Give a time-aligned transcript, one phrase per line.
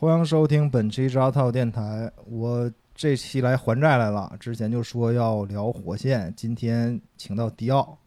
[0.00, 2.08] 欢迎收听本期扎套电台。
[2.24, 7.98] 我这期来还债来了，之前就说要聊火线，今天请到迪奥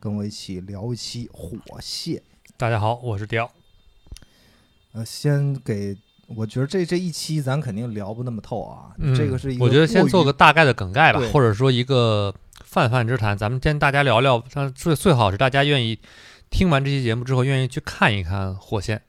[0.00, 2.22] 跟我一起聊一期火线。
[2.56, 3.50] 大家好，我是迪奥。
[4.92, 5.94] 呃，先给
[6.26, 12.34] 我觉得这这一期咱肯定聊不那么透啊，嗯这个是一个我觉得先做个大概的梗概吧，或者说一个
[12.64, 13.36] 泛泛之谈。
[13.36, 15.98] 咱们先大家聊聊，但最最好是大家愿意
[16.48, 19.02] 听完这期节目之后，愿意去看一看火线。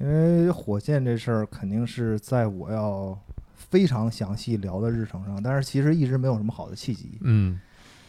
[0.00, 3.16] 因为火箭这事儿肯定是在我要
[3.54, 7.18] 非常详细聊的日程上，但是其实一直没有什么好的契机。
[7.20, 7.60] 嗯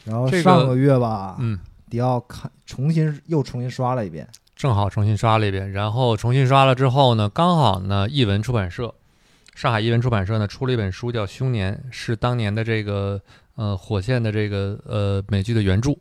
[0.05, 1.59] 然后上个月吧，嗯，
[1.89, 8.91] 迪奥看重新又重新刷了一遍，正好重新刷了一遍，然后重新刷了之后呢，刚好呢，译文出版社，
[9.53, 13.21] 上海译文出版社呢出了一本书叫《凶年》，是当年的这个
[13.55, 15.95] 呃火线的这个呃美剧的原著。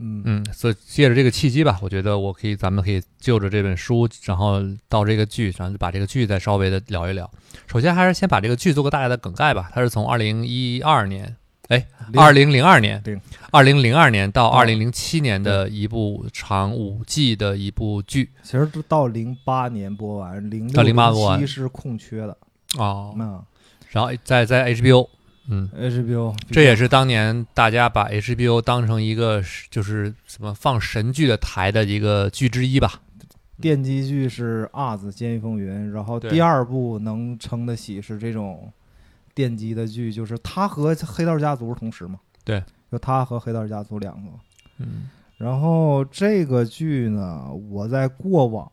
[0.00, 7.28] 嗯嗯，所以借着这个契机吧，我觉得我可以，咱们可以就着这本书，然后到这个剧，然后就把这个剧再稍微的聊一聊。
[7.66, 9.70] 首先还是先把这个剧做个大概的梗概吧。
[9.74, 11.36] 它是从二零一二年，
[11.68, 22.36] 哎，二零零二年对，二零零二年到哦二零零七年的一部长五季的一部剧其实都到零八年播完，零到08播完七是空缺的。
[22.78, 23.44] 哦，那
[23.90, 25.08] 然后在在 HBO，
[25.48, 33.00] 嗯，HBO 这也是当年大家把 HBO 当成一个是就是什么放神剧的台的一个剧之一吧。
[33.60, 38.72] 电击剧是《阿子监狱风云》，然后第二部能撑得起是这种
[39.34, 42.20] 电击的剧，就是他和《黑道家族》同时嘛？
[42.44, 42.62] 对，
[42.92, 44.30] 就他和《黑道家族》两个。
[44.78, 48.68] 嗯然后这个剧呢，我在过往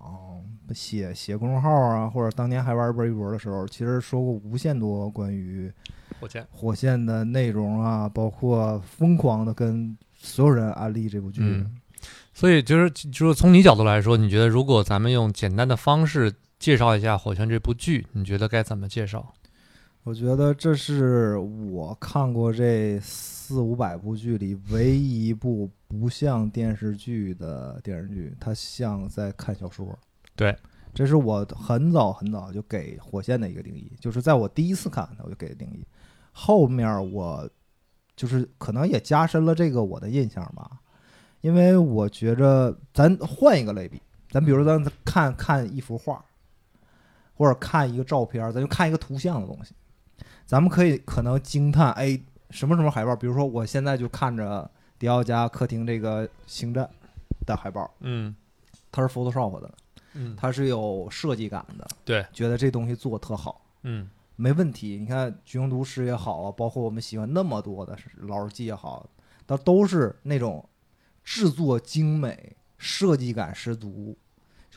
[0.74, 5.72] 写写公众号啊，或者当年还玩微博的时候，其实说过无限多关于
[6.20, 11.42] 火线，火线的内容啊，包括疯狂的跟所有人安利这部剧。
[11.42, 11.78] 嗯
[12.34, 19.34] 所以就是就是从你角度来说，你觉得如果咱们用简单的方式介绍一下《火线》这部剧，你觉得该怎么介绍？
[20.04, 29.98] 我觉得这是我看过这四五百部剧里唯一一部不像电视剧的电视剧，它像在看小说。
[30.36, 30.56] 对，
[30.94, 35.84] 这是我很早很早就给火线的一个定义，就是在我第一次看它我就给的定义，
[36.38, 37.50] 后面我
[38.14, 40.70] 就是可能也加深了这个我的印象吧，
[41.40, 46.24] 因为我觉着咱换一个类比，咱比如咱看看一幅画，
[47.36, 49.74] 或者看一个照片，咱就看一个图像的东西，
[50.46, 52.20] 咱们可以可能惊叹，哎，
[52.50, 54.70] 什么什么海报，比如说我现在就看着
[55.00, 56.90] 迪奥家客厅这个星战
[57.46, 58.36] 的海报，嗯。
[58.92, 59.70] 它是 Photoshop 的，
[60.14, 63.60] 嗯，它是有设计感的，对，觉得这东西做得特好。
[63.84, 67.96] 嗯没问题，你看《橘红毒师》也好啊，包括我们喜欢那么多的
[68.28, 69.10] 《老友记》也好，
[69.48, 70.68] 它都是那种
[71.24, 74.18] 制作精美、设计感十足，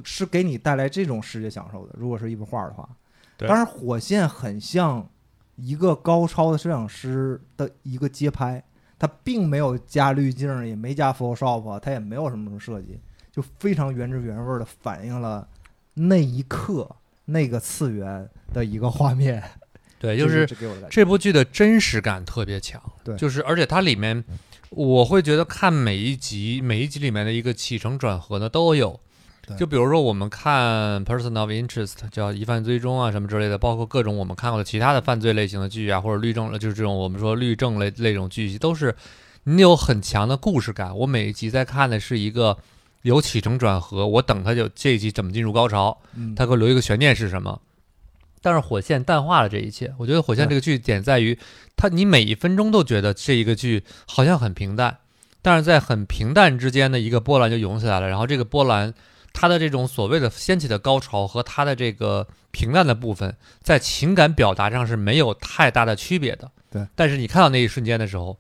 [0.05, 1.95] 是给你带来这种视觉享受的。
[1.99, 2.89] 如果是一幅画的话，
[3.37, 5.09] 当然火线很像
[5.57, 8.63] 一个高超的摄影师的一个街拍，
[8.99, 13.01] 它并没有加滤镜，也没加 Photoshop，它也没有什么什么设计，
[13.33, 15.49] 就非常原汁原味的反映了
[15.95, 16.97] 那一刻
[17.29, 19.43] 那个次元的一个画面。
[20.01, 20.47] 对，就是
[20.89, 24.23] 这部剧的真实感特别强，对就是而且它里面，
[24.71, 29.01] 我会觉得看每一集每一集里面的一个起承转合呢都有
[29.45, 29.57] 对。
[29.57, 38.95] 就比如说我们看《Person of Interest》叫疑犯追踪啊什么之类的，包括各种我们看过的其他的犯罪类型的剧啊，或者律政就是这种我们说律政类类种剧集，都是
[39.43, 40.97] 你有很强的故事感。
[40.97, 42.57] 我每一集在看的是一个
[43.03, 47.61] 有起承转合，我等他就这一集怎么进入高潮，嗯，它给我留一个悬念是什么？
[48.41, 49.93] 但是火线淡化了这一切。
[49.99, 51.39] 我觉得火线这个剧点在于，
[51.77, 54.99] 它你每一分钟都觉得这一个剧好像很平淡，
[55.43, 58.09] 但是在很平淡之间的一个波澜就涌起来了。
[58.09, 58.95] 然后这个波澜，
[59.33, 66.51] 它的这种所谓的掀起的高潮和它的这个平淡的部分，在情感表达上是没有太大的区别的。
[66.71, 68.39] 对，但是你看到那一瞬间的时候，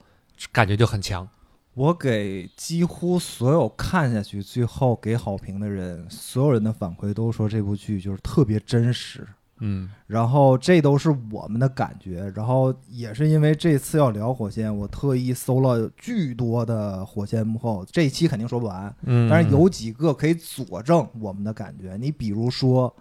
[0.52, 1.28] 感觉就很强。
[1.78, 9.24] 我给几乎所有看下去最后给好评的人，所有人的反馈都说这部剧就是特别真实。
[9.60, 21.96] 嗯然后这都是我们的感觉，然后也是因为这次要聊火线，我特意搜了巨多的火线幕后，这一期肯定说不完，嗯，但是有几个可以佐证我们的感觉。
[21.96, 22.88] 你比如说《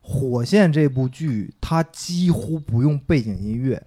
[0.00, 3.82] 火线》这部剧，它几乎不用背景音乐，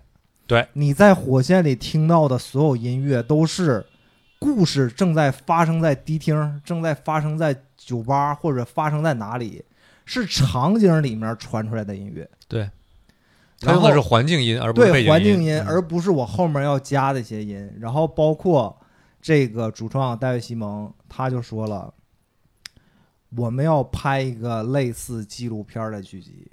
[0.45, 3.83] 对，你在《火线》里听到的所有音乐都是
[4.39, 9.63] 故事正在发生在迪厅，正在发生在酒吧或者发生在哪里，
[10.05, 12.29] 是场景里面传出来的音乐。
[12.47, 12.69] 对，
[13.59, 17.71] 它用的是环境音，而不是对环境音，嗯而不是我后面要加的一些音。
[17.79, 18.79] 然后包括
[19.21, 21.93] 这个主创戴维·西蒙，他就说了，
[23.35, 26.49] 我们要拍一个类似纪录片的剧集，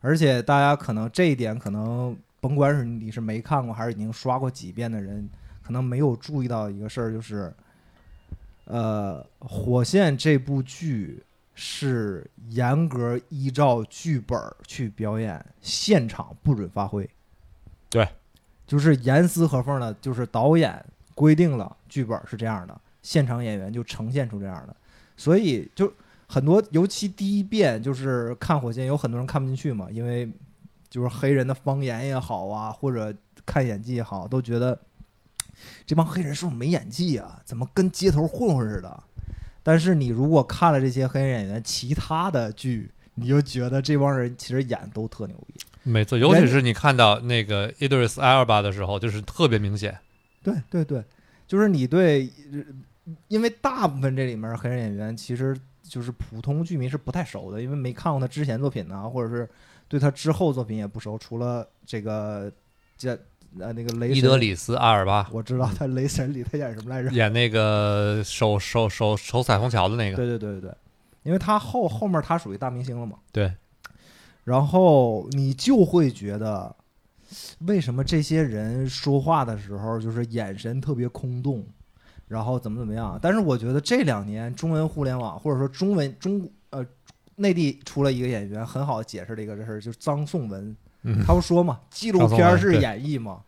[0.00, 5.28] 而且大家可能这一点可能甭管是你是没看过还是已经刷过几遍的人，
[5.64, 7.52] 可能没有注意到一个事儿，就是，
[8.66, 11.24] 呃，《火线》这部剧
[11.54, 17.08] 是严格依照剧本去表演，现场不准发挥。
[17.88, 18.06] 对，
[18.66, 20.84] 就是严丝合缝的，就是导演
[21.14, 24.76] 规定了剧本是这样的，现场演员就呈现出这样的，
[25.16, 25.90] 所以就
[26.26, 30.30] 很多，尤其第一遍就是看《火线》，有很多人看不进去嘛，因为
[30.90, 33.14] 就是黑人的方言也好啊，或者
[33.46, 34.76] 看演技也好，都觉得
[35.86, 37.40] 这帮黑人是不是没演技啊？
[37.44, 39.02] 怎么跟街头混混似的？
[39.62, 45.54] 但是你如果看了这些黑人演员其他的剧，你就觉得这帮人其实演都特牛逼。
[45.82, 49.98] 没错，尤其是你看到那个 Idris Elba 的时候，就是特别明显。
[50.42, 51.02] 对对对，
[51.46, 59.48] 就是你对，呃因为大部分这里面黑人演员其实就是普通剧迷是不太熟的，因为没看过他之前作品呢，或者是
[59.88, 62.50] 对他之后作品也不熟，除了这个
[62.96, 63.18] 这
[63.60, 67.10] 呃那个雷伊德，里斯阿尔巴我知道他雷神里他演什么来着？
[67.10, 70.74] 演那个守守守守彩虹桥的那个，对对对对对，
[71.22, 73.52] 因为他后后面他属于大明星了嘛，对，
[74.44, 76.74] 然后你就会觉得，
[77.60, 81.64] 为什么这些人说话的时候就是眼神特别空洞，
[82.28, 83.18] 然后怎么怎么样？
[83.22, 86.84] 但是我觉得这两年中文互联网或者说中文中呃
[87.36, 93.40] 内地出了一个演员很好地解释了一个这事儿，就是张颂文，嗯，他不说嘛，纪录片式演绎嘛，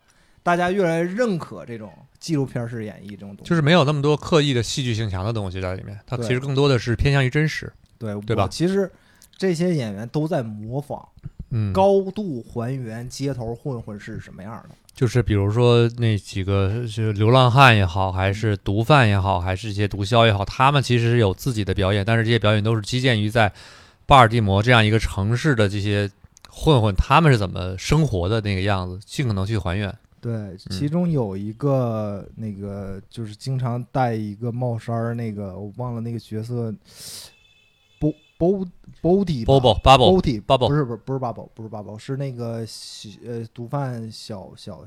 [0.42, 3.48] 大家越来越认可这种纪录片式演绎这种东西。
[3.48, 7.72] 就是没有那么多刻意的戏剧性强的东西在里面，它其实更多的是偏向于真实。
[7.98, 8.90] 对对吧其实
[9.36, 11.08] 这些演员都在模仿，
[11.50, 14.74] 嗯，高度还原街头混混是什么样的。
[14.94, 23.52] 就是比如说那几个是流浪汉也好，还是毒贩也好，还是一些毒枭也好，他们其实是有自己的表演，但是这些表演都是基建于在
[24.06, 26.10] 巴尔的摩这样一个城市的这些
[26.58, 29.94] 混混他们是怎么生活的那个样子，尽可能去还原。
[30.18, 36.74] 对，其中有一个那个就是经常戴一个帽衫儿，那个我忘了那个角色
[38.00, 38.66] ，Bo Bo
[39.02, 44.84] Body Bobo Bubble Body Bubble 不是不是不是 Bubble 不是 Bubble 是那个小呃毒贩小小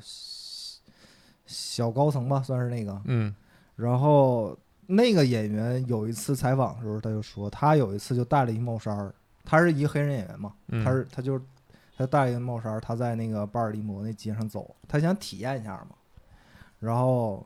[1.46, 3.00] 小高层吧，算是那个。
[3.06, 3.34] 嗯。
[3.76, 4.58] 然后
[4.88, 9.14] 那个演员有一次采访的时候，他就说他有一次就戴了一帽衫儿，
[9.46, 11.42] 他是一个黑人演员嘛，嗯，他是他就是
[12.00, 15.98] 他戴一个帽衫，他在那个巴尔的摩那街上走，他想体验一下嘛。
[16.80, 17.46] 然后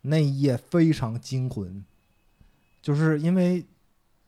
[0.00, 1.84] 那一夜非常惊魂，
[2.80, 3.62] 就是因为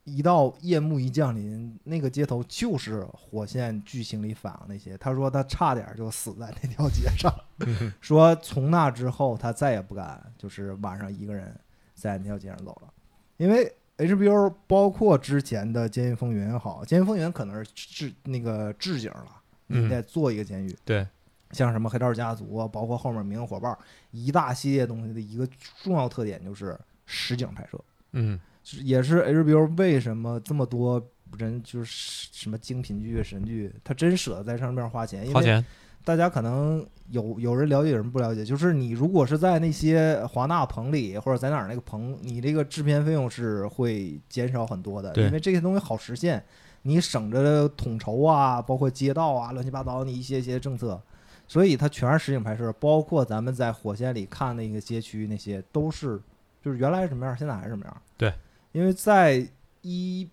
[0.05, 4.99] 一到夜幕一降临，那个街头就是火线剧情里反映那些。
[4.99, 7.35] 他说他差点就死在那条街上，
[7.65, 11.59] 嗯说从那之后他再也不敢就是晚上一个人
[11.95, 12.93] 在那条街上走了，
[13.39, 19.89] 因为 HBO 包括之前的《监狱风云》也好，《监狱风云》可能是置那个置景了，你嗯。
[19.89, 21.07] 得做一个监狱，对，
[21.51, 23.71] 像什么黑道家族啊，包括后面《明日火爆》
[24.11, 25.47] 一大系列东西的一个
[25.83, 27.79] 重要特点就是实景拍摄，
[28.13, 28.39] 嗯。
[28.67, 30.99] 是也是 HBO 为什么这么多
[31.37, 35.63] 人就是什么精品剧、神剧，他真舍得在上面花钱，因为花钱，
[36.03, 38.43] 大家可能有有人了解，有人不了解。
[38.43, 46.43] 就是你如果是在那些华纳棚里，或者在哪儿那个棚，你这个制片费用是会减少很多的，因为这些东西好实现，
[46.87, 51.01] 你省着统筹啊，包括街道啊，乱七八糟，你一些些政策，
[51.49, 56.21] 所以它全是实景拍摄，包括咱们在火线里看那个街区，那些都是
[56.63, 58.03] 就是原来是什么样，现在还是什么样。
[58.19, 58.33] 对，
[58.73, 59.47] 因为在
[59.81, 60.29] 一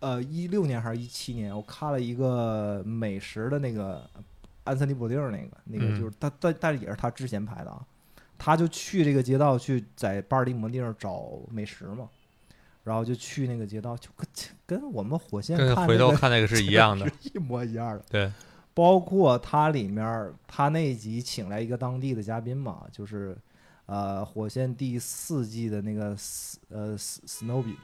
[0.00, 4.08] 呃一六年还是一七年，我看了一个美食的那个
[4.64, 7.80] 安森尼·布丁儿那个那个嗯就是他，但但是也是他之前拍的啊，
[8.36, 12.08] 他就去这个街道去在巴尔的摩地方找美食嘛，
[12.88, 14.26] 然后就去那个街道，就跟
[14.64, 17.12] 跟我们火线跟回头看那个看那个是 一样的是。
[17.28, 18.02] 一模一样的。
[18.10, 18.32] 对，
[18.72, 23.36] 包括它里面儿，他那一集请来一个当地的嘉宾嘛，就是
[23.84, 27.76] 呃火线第四季的那个斯呃斯 Snowby，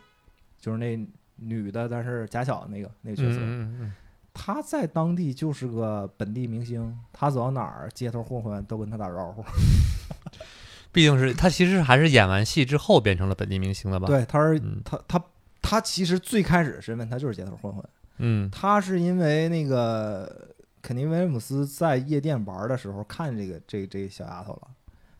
[0.58, 0.96] 就是那
[1.36, 3.92] 女的，但是假小的那个那个角色，嗯嗯嗯
[4.32, 9.44] 她在当地就是个本地明星，她走到哪儿街头混混都跟她打招呼。
[10.94, 15.22] 毕竟是他其实还是演完戏之后变成了本地明星的吧？，对，他是嗯她她
[15.60, 17.84] 她其实最开始的身份他就是街头混混，
[18.18, 24.68] 嗯他是因为那个肯尼·威廉姆斯在夜店玩的时候看这个这这个小丫头了，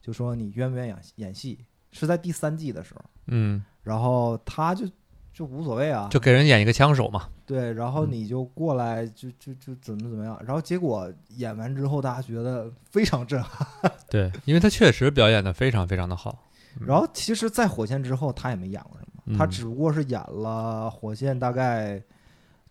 [0.01, 1.59] 就说你愿不愿意演演戏？
[1.93, 4.87] 是在第三季的时候，嗯，然后他就
[5.35, 7.29] 就无所谓啊，就给人演一个枪手嘛。
[7.45, 13.91] 对，然后嗯你就过来就就就怎么怎么样，然后结果演完之后大家觉得非常震撼。
[14.09, 16.39] 对，因为他确实表演的非常非常的好。
[16.81, 22.01] 然后其实，在火线之后，他也没演过什么，他嗯只不过是演了火线大概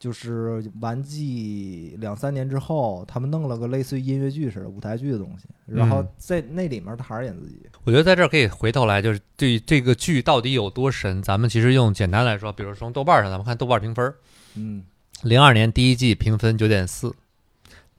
[0.03, 7.55] 就是完季两三年之后，他们弄了个类似于音乐剧似的舞台剧的东西，然后嗯在那里面他还是演自己。
[7.85, 14.13] 我觉得在这儿可以回头来，就是对这个剧到底有多神，咱们其实用简单来说，比如从豆瓣上，咱们看豆瓣评分，
[14.55, 14.83] 嗯，
[15.21, 17.15] 零二年第一季评分九点四，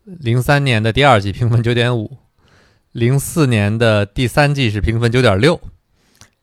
[0.05, 2.19] 零三年的第二季评分九点五，
[2.93, 5.59] 零四年的第三季是评分九点六，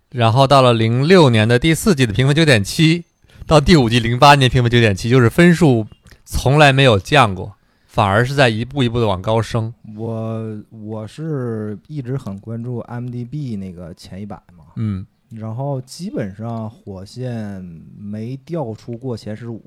[0.09, 3.05] 然后到了零六年的第四季的评分九点七，
[3.45, 5.85] 到第五季零八年评分九点七，就是分数
[6.23, 7.53] 从来没有降过，
[7.85, 9.73] 反而是在一步一步的往高升。
[9.97, 17.61] 我我是一直很关注 MDB 那个前一百嘛，嗯，然后基本上火线
[17.97, 19.61] 没掉出过前十五。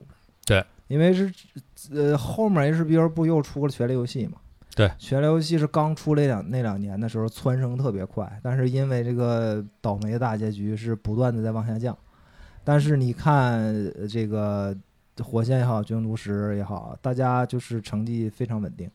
[0.47, 1.31] 对，因为是
[1.93, 4.39] 呃后面 HBO 不又出了《权力游戏》嘛？
[4.75, 11.97] 对，《权力游戏》是刚出那两那两年的时候蹿升特别快，但是因为这个倒霉的大结局是不断的在往下降。
[12.65, 13.63] 但是你看
[13.99, 14.75] 呃这个
[15.23, 18.91] 火线也好，军毒师也好，大家就是成绩非常稳定，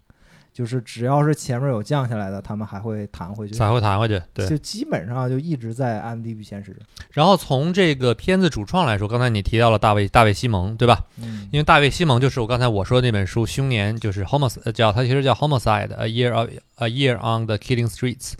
[0.51, 4.21] 就是只要是前面有降下来的，他们还会弹回去，才会弹回去。
[4.33, 6.75] 对，就基本上就一直在 MDB 前十。
[7.11, 11.05] 然后从这个片子主创来说，刚才你提到了大卫大卫西蒙，对吧？
[11.21, 18.33] 嗯因为大卫西蒙就是我刚才我说的那本书《凶年》，就是 homic 呃叫它其实叫 homicide a year of a year on the killing streets。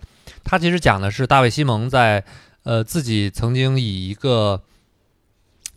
[0.44, 2.24] 它其实讲的是大卫西蒙在
[2.64, 4.62] 呃自己曾经以一个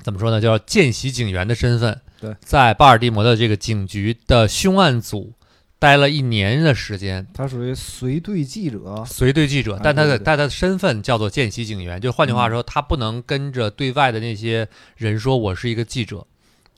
[0.03, 5.33] 怎么说呢，叫见习警员的身份，对，在巴尔的摩的这个警局的凶案组
[5.79, 16.27] 待了一年的时间，他属于随队记者，随队记者啊，但他的但他的身份叫做见习警员，就换句话说，他不能跟着对外的那些人说我是一个记者，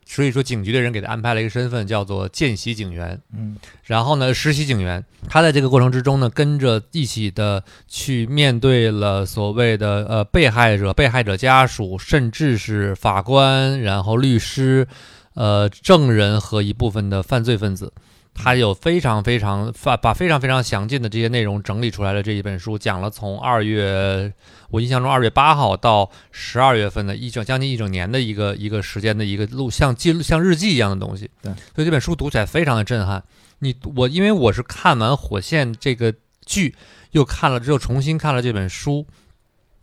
[0.06, 3.20] 所以说警局的人给他安排了一个身份叫做见习警员。
[3.32, 14.86] 嗯然后呢，实习警员，他在这个过程之中呢，跟着一起的去面对了所谓的呃被害者、被害者家属，甚至是法官，然后律师，
[15.34, 17.92] 呃证人和一部分的犯罪分子。
[18.34, 24.32] 他有非常非常发把非常非常详尽的这些内容整理出来了这一本书，讲了从二月
[24.70, 31.30] 我印象中二月八号到十二月份的一整将近一整年的一个一个时间的一个录像记录像日记一样的东西。
[31.40, 33.22] 对，所以这本书读起来非常的震撼。
[33.60, 36.12] 你我因为我是看完《火线》这个
[36.44, 36.74] 剧，
[37.12, 39.06] 又看了之后重新看了这本书，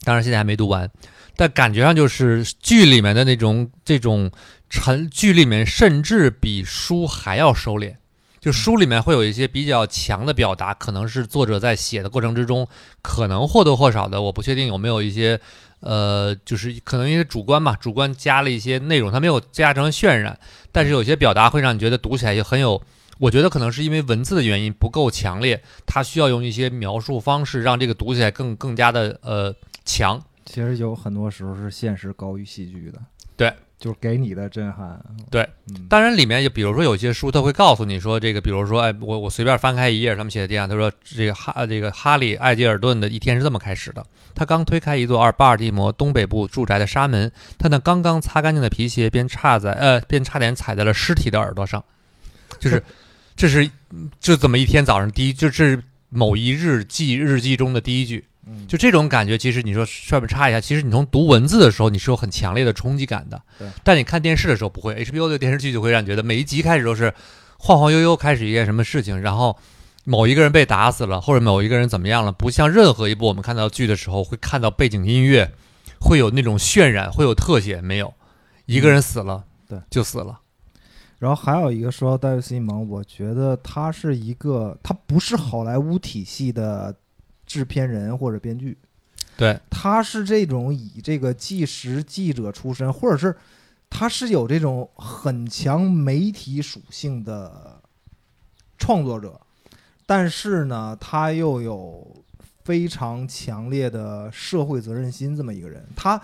[0.04, 0.92] 当然现在还没读完，
[1.38, 4.30] 但感觉上就是剧里面的那种这种
[4.70, 7.96] 沉，剧里面甚至比书还要收敛。
[8.42, 12.68] 就书里面会有一些比较强的表达，可能是作者在写的过程之中，
[13.04, 15.40] 可能或多或少的，我不确定有没有一些，
[15.82, 20.40] 呃，就是可能一些主观吧，主观加了一些内容，它没有加成渲染，
[20.72, 22.82] 但是有些表达会让你觉得读起来也很有，
[23.20, 29.56] 我觉得可能是因为文字的原因不够强烈，它需要用一些描述方式让这个读起来更更加的呃
[29.86, 30.20] 强。
[30.46, 33.00] 其实有很多时候是现实高于戏剧的，
[33.38, 44.06] 对，就是给你的震撼，对，嗯，当然，里面就比如说有些书，他会告诉你说，这个，比如说，哎，我我随便翻开一页，他们写的这样，他说这个哈这个哈利艾吉尔顿的一天是这么开始的。
[44.36, 51.84] 他刚推开一座二巴尔的摩东北部住宅的纱门，他那刚刚擦干净的皮鞋便差在呃，便差点踩在了尸体的耳朵上。
[52.62, 52.84] 就是，
[53.36, 53.68] 这是
[54.20, 58.24] 就这么一天早上第一，就是某一日记日记中的第一句。
[58.46, 63.42] 嗯就这种感觉，其实你说顺便插一下，其实你从读文字的时候，你是有很强烈的冲击感的。
[63.60, 63.68] 对。
[63.84, 67.14] 但你看电视的时候不会，HBO 的电视剧就会让你觉得每一集开始都是
[67.58, 69.58] 晃晃悠悠开始一件什么事情，然后
[70.04, 75.52] 某一个人被打死了，或者某一个人怎么样了，不像任何一部我们看到剧的时候会看到背景音乐，
[76.00, 78.12] 会有那种渲染，会有特写，没有，
[78.66, 80.40] 一个人死了，对，就死了。
[81.20, 86.96] 然后还有一个说到戴维·西蒙，我觉得他是一个，他不是好莱坞体系的
[87.52, 88.78] 制片人或者编剧，
[89.36, 93.36] 对，他是这种以这个纪实记者出身，或者是
[93.90, 97.82] 他是有这种很强媒体属性的
[98.78, 99.40] 创作者，
[100.06, 102.24] 但是呢，他又有
[102.64, 106.22] 非常强烈的社会责任心，这么一个人，他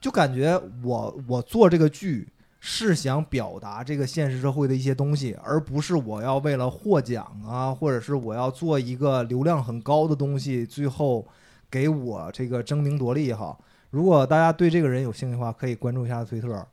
[0.00, 2.28] 就感觉我我做这个剧。
[2.70, 11.26] 是想表达这个现实社会的一些东西，而不是我要为了获奖啊，或者是我要做一个流量很高的东西，最后
[11.70, 13.58] 给我这个争名夺利也好。
[13.88, 16.66] 如果大家对这个人有兴趣的话，可以关注一下推特。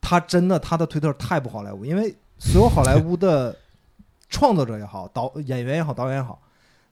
[0.00, 3.54] 他真的他的推特太不好莱坞，因为所有好莱坞的
[4.30, 6.40] 创作者也好，导演员也好，导演也好，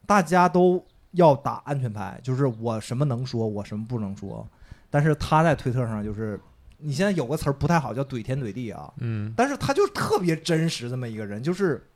[0.07, 4.47] 大家都要打安全牌，就是我什么能说，我什么不能说。
[4.91, 6.39] 但是他在推特上就是，
[6.83, 8.93] 你现在有个词儿不太好，叫怼天怼地啊。
[8.99, 11.87] 嗯，但是他就特别真实这么一个人，就是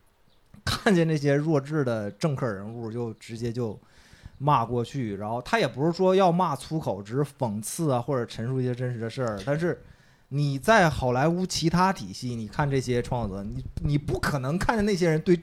[0.65, 3.79] 看见那些弱智的政客人物就直接就
[4.39, 9.41] 骂过去，然后他也不是说要骂粗口，只是讽刺啊或者陈述一些真实的事儿。
[9.47, 9.83] 但是
[10.29, 15.41] 你在好莱坞其他体系，你看这些创作者，你你不可能看见那些人对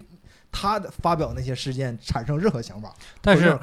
[0.52, 3.58] 他的发表那些事件产生任何想法，但是。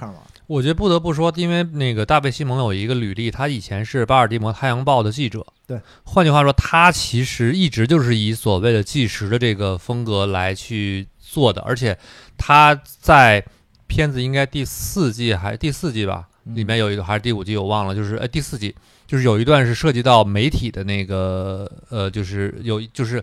[0.47, 5.47] 我觉得不得不说，因为那个大卫·西蒙有一个履历，他以前是巴尔的摩太阳报的记者。
[5.69, 11.97] 对，换句话说，他其实一直就是以所谓的纪实的这个风格来去做的，而且
[12.39, 13.45] 他在
[13.87, 16.57] 片子应该第四季还是第四季吧，嗯。
[16.57, 18.75] 里面有一个还是第五季我忘了，就是呃第四季，
[19.07, 23.23] 就是有一段是涉及到媒体的那个呃，就是有就是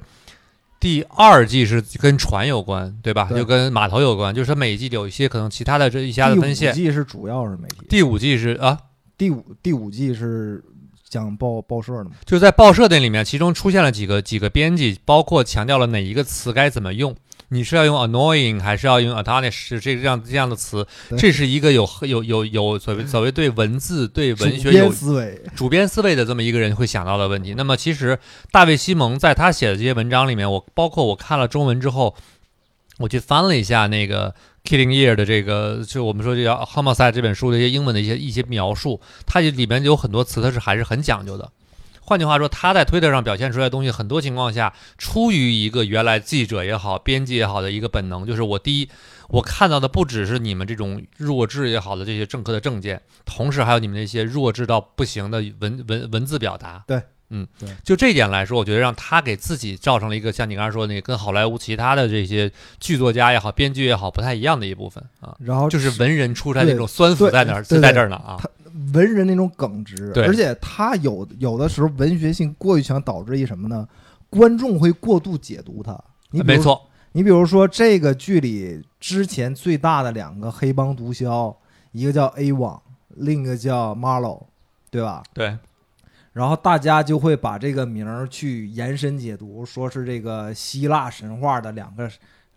[0.79, 3.27] 第二季是跟船有关，对吧？
[3.27, 3.39] 对。
[3.39, 6.71] 就跟码头有关，就是它每一季有一些可能其他的这一下的分线。
[6.75, 8.77] 第五季是主要是媒体，第五季是啊，
[9.17, 10.63] 第五第五季是
[11.07, 12.11] 讲报报社的嘛？
[12.25, 17.15] 就在报社那里面，其中出现了几个几个编辑，包括强调了哪一个词该怎么用。
[17.49, 20.85] 你是要用 annoying 还是要用 astonish 这个这样这样的词？
[21.15, 27.53] 这是一个有有有有所谓所谓对文字对文学有思维，主编思维的这么一个人会想到的问题。
[27.53, 28.17] 那么其实
[28.51, 32.15] 大卫·西蒙在他写的这些文章里面，我包括我看了中文之后，
[32.97, 34.33] 我去翻了一下那个
[34.65, 41.51] Killing Year 的这个，就我们说这叫 Homicide 这本书的一些英文的一些一些描述，它里面有很多词，它是还是很讲究的。
[42.07, 48.89] 换句话说，他在推特上表现出来的东西，很多情况下出于一个原来记者也好、编辑也好的一个本能，就是我第一，
[49.29, 56.83] 我看到的不只是你们这种弱智也好的这些政客的证件，同时还有你们那些弱智到不行的文文文字表达。
[56.85, 57.01] 对，
[57.35, 62.49] 嗯，对，就这一点来说，我觉得让他给自己造成了一个像你刚才说的那个跟好莱坞其他的这些
[62.79, 68.37] 剧作家也好、编剧也好不太一样的一部分啊，然后就是文人出差那种酸腐在哪儿，就在这儿呢啊。
[68.39, 68.49] 他
[68.93, 73.87] 文人那种耿直，而且他有有的时候文学性过于强，导致一什么呢？
[74.29, 75.97] 观众会过度解读他。
[76.31, 81.55] 你没，错，你比如说这个剧里之前最大的两个黑帮毒枭，
[81.93, 82.81] 一个叫 A 网，
[83.15, 84.43] 另一个叫 Marlow，
[84.91, 85.23] 对吧？
[85.33, 85.57] 对，
[86.35, 92.11] 然后大家就会把这个名儿去延伸解读，说是这个希腊神话的两个，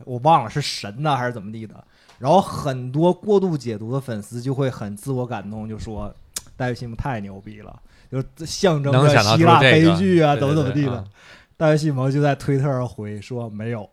[0.05, 1.85] 我忘了是神呢还是怎么地的。
[2.19, 6.13] 然后很多过度解读的粉丝就会很自我感动，就说
[6.59, 10.89] 戴维·西蒙太牛逼了， 就象征着希腊悲剧啊，怎么怎么地的。
[10.89, 11.05] 对对啊
[11.57, 13.89] 戴维·西蒙就在推特上回说没有，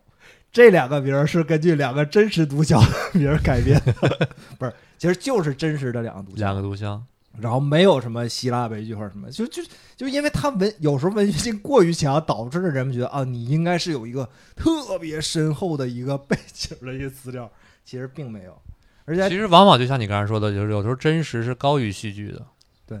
[0.50, 6.38] 这两个名儿是根据两个真实毒枭名儿改编的，不是，其实就是真实的两个毒枭。
[6.40, 7.00] 两个毒枭。
[7.40, 9.62] 然后没有什么希腊悲剧或者什么，就就
[9.96, 17.50] 就因为他文有时候文学性过于强，导致了人们觉得啊，你应该是有一个特别深厚的一个背景的一些资料，
[17.84, 18.56] 其实并没有。
[19.04, 22.44] 而且其实往往就像你刚才说的，就是有时候真实是高于戏剧的。
[22.86, 23.00] 对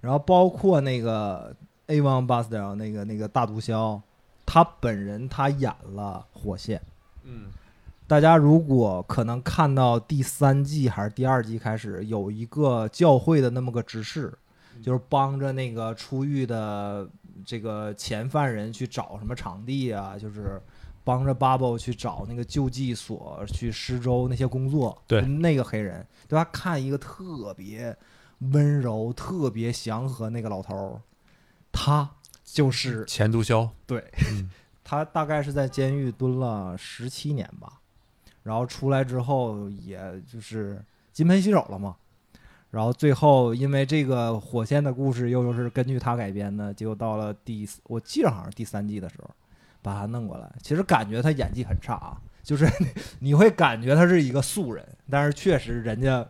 [0.00, 4.00] 然后包括那个 A One b a s t e l 那个那个大毒枭，
[4.44, 6.80] 他本人他演了火线。
[7.24, 7.46] 嗯，
[8.08, 14.32] 大家如果可能看到第三季还是第二季开始有一个教会的那么个执事，
[14.82, 17.06] 就是帮着那个出狱的
[17.44, 20.58] 这个前犯人去找什么场地啊，就是
[21.04, 25.02] 帮着 Bubble 去找那个救济所去施粥那些工作。
[25.06, 26.48] 对那个黑人，对吧？
[26.50, 27.94] 看一个特别
[28.38, 31.02] 温柔、特别祥和那个老头儿，
[31.70, 32.08] 他
[32.42, 33.68] 就是前毒枭。
[33.86, 34.48] 对，嗯
[34.82, 37.77] 他大概是在监狱蹲了十七年吧，
[38.42, 41.96] 然后出来之后，也就是金盆洗手了嘛。
[42.70, 49.30] 然后最后因为这个火线的故事又又是根据他改编的，结果到了第我记得好像第三季的时候，
[49.80, 50.52] 把他弄过来。
[50.62, 52.66] 其实感觉他演技很差啊，就是
[53.20, 56.26] 你会感觉他是一个素人，但是确实人家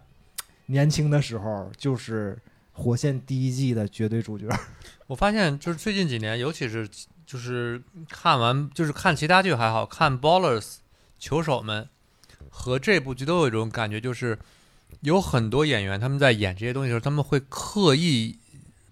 [0.66, 2.38] 年轻的时候就是
[2.70, 4.46] 火线第一季的绝对主角。
[5.08, 6.88] 我发现就是最近几年，尤其是
[7.26, 10.76] 就是看完就是看其他剧还好看 Ballers
[11.18, 11.88] 球手们
[12.58, 14.36] 和这部剧都有一种感觉，就是
[15.02, 18.36] 有很多演员他们在演这些东西的时候，他们会刻意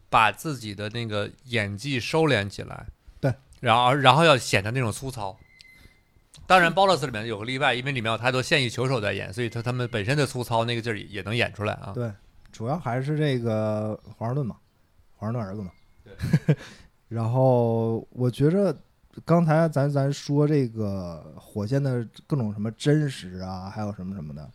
[0.09, 2.87] 把自己的那个演技收敛起来，
[3.21, 5.37] 对，然后然后要显得那种粗糙。
[6.47, 11.91] 当然，Ballers 里面有个例外，因为里面有太多现役球手在演，所以他他们本身的粗糙那个劲儿也也能演出来啊。
[11.93, 12.09] 对，
[12.53, 14.57] 主要还是这个华盛顿嘛，
[15.17, 15.73] 华盛顿儿子嘛。
[16.05, 16.57] 对。
[17.09, 18.77] 然后我觉着
[19.25, 24.49] 刚才咱咱说这个火箭的各种什么真实啊，还有什么什么的，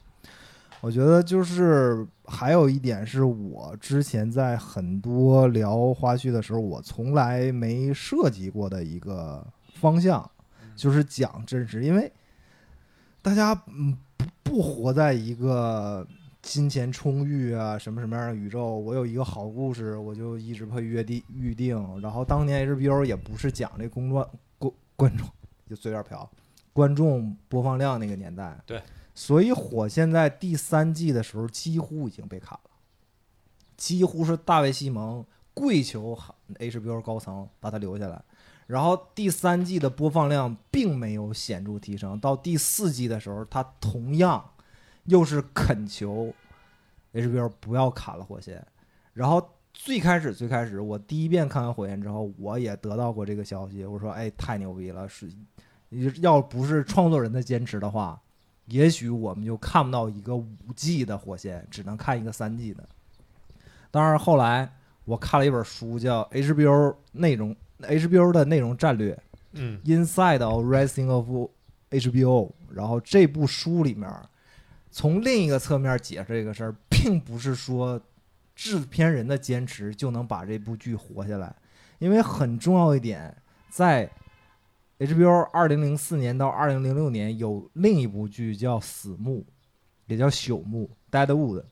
[0.82, 10.30] 我觉得就是还有一点是我之前在很多聊花絮的时候，我从来没涉及过的一个方向，
[10.76, 12.12] 就是讲真实，因为
[13.22, 16.06] 大家嗯不不活在一个
[16.42, 21.76] 金钱充裕啊什么什么样的宇宙，我有一个好故事，我就一直会约定预定。
[22.02, 24.28] 然后当年 HBO 也不是讲这公众
[25.02, 25.28] 观观众。
[25.68, 26.30] 就随便嫖，
[26.74, 28.84] 观众播放量那个年代，对，
[29.16, 32.70] 所以火线在第三季的时候几乎已经被砍了，
[33.78, 36.18] 几乎是大卫西蒙跪求
[36.60, 38.22] HBO 高层把他留下来。
[38.68, 44.52] 然后第三季的播放量并没有显著提升，到第四季的时候，他同样
[45.06, 46.34] 又是恳求
[47.14, 48.66] HBO 不要砍了火线。
[49.14, 49.50] 然后
[49.84, 55.10] 最开始最开始，我第一遍看完火焰之后，我也得到过这个消息，我说：“哎，太牛逼了！
[55.10, 55.28] 是
[56.22, 58.22] 要不是创作人的坚持的话，
[58.68, 62.88] 也许我们就看不到一个五 G 的火线，只能看一个三 G 的。”
[63.90, 64.72] 当然，后来
[65.04, 67.56] 我看了一本书，叫《HBO 内容》。
[67.82, 69.20] HBO 的内容战略
[69.54, 71.28] 嗯，Inside of Rising of
[71.90, 72.52] HBO。
[72.70, 74.08] 然后这部书里面，
[74.92, 78.00] 从另一个侧面解释这个事儿，并不是说
[78.62, 81.52] 制片人的坚持就能把这部剧活下来，
[81.98, 83.36] 因为很重要一点，
[83.72, 84.08] 在
[85.00, 89.40] HBO 二零零四年到二零零六年有另一部剧叫《死幕》，
[90.06, 91.64] 也叫《朽木》（Deadwood）。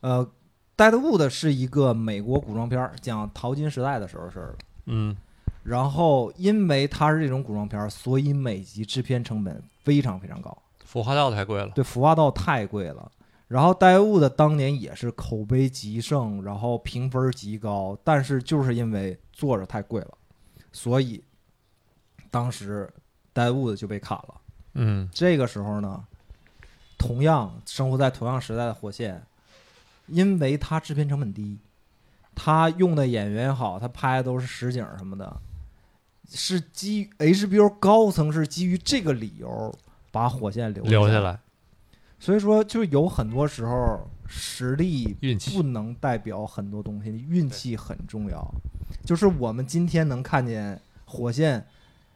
[0.00, 0.30] 呃
[0.76, 4.58] ，Deadwood 是一个美国古装片，讲淘金时代的时候事儿了。
[4.84, 5.16] 嗯
[5.62, 11.70] 然后因为它是这种古装片儿，所以每集制片成本非常非常高，腐化道太贵了。
[11.74, 13.10] 对，服化道太贵了。
[13.54, 20.18] 然后戴物的当年也是口碑极盛，然后评分极高，但是就是因为坐着太贵了，
[20.72, 21.22] 所以
[22.32, 22.92] 当时
[23.32, 24.34] 戴物的就被砍了。
[24.72, 26.04] 嗯这个时候呢，
[26.98, 29.22] 同样生活在同样时代的火线，
[30.08, 31.60] 因为他制片成本低，
[32.34, 35.40] 他用的演员也好，他拍的都是实景什么的，
[36.28, 39.72] 是基于 HBO 高层是基于这个理由
[40.10, 41.20] 把火线留下留下。
[41.20, 41.38] 来，
[42.24, 48.42] 所以说，就有很多时候实力运气不能代表很多东西，运气很重要。
[49.04, 51.66] 就是我们今天能看见火线，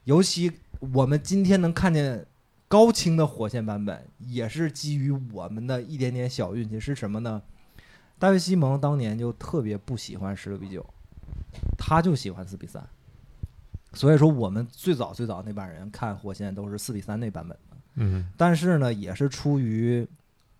[0.04, 0.50] 尤其
[0.94, 2.24] 我们今天能看见
[2.68, 6.80] 高清的火线版本，也是基于我们的一点点小运气。
[6.80, 7.42] 是什么呢？
[8.18, 10.86] 大卫·西蒙当年就特别不喜欢十六比九，
[11.76, 12.82] 他就喜欢四比三。
[13.92, 17.67] 所以说，我们最早最早那帮人看火线都是四比三那版本的。
[17.98, 18.26] 嗯。
[18.37, 20.06] 但是呢，也是出于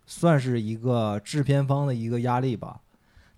[0.07, 2.81] 算是一个制片方的一个压力吧，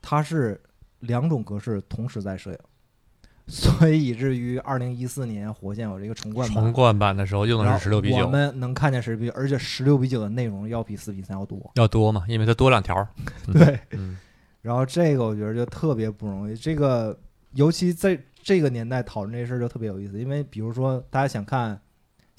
[0.03, 0.61] 它是
[1.01, 2.59] 两种格式同时在摄影，
[3.49, 11.59] 所以以至于二零一四年火箭有这个重冠版，重冠版的时候用的是十六比九，我们能看见十六比九，而且十六比九的内容要比四比三要多。
[11.75, 12.97] 要多嘛，因为它多两条。
[13.49, 14.17] 嗯对，嗯。
[14.63, 17.19] 然后这个我觉得就特别不容易，这个
[17.55, 21.81] 尤其在这个年代讨论这事儿就特别有意思，因为比如说大家想看，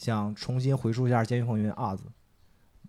[0.01, 2.05] 想重新回溯一下《监狱风云》阿子，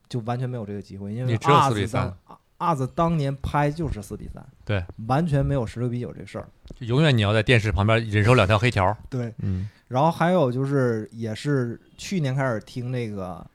[0.08, 6.48] 就完全没有这个机会，因为你只有4阿子比3当阿阿子当年拍就是四比三，对，完全没有十六比九这事儿。
[6.74, 8.96] 就永远你要在电视旁边忍受两条黑条。
[9.10, 9.68] 对，嗯。
[9.88, 13.46] 然后还有就是也是去年开始听那个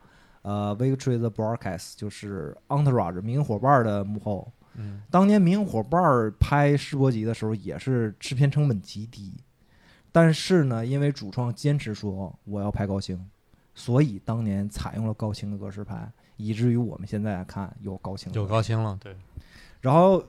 [0.44, 4.54] 呃 Victory the Broadcast，就是《Entourage》明星伙伴的幕后。
[4.76, 5.02] 嗯。
[5.10, 9.34] 当年明星伙伴拍世博集的时候，也是制片成本极低，
[10.12, 13.28] 但是呢，因为主创坚持说我要拍高清，
[13.80, 19.16] 所以当年采用了高清的格式拍，以至于我们现在看有高清的有高清了，对。
[19.80, 20.22] 然后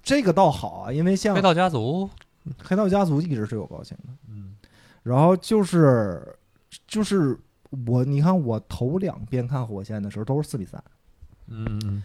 [0.00, 2.08] 这个倒好啊，因为像黑道家族，
[2.62, 4.54] 黑道家族一直是有高清的，嗯
[5.02, 6.38] 然后就是
[6.86, 7.36] 就是
[7.84, 10.82] 我你看我头两遍看火线的时候都是四比三。
[11.48, 12.02] 嗯嗯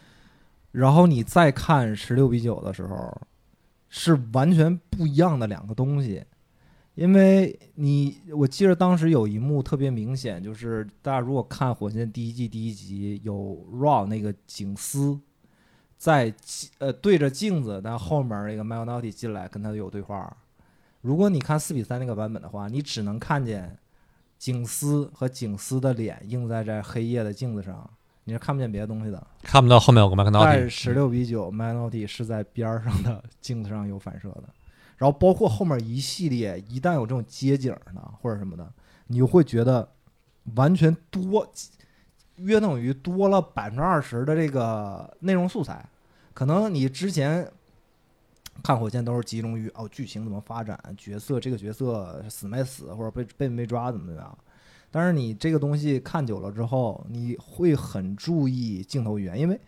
[0.71, 3.21] 然后你再看十六比九的时候，
[3.89, 6.25] 是完全不一样的两个东西。
[6.99, 15.17] 因为你，我记得当时有一幕特别明显，就是大家如果看《火线》第一季第一集，有 Raw 那个警司
[15.97, 16.33] 在
[16.79, 20.35] 呃对着镜子，但后面那个 m i l n o t i 进来跟他有对话。
[20.99, 23.77] 如果你看四比三那个版本的话，你只能看见
[24.37, 27.89] 警司和警司的脸映在这黑夜的镜子上，
[28.25, 29.25] 你是看不见别的东西的。
[29.43, 34.43] 看不到后面有个麦克但劳蒂，是十六比九 m a n o t y 是在边儿上的镜子上有反射的，
[34.99, 38.71] 然后包括后面一系列，一旦有这种街景呢或者什么的，
[39.07, 39.89] 你会觉得
[40.55, 41.51] 完全多，
[42.35, 45.83] 约等于多了百分之二十的这个内容素材。
[46.33, 47.49] 可能你之前
[48.61, 54.37] 看火箭都是集中于哦剧情怎么发展，角色这个角色死没死或者被被没抓怎么怎么样。
[54.91, 59.59] 但是你这个东西看久了之后，你会很注意镜头语言，因为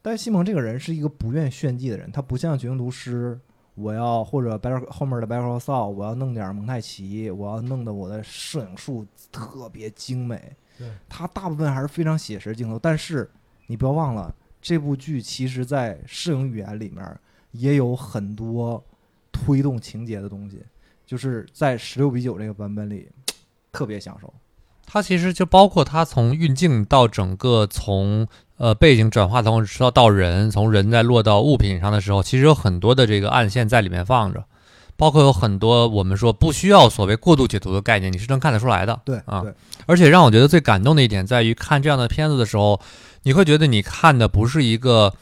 [0.00, 3.40] 但是西蒙这个人是一个不愿炫技的人，他不像《绝命毒师》，
[3.74, 10.54] 我要或者 Better 后面的 Better Call Saul，我要弄点蒙太奇，我要弄得我的摄影术特别精美。
[10.78, 13.30] 对，它大部分还是非常写实镜头，但是
[13.66, 17.18] 你不要忘了，这部剧其实在摄影语言里面
[17.52, 18.82] 也有很多
[19.30, 20.62] 推动情节的东西，
[21.06, 23.08] 就是在十六比九这个版本里
[23.72, 24.32] 特别享受。
[24.84, 28.26] 它其实就包括它从运镜到整个从
[28.62, 34.44] 呃背景转化从到到人，从人再落到物品上的时候，其实有很多的这个暗线在里面放着，
[34.96, 39.00] 包括有很多我们说不需要所谓过度解读的概念，你是能看得出来的。
[39.04, 39.52] 对啊对，
[39.86, 42.80] 而且让我觉得最感动的一点在于，看这样的片子的时候，
[43.24, 45.12] 你会觉得你看的不是一个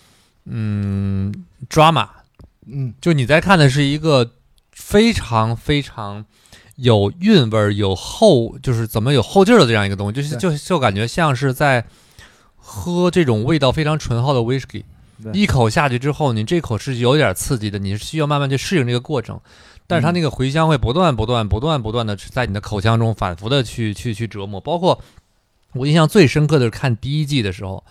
[0.44, 1.33] 嗯
[1.70, 2.09] drama，
[2.66, 4.33] 嗯就你在看的是一个
[4.70, 6.26] 非常非常
[6.76, 11.87] 有韵味儿、有后，就是怎么有后劲儿的这样一个东西，就是就就感觉像是在
[12.72, 14.85] 喝这种味道非常醇厚的 whisky，
[15.33, 19.40] 一口下去之后，你这口是有点刺激的，你是需要慢慢去适应这个过程。
[19.88, 24.61] 但是它那个回香会不断、不断、不断、不断的在你的口腔中反复的去去去折磨。
[24.61, 25.02] 包括
[25.72, 27.83] 我印象最深刻的是看第一季的时候，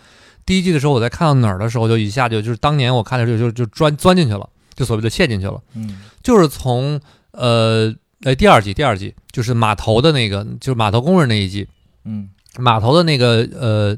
[0.46, 5.62] 第一季的时候我在看到哪儿的时候，就一下就就是当年我看的时候就就钻钻进去了，就所谓的陷进去了。
[5.76, 6.98] 嗯就是从
[7.32, 11.68] 呃呃第二季第二季就是码头的那个就是码头工人那一季，
[12.06, 13.98] 嗯码头的那个呃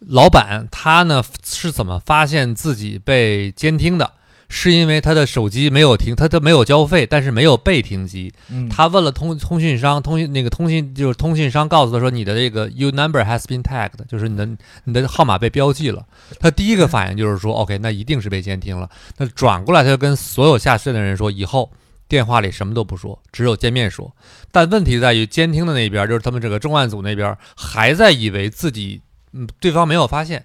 [0.00, 4.12] 老板他呢是怎么发现自己被监听的？
[4.50, 8.32] 是因为他的手机没有停，他他没有交费，但是没有被停机。
[8.48, 14.48] 嗯，他问了通通讯商，通讯那个通信就是通讯商告诉他说，你的这个 U number has been tagged，就是你的
[14.84, 16.02] 你的号码被标记了。
[16.40, 18.88] 他第一个反应就是说，OK，那一定是被监听了。
[19.18, 21.70] 那转过来，他就跟所有下线的人说，以后
[22.08, 24.10] 电话里什么都不说，只有见面说。
[24.50, 30.44] 但问题在于，监听的那边就是他们这个重案组那边还在以为自己嗯对方没有发现。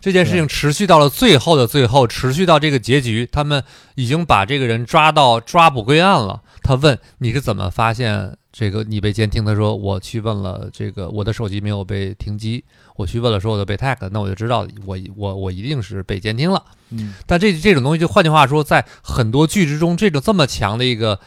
[0.00, 3.62] 这件事情持续到了最后的最后，持续到这个结局，他们
[3.94, 6.42] 已经把这个人抓到抓捕归案了。
[6.62, 9.44] 他问你是怎么发现这个你被监听？
[9.44, 12.64] 他说我去问了这个我的手机没有被停机，
[12.96, 16.62] 我去问了说我的被 tag，那我就知道我我我一定是被监听了。
[16.90, 21.20] 嗯但这这种东西，就换句话说，在很多剧之中，这种这么强的一个，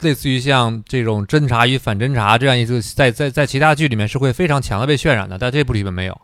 [0.00, 6.20] 类似于像这种侦查与反侦查这样一个，在在在其他剧里面是会非常强的被渲染的，但这部里面没有，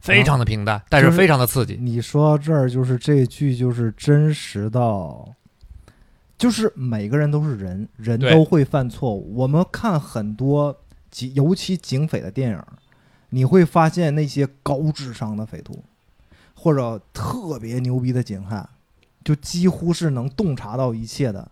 [0.00, 1.78] 非常的平淡，但是非常的刺激。
[1.80, 5.32] 你说到这儿，就是这剧就是真实到，
[6.36, 9.32] 就是每个人都是人，人都会犯错误。
[9.36, 10.76] 我们看很多
[11.10, 12.60] 警，尤其警匪的电影，
[13.30, 15.84] 你会发现那些高智商的匪徒，
[16.54, 18.68] 或者特别牛逼的警探，
[19.24, 21.48] 就几乎是能洞察到一切的。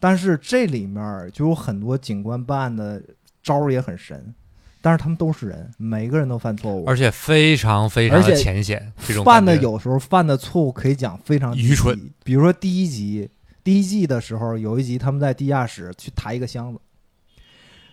[0.00, 3.00] 但是这里面就有很多警官办案的
[3.42, 4.34] 招儿也很神，
[4.80, 12.10] 但是他们都是人，每个人都犯错误，而且非常非常浅显，这种犯的有时候犯的错误可以讲非常愚蠢。
[12.24, 13.28] 比如说第一集，
[13.62, 16.80] 第一季的时候有一集他们在地下室去抬一个箱子，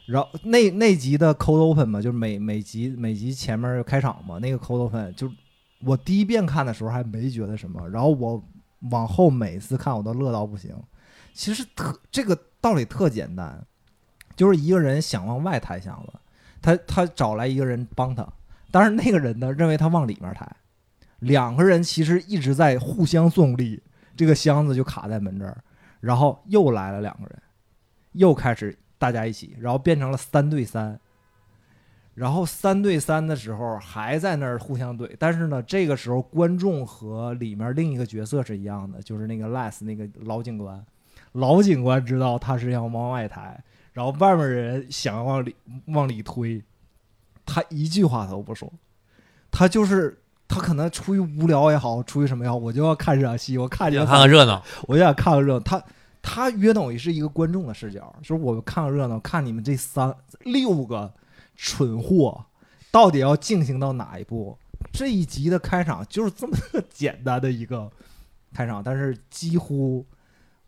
[0.05, 5.29] 然后那那集的 cold open 嘛，就是每每集每集前面开场嘛，那个 cold open 就
[5.81, 8.41] 我第一遍看的时候还没觉得什么，然后我
[8.91, 10.71] 往后每次看我都乐到不行。
[11.37, 13.63] 其实特这个道理特简单，
[14.35, 16.13] 就是一个人想往外抬箱子，
[16.59, 18.27] 他他找来一个人帮他，
[18.71, 20.51] 但是那个人呢认为他往里面抬，
[21.19, 23.79] 两个人其实一直在互相送力，
[24.15, 25.63] 这个箱子就卡在门这儿，
[25.99, 27.39] 然后又来了两个人，
[28.13, 30.99] 又开始大家一起，然后变成了三对三。
[32.15, 40.83] 然后三对三的时候还在那儿互相怼，但是呢，这个时候观众和里面另一个角色是一样的，就是那个 Les 那个老警官，
[41.33, 43.63] 老警官知道他是要往外抬，
[43.93, 45.55] 然后外面人想往里
[45.87, 46.63] 往里推，
[47.45, 48.71] 他一句话都不说，
[49.51, 55.59] 他就是他可能出于无聊也好，出于什么也好，我就要看这场戏，我看见想看个热闹，我就想看个热闹。
[55.59, 55.83] 他
[56.21, 61.13] 他约等于是一个观众的视角，就是我看个热闹，看你们这三六个
[61.55, 62.45] 蠢货
[62.91, 64.57] 到底要进行到哪一步。
[64.91, 66.55] 这一集的开场就是这么
[66.89, 67.91] 简单的一个
[68.53, 70.05] 开场，但是几乎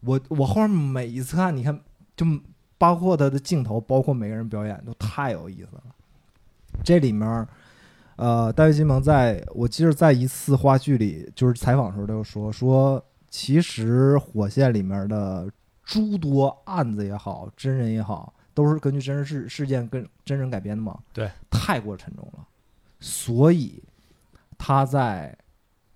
[0.01, 1.79] 我我后面每一次看，你看
[2.15, 2.25] 就
[2.77, 5.83] 包括他的镜头，包括每个人表演都太有意思了。
[6.83, 7.47] 这里面，
[8.15, 15.51] 呃，戴维·金蒙在我记得在一次话剧里，就是采访的时候就说说，其实《火线》里面的
[15.83, 20.97] 诸多案子也好，真人也好，都是根据真实事事件跟真人改编的嘛。
[21.11, 22.47] 对，太过沉重了，
[22.99, 23.83] 所以
[24.57, 25.37] 他在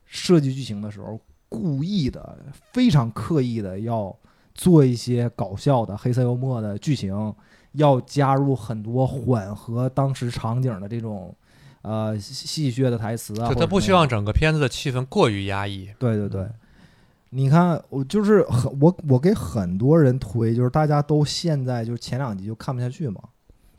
[0.06, 1.20] 设计剧情的时候，
[1.54, 2.36] 故意的、
[2.72, 4.16] 非常刻意的要
[4.56, 7.32] 做一些搞笑的、黑色幽默的剧情，
[7.74, 11.32] 要加入很多缓和当时场景的这种
[11.84, 13.54] 呃戏谑的台词啊。
[13.54, 15.88] 他不希望整个片子的气氛过于压抑。
[16.00, 16.48] 对对对，
[17.30, 23.22] 你看，我就是很我我给很多人推，就是大家都现在就是前两集就看不下去嘛，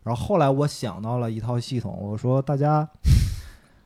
[0.05, 2.89] 然后后来我想到了一套系统，我说大家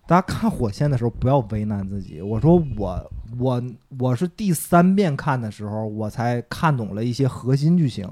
[0.08, 3.62] 大家看火线的时候不要为难自己，我说我我
[3.98, 8.10] 我是第三遍看的时候，我才看懂了一些核心剧情，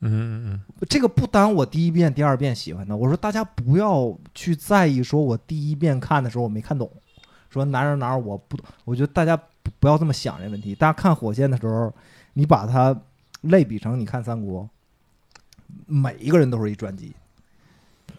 [0.00, 2.96] 嗯嗯嗯，这个不耽误我第一遍、第二遍喜欢的。
[2.96, 6.90] 我说大家不要去在意，说我第一遍看的时候我没看懂，
[7.50, 8.56] 说哪儿哪儿我不，
[8.86, 10.74] 我觉得大家不不要这么想这问题。
[10.74, 11.94] 大家看火线的时候，
[12.32, 12.98] 你把它
[13.42, 14.66] 类比成你看三国，
[15.84, 17.14] 每一个人都是一传记，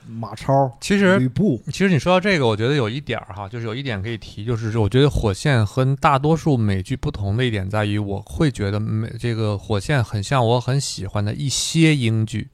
[0.09, 12.49] 马超、其实吕布，其实你说到这个，我觉得有一点儿哈，就是有一点可以提，就是我觉得《火线》和大多数美剧不同的一点在于，我会觉得美这个《火线》很像我很喜欢的一些英剧，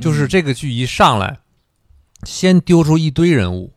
[0.00, 1.38] 就是嗯这个剧一上来，
[2.24, 3.74] 先丢出一堆人物，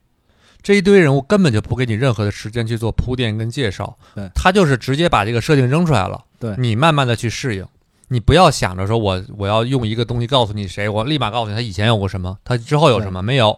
[0.61, 4.29] 这一堆人物根本就不给你任何的时间去做铺垫跟介绍，对。
[4.33, 6.55] 他就是直接把这个设定扔出来了，对。
[6.57, 7.67] 你慢慢的去适应。
[8.09, 13.57] 你不要想着说我我要用一个东西告诉你谁，我立马告诉你他以前有过什么，他之后有什么没有，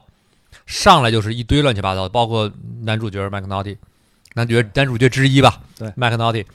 [0.66, 2.52] 上来就是一堆乱七八糟的，包括
[2.84, 3.78] 男主角麦克纳蒂，
[4.36, 6.46] 男主角男主角之一吧，对麦克纳蒂，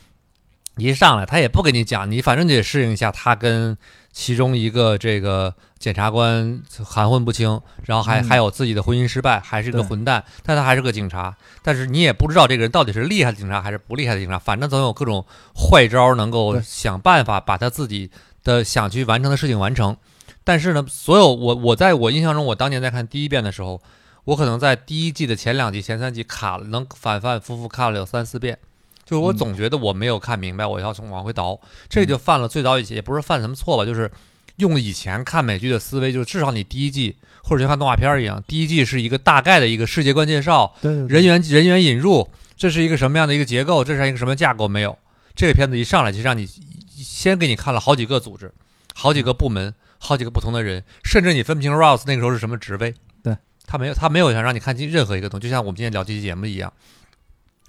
[0.76, 3.76] 一上来他也不跟你讲，你反正得适应一下他跟
[4.12, 8.24] 其中一个这个检察官含混不清，然后还、嗯。
[8.24, 18.10] 还有自己的婚姻失败，还是个混蛋，但他还是个警察，但是你也不知道这个人到底是厉害的警察还是不厉害的警察，反正总有各种坏招能够想办法把他自己
[18.42, 19.96] 的想去完成的事情完成。
[20.44, 23.82] 但是呢，所有我我在我印象中，我当年在看第一遍的时候，
[24.24, 28.58] 我可能在第一季的前两集、前三集卡了，能反反复复看了有三四遍。
[29.04, 29.36] 就是我嗯。
[29.36, 34.10] 总觉得我没有看明白，我要从往回倒，这就犯了最早以前也不是犯什么错吧，就是
[34.56, 44.98] 用以前看美剧的思维，就是至少你第一季或者就看动画片儿一样，第一季是一个大概的一个世界观介绍，对对对人员人员引入，这是一个什么样的一个结构，这是一个什么架构没有？
[45.34, 46.48] 这个片子一上来就让你
[46.96, 48.50] 先给你看了好几个组织，
[48.94, 52.94] 好几个部门，好几个不同的人，甚至你分不清 Rouse 那个时候是什么职位。
[53.22, 56.72] 对他没有，他没有想让你看清任何一个东西，就像我们今天聊这期节目一样。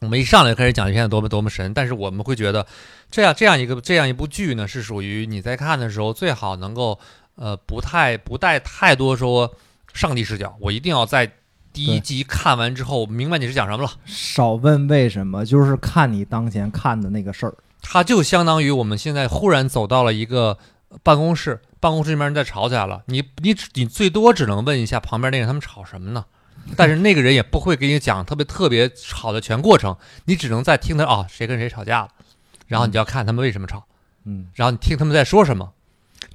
[0.01, 2.65] 我们一上来就开始讲一片子多么多么神，但是我们会觉得，
[3.09, 6.99] 这样这样一个这样一部剧呢，是属于你在看的时候最好能够
[7.35, 9.55] 呃不太不带太多说
[9.93, 11.31] 上帝视角，我一定要在
[11.73, 13.89] 第一集看完之后明白你是讲什么了。
[14.05, 17.55] 少问为什么，就是看你当前看的那个事儿。
[17.81, 20.57] 它就相当于我们现在忽然走到了一个
[21.01, 26.25] 办公室，办公室里面人在吵起来了，你你只你最多只能问一下旁边那个他们吵什么呢？
[26.75, 32.09] 但是那个人也不会给你讲特别特别吵的全过程，你只能在听他啊、谁跟谁吵架了，
[32.67, 33.85] 然后你就要看他们为什么吵，
[34.25, 35.73] 嗯，然后你听他们在说什么，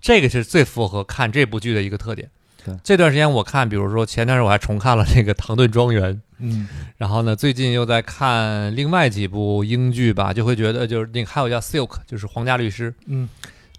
[0.01, 2.31] 这个是最符合看这部剧的一个特点。
[2.65, 2.77] 对。
[2.83, 12.91] 这段时间我看，比如说前段时间我还重看了这个《唐顿庄园》，嗯，然后呢，最近又在看另外几部英剧吧，就会觉得就是那个还有叫《Silk》，就是《皇家律师》。
[13.07, 13.29] 嗯，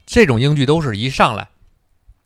[0.06, 1.48] 这种英剧都是一上来，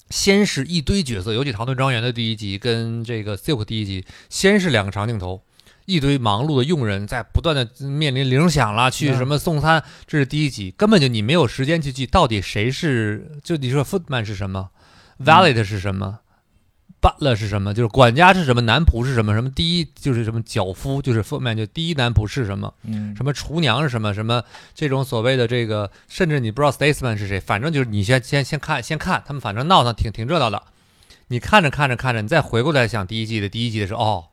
[0.09, 5.41] 先是一堆角色，尤其《唐顿庄园》的第一集跟这个《Silk》第一集，先是两个长镜头，
[5.85, 14.69] 一堆忙碌的佣人在不断的面临铃响了，去什么送餐，这是第一集，根本就你没有时间去记到底谁是，就你说 footman 是什么
[15.19, 16.19] ，valet 是什么。
[17.01, 17.73] Butler 是什么？
[17.73, 18.61] 就是管家是什么？
[18.61, 19.33] 男仆是什么？
[19.33, 22.73] 什么第一就是什么脚夫，就是 footman，就第一男仆是什么？
[22.83, 24.13] 嗯，什么厨娘是什么？
[24.13, 30.63] 什么这种所谓的这个，甚至你不知道 statesman 是谁，反正就是你先先先看先看，他们反正闹腾挺挺热闹的。
[31.27, 34.25] 你看着看着看着，你再回过来想第一季的第一季的时候，哦，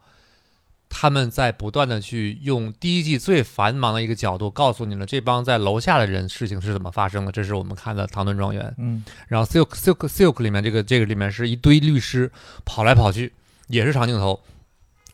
[0.97, 7.33] 他们在不断的去用第一季最繁忙的一个角度告诉你了这帮在楼下的人事情是怎么发生的。
[7.33, 8.63] 这是我们看的《唐顿庄园》。
[8.79, 12.31] 嗯，然后 Silk Silk Silk 里面这个这个里面是一堆律师
[12.65, 13.33] 跑来跑去，
[13.67, 14.41] 也是长镜头，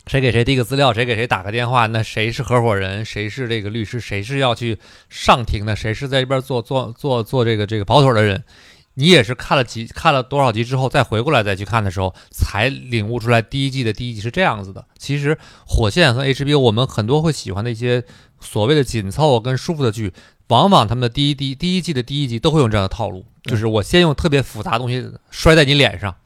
[0.07, 8.45] 谁给谁递个资料，谁给谁打个电话，那谁是合伙人，谁是这个律师，谁是要去上庭的，谁是在这边做做做做这个这个跑腿的人。
[8.95, 14.85] 你也是看了几看了多少集之后，再回过来再去看的时候，才领悟出来第一季的第一集是这样子的。
[14.99, 15.35] 其实
[15.67, 18.05] 《火线》和 HBO 我们很多会喜欢的一些
[18.41, 20.13] 所谓的紧凑跟舒服的剧，
[20.49, 26.17] 往往他们的第一第第一季的第一集都会用这样的套路，就是我先用特别复杂的东西摔在你脸上，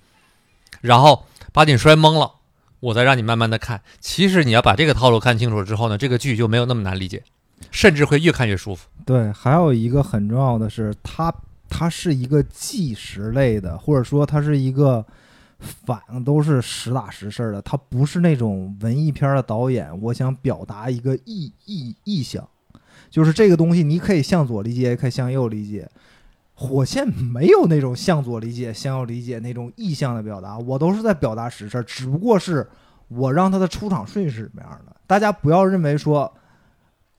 [0.81, 2.33] 然后把你摔懵了，
[2.81, 3.83] 我再让你慢慢的看。
[4.01, 7.23] 其实你要把这个套路看清楚了之后呢，这个剧就没有那么难理解，
[7.71, 8.89] 甚至会越看越舒服。
[9.05, 11.33] 对，还有一个很重要的是，它
[11.77, 15.05] 它是一个纪实类的，或者说它是一个
[15.59, 22.49] 反正都是实打实事儿的，它不是那种文艺片的导演，我想表达一个意意意象，
[23.11, 25.91] 就是这个东西你可以向左理解，也可以向右理解。
[26.55, 32.65] 火线没有那种向左理解、向右理解那种意象的表达，我都是在表达实事儿，只不过是
[33.09, 34.95] 我让他的出场顺序是什么样的。
[35.09, 36.33] 大家不要认为说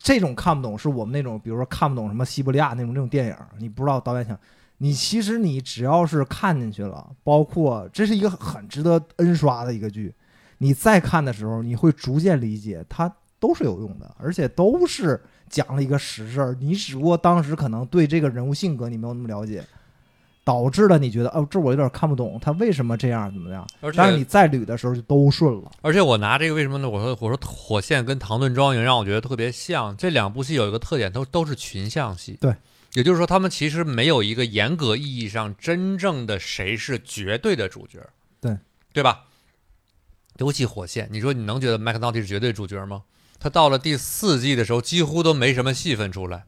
[0.06, 4.38] 这种看不懂是我们那种，比如说看不懂什么西伯利亚那种那种电影，你不知道导演想
[4.78, 10.14] 你，其实你只要是看进去了，包括这是一个很值得 N 刷的一个剧，
[10.60, 16.56] 你再看的时候，你会逐渐理解它都是有用的，而且都是讲了一个实事儿。
[16.60, 19.64] 你只不过当时可能对这个人物性格你没有那么了解，
[20.46, 23.68] 导致了你觉得哦，这我有点看不懂，他为什么这样怎么样？
[23.82, 25.72] 而但是你再捋的时候就都顺了。
[25.82, 26.88] 而且我拿这个为什么呢？
[26.88, 32.38] 我说我说火线跟唐顿庄园让我觉得特别像，这两部戏有一个特点，都都是群像戏。
[32.40, 32.56] 对，
[32.94, 38.00] 也就是说他们其实没有一个严格意义上真正的谁是绝对的主角。
[38.40, 38.56] 对，
[38.94, 39.24] 对吧？
[40.38, 43.04] 尤其火线，你说你能觉得麦克道蒂是绝对主角吗？
[43.40, 46.44] 他到了第四季的时候，几乎都没什么戏份出来，嗯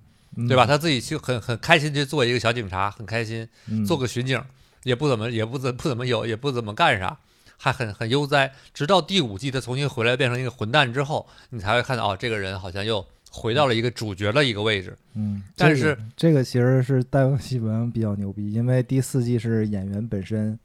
[0.47, 0.65] 对吧？
[0.67, 4.39] 他自己去很很开心去做一个小警察，很开心，嗯做个巡警，
[4.83, 7.17] 也不怎么也不怎不怎么有，也不怎么干啥，
[7.57, 8.51] 还很很悠哉。
[8.73, 14.95] 直到第五季他重新回来变成一个混蛋之后，你才会看到哦，这个人好像又回到了一个主角的一个位置。
[15.15, 20.57] 嗯，但是个这个其实是戴维·西文比较牛逼，因为第四季是演员本身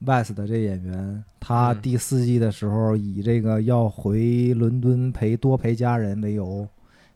[0.00, 6.68] ，West 的这演员，他嗯第四季的时候以这个要回伦敦陪多陪家人为由，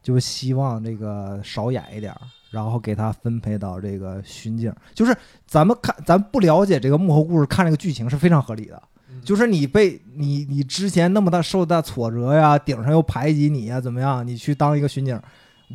[0.03, 2.21] 就希望这个少演一点儿，
[2.51, 4.75] 然后给他分配到这个巡警。
[4.95, 8.83] 就是咱们看，咱不了解这个幕后故事，看这个剧情是非常合理的。
[9.25, 14.27] 就是你被你你之前那么大受大挫折呀，顶上又排挤你呀，怎么样？
[14.27, 15.21] 你去当一个巡警，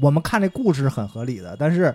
[0.02, 1.94] 我们看这故事是很合理的，但是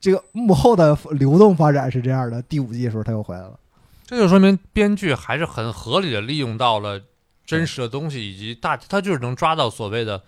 [0.00, 2.42] 这个幕后的流动发展是这样的。
[2.42, 3.58] 第五季的时候他又回来了，
[4.04, 7.00] 这就说明编剧还是很合理的利用到了
[7.46, 10.20] 真实的东西，以及大他就是能抓到所谓的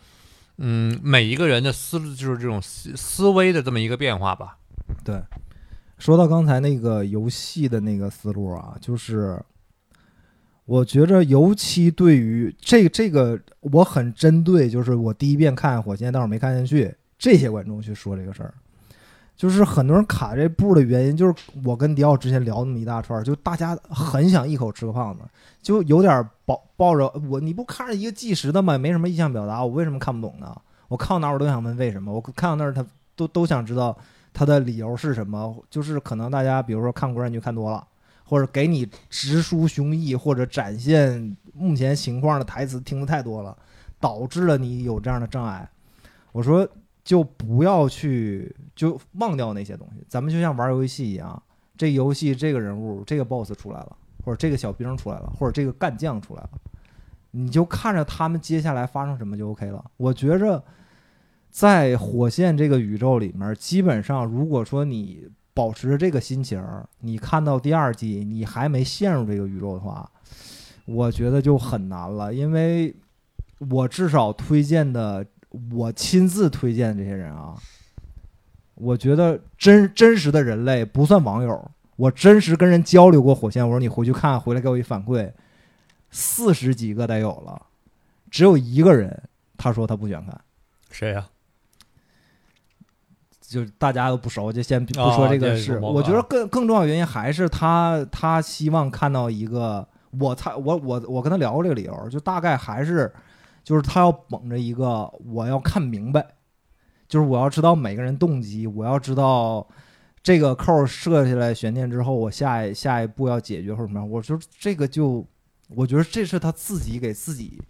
[0.59, 4.59] 嗯每一个人的思路，就是这种思思维的这么一个变化吧。
[5.05, 5.23] 对。
[5.97, 9.41] 说到刚才那个游戏的那个思路啊，就是
[10.67, 18.53] 我觉着，尤其对于这这个，我很针对，就是我第一遍看《火箭》，但是我没看进去，这些观众去说这个事儿。
[19.37, 25.23] 就是很多人卡这步的原因，就是我跟迪奥之前聊那么一大串，就大家很想一口吃个胖子，
[25.61, 28.79] 就有点抱抱着我，你不看着一个计时的吗？
[28.79, 30.57] 没什么意向表达，我为什么看不懂呢？
[30.89, 32.85] 我看到哪儿我都想问为什么，我看到那儿他
[33.17, 33.97] 都都想知道
[34.33, 35.57] 他的理由是什么。
[35.69, 37.85] 就是可能大家比如说看国产剧看多了，
[38.25, 43.57] 或者给你直抒胸臆，或者展现目前情况的台词听得太多了，
[43.99, 45.69] 导致了你有这样的障碍。
[46.31, 46.69] 我说
[47.05, 51.41] 就不要去就忘掉那些东西，咱们就像玩游戏一样，
[51.77, 56.51] 这游戏这个人物这个 boss 出来了，或者这个小兵出来了，或者这个干将出来了，
[57.33, 59.85] 你就看着他们接下来发生什么就 OK 了。
[59.99, 60.65] 我觉着
[61.51, 66.65] 在火线这个宇宙里面，基本上如果说你保持着这个心情，
[67.01, 70.11] 你看到第二季你还没陷入这个宇宙的话，
[70.87, 72.95] 我觉得就很难了，因为
[73.71, 75.25] 我至少推荐的，
[75.73, 77.55] 我亲自推荐这些人啊，
[78.75, 85.31] 我觉得真真实的人类不算网友，我真实跟人交流过火线，我说你回去看，回来给我一反馈，
[86.11, 87.67] 四十几个得有了，
[88.31, 89.23] 只有一个人
[89.57, 90.41] 他说他不喜欢看。
[90.91, 91.27] 谁呀、
[93.41, 95.79] 就大家都不熟，就先不哦说这个事。
[95.79, 99.87] 我我觉得更更重要的原因还是他他希望看到一个
[100.19, 103.13] 我他我我我跟他聊过这个理由，就大概还是
[103.65, 106.25] 就是他要捧着一个我要看明白，
[107.09, 109.67] 就是我要知道每个人动机，我要知道
[110.23, 114.05] 这个扣设下来悬念之后，我下一下一步要解决或者什么。
[114.05, 115.27] 我说这个就
[115.71, 117.61] 我觉得这是他自己给自己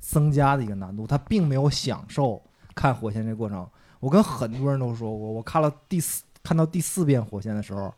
[0.00, 2.42] 增加的一个难度，他并没有享受
[2.74, 3.68] 看火线这过程。
[4.00, 7.92] 我跟很多人都说过，我看了第四看到第四遍《火线》的时候，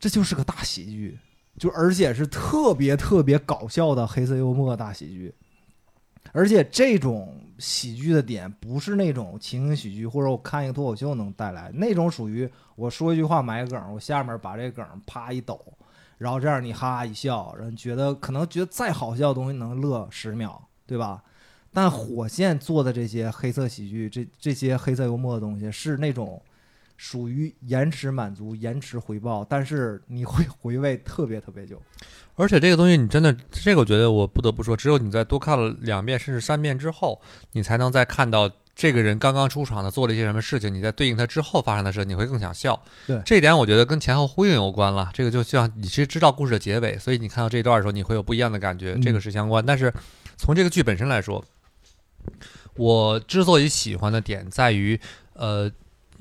[0.00, 1.18] 这就是个大喜剧，
[1.58, 5.32] 就而且是特别特别搞笑的黑色幽默大喜剧。
[6.30, 15.60] 而且这种喜剧的点不是那种情景喜剧，或者我看一个脱口秀能带来那种，属于我说一句话埋个梗，我下面把这梗啪一抖，
[16.18, 21.22] 然后这样你哈哈一笑，然后觉得可能觉得再好笑的东西能乐十秒，对吧？
[21.72, 26.40] 但火线做的这些黑色喜剧，这这些黑色幽默的东西，是那种
[26.98, 31.80] 属于延迟满足、延迟回报，但是你会回味特别特别久。
[32.34, 37.20] 而且这个东西你真的，这个我觉得我不得不说，只有你在多看了两遍甚至三遍之后，
[37.52, 42.82] 你才能再看到这个人刚刚出场的做了一些什么事情，你在对应他之后发生的事，你会更想笑。
[43.06, 45.10] 对这一点我觉得跟前后呼应有关了。
[45.12, 49.64] 这个就像你其实知道故事的结尾，所以你看到这一段的时候，你会有不一样的感觉，嗯这个是相关。
[49.64, 49.92] 但是
[50.38, 51.44] 从这个剧本身来说，
[52.76, 54.98] 我之所以喜欢的点在于，
[55.34, 55.70] 呃，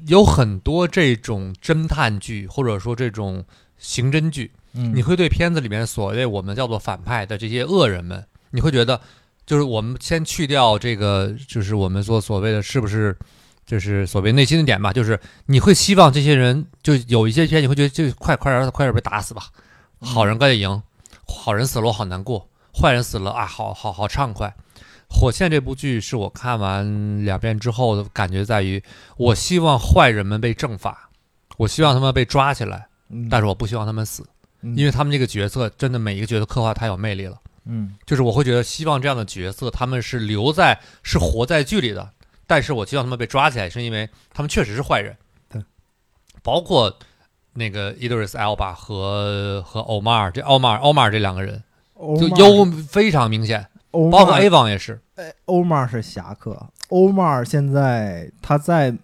[0.07, 3.45] 有很多这种侦探剧或者说这种
[3.77, 4.51] 刑侦剧。
[4.73, 8.99] 嗯你会对片子里面所谓我们叫做反派的这些恶人们，你会觉得，
[9.45, 13.17] 就是我们先去掉这个，就是我们说所谓的是不是，
[13.65, 19.47] 就是所谓内心的点吧，就是你会希望这些人，就有一些片你会觉得就快快点快点被打死吧，
[19.99, 20.81] 好人赶紧赢，
[21.27, 24.53] 好人死了我好难过，坏人死了啊好好好畅快。
[25.13, 28.81] 火线这部剧是我看完两遍之后的感觉在于，
[29.17, 31.09] 我希望坏人们被正法，
[31.57, 32.87] 我希望他们被抓起来。
[33.09, 34.30] 嗯，但是我不希望他们死，嗯
[34.61, 37.39] 因为他们这个角色真的每一个角色刻画太有魅力了。
[37.65, 42.09] 嗯就是我会觉得希望这样的角色他们是留在是活在剧里的，
[42.47, 45.15] 但是我希望他们被抓起来，是因为他们确实是坏人。
[45.47, 45.63] 对，
[46.41, 46.97] 包括
[47.53, 51.63] 那个 Idris Elba 和和 Omar 这 Omar Omar 这两个人
[52.19, 54.99] 就优非常明显，欧包括玛 A 王也是。
[55.45, 58.95] ，Omar 是侠客，，Omar 现在他在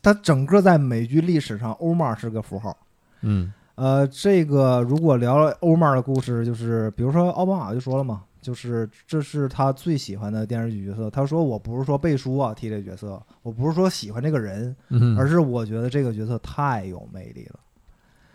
[0.00, 2.76] 他整个在美剧历史上，，Omar 是个符号。
[3.22, 11.10] 嗯呃，这个如果聊欧玛的故事，就是比如说奥巴马就说了嘛，就是这是他最喜欢的电视剧角色。
[11.10, 17.60] 他说我不是说背书啊踢这角色，我不是说喜欢这个人，嗯，而是我觉得这个角色太有魅力了，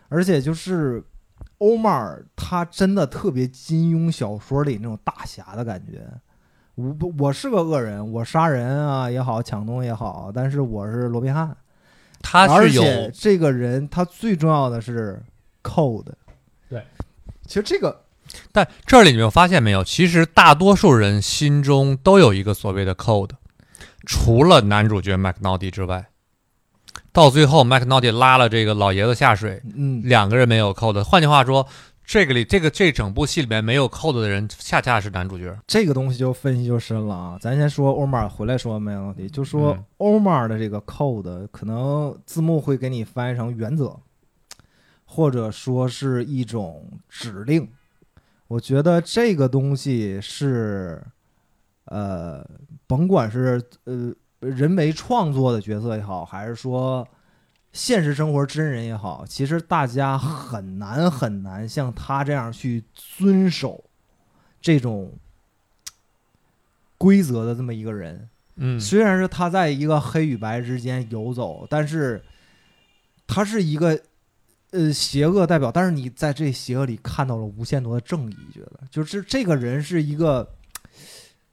[0.09, 1.03] 而且就是
[1.57, 6.07] 欧玛尔他真的特别金庸小说里那种大侠的感觉。
[6.75, 11.55] 我不，我是个恶人，我杀人啊也好，抢东西也好，但是我是罗宾汉。
[12.23, 15.19] 他是有而且这个人他最重要的是
[15.63, 16.11] code。
[16.69, 16.83] 对，
[17.45, 18.03] 其实这个
[18.51, 19.83] 但这里你们发现没有？
[19.83, 23.31] 其实大多数人心中都有一个所谓的 code，
[24.05, 26.07] 除了男主角麦克闹迪之外，
[27.11, 31.03] 到最后麦克闹迪拉了这个老爷子下水，嗯，两个人没有 code。
[31.03, 31.67] 换句话说，
[32.05, 35.53] 这个里这个这整部戏里面没有 code 的人，恰恰是男主角。
[35.67, 37.37] 这个东西就分析就深了啊。
[37.41, 39.29] 咱先说欧玛尔，回来说没问题。
[39.29, 43.99] 就说嗯欧玛尔的这个 code，可能字幕会给你翻译成原则，
[45.13, 47.69] 或者说是一种指令。
[48.47, 51.03] 我觉得这个东西是，
[51.85, 52.45] 呃，
[52.87, 57.05] 甭管是呃人为创作的角色也好，还是说
[57.73, 63.83] 现实生活真人也好，其实大家很难很难像他这样去遵守
[64.61, 65.11] 这种
[66.97, 68.29] 规则的这么一个人。
[68.55, 72.23] 嗯，虽然是他在一个黑与白之间游走，但是
[73.27, 73.99] 他是一个
[74.71, 80.49] 呃邪恶代表，但是你在这邪恶里看到了无限多的正义，觉得就是这个人是一个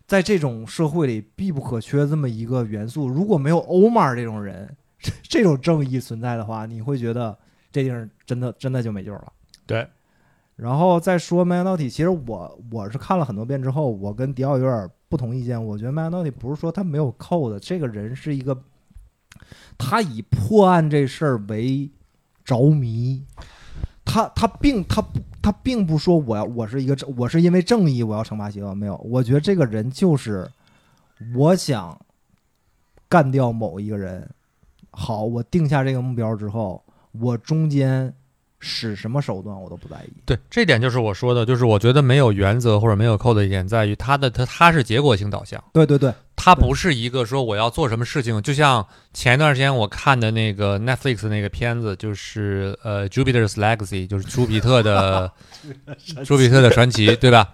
[0.06, 3.08] 在这种社会里必不可缺这么一个元素。
[3.08, 7.36] 如果没有欧玛这种人，这这种正义存在的话，你会觉得
[7.70, 9.32] 这地方真的真的就没救了。
[9.66, 9.86] 对，
[10.56, 15.62] 然后再说《麦当体》，其实我我是看了很多遍之后，我跟迪奥有点不同意见。
[15.62, 18.56] 我觉得《麦当体》不是说他没有扣的，这个人是一个，
[19.76, 21.90] 他以破案这事儿为
[22.48, 23.22] 着迷，
[24.06, 30.50] 他他并他不他并不说我要我是一个正我是因为正义我要惩罚邪恶，没有，我觉得这个人就是
[31.36, 32.00] 我想
[33.06, 34.26] 干掉某一个人，
[34.92, 36.82] 好，我定下这个目标之后，
[37.12, 38.14] 我中间
[38.58, 40.12] 使什么手段我都不在意。
[40.24, 45.62] 对，这点就是我说的，就是我觉得没有原则或者没有 code 的一点在于他的他他是结果性导向。
[45.74, 46.10] 对对对，
[46.40, 55.30] 它不是一个说我要做什么事情，就像前一段时间我看的那个 Netflix 那个片子，就是呃《Jupiter's Legacy》，就是朱比特的
[56.24, 57.48] 朱比特的传奇，对吧？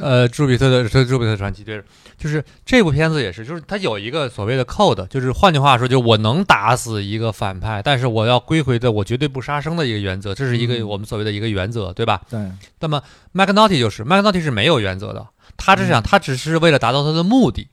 [0.00, 1.82] 呃，朱比特的朱朱比特的传奇，对，
[2.16, 12.22] 就是这部片子也是，就是它有一个所谓的 code，就是换句话说，就我能打死一个反派，但是我要归回的我绝对不杀生的一个原则，这是一个嗯我们所谓的一个原则，对吧？
[12.30, 12.38] 对，
[12.78, 13.02] 那么
[13.34, 15.26] McNulty 就是 McNulty 是没有原则的，
[15.56, 17.66] 他只想、他只是为了达到他的目的。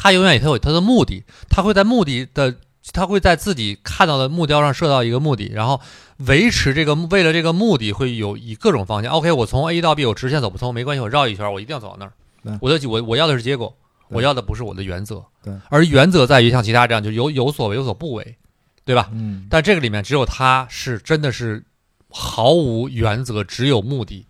[0.00, 2.54] 对，他永远他有他的目的，他会在目的的，
[2.92, 5.80] 他会在自己看到的目标上设到一个目的，然后
[6.26, 9.12] 维持这个为了这个目的会有以各种方向。
[9.12, 12.12] OK，我从 A 到 B 我直线走不通没关系，我绕一圈，我一定要走到那儿。
[12.60, 13.76] 我的我我要的是结果，
[14.08, 15.22] 我要的不是我的原则。
[15.42, 18.36] 对，而原则在于像其他这样就有有所为有所不为，
[18.84, 19.10] 对吧？
[19.12, 21.62] 嗯，但这个里面只有他是真的是
[22.08, 24.26] 毫无原则，只有目的。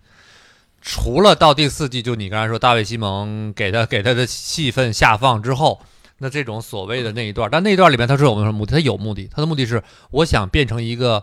[0.81, 5.81] 除了到第四季，就你刚才说大卫西蒙给他给他的戏份下放之后，
[6.19, 8.73] 那这种所谓的那一段，但那一段里面他是有什么目的？
[8.73, 11.23] 他有目的，他的目的是我想变成一个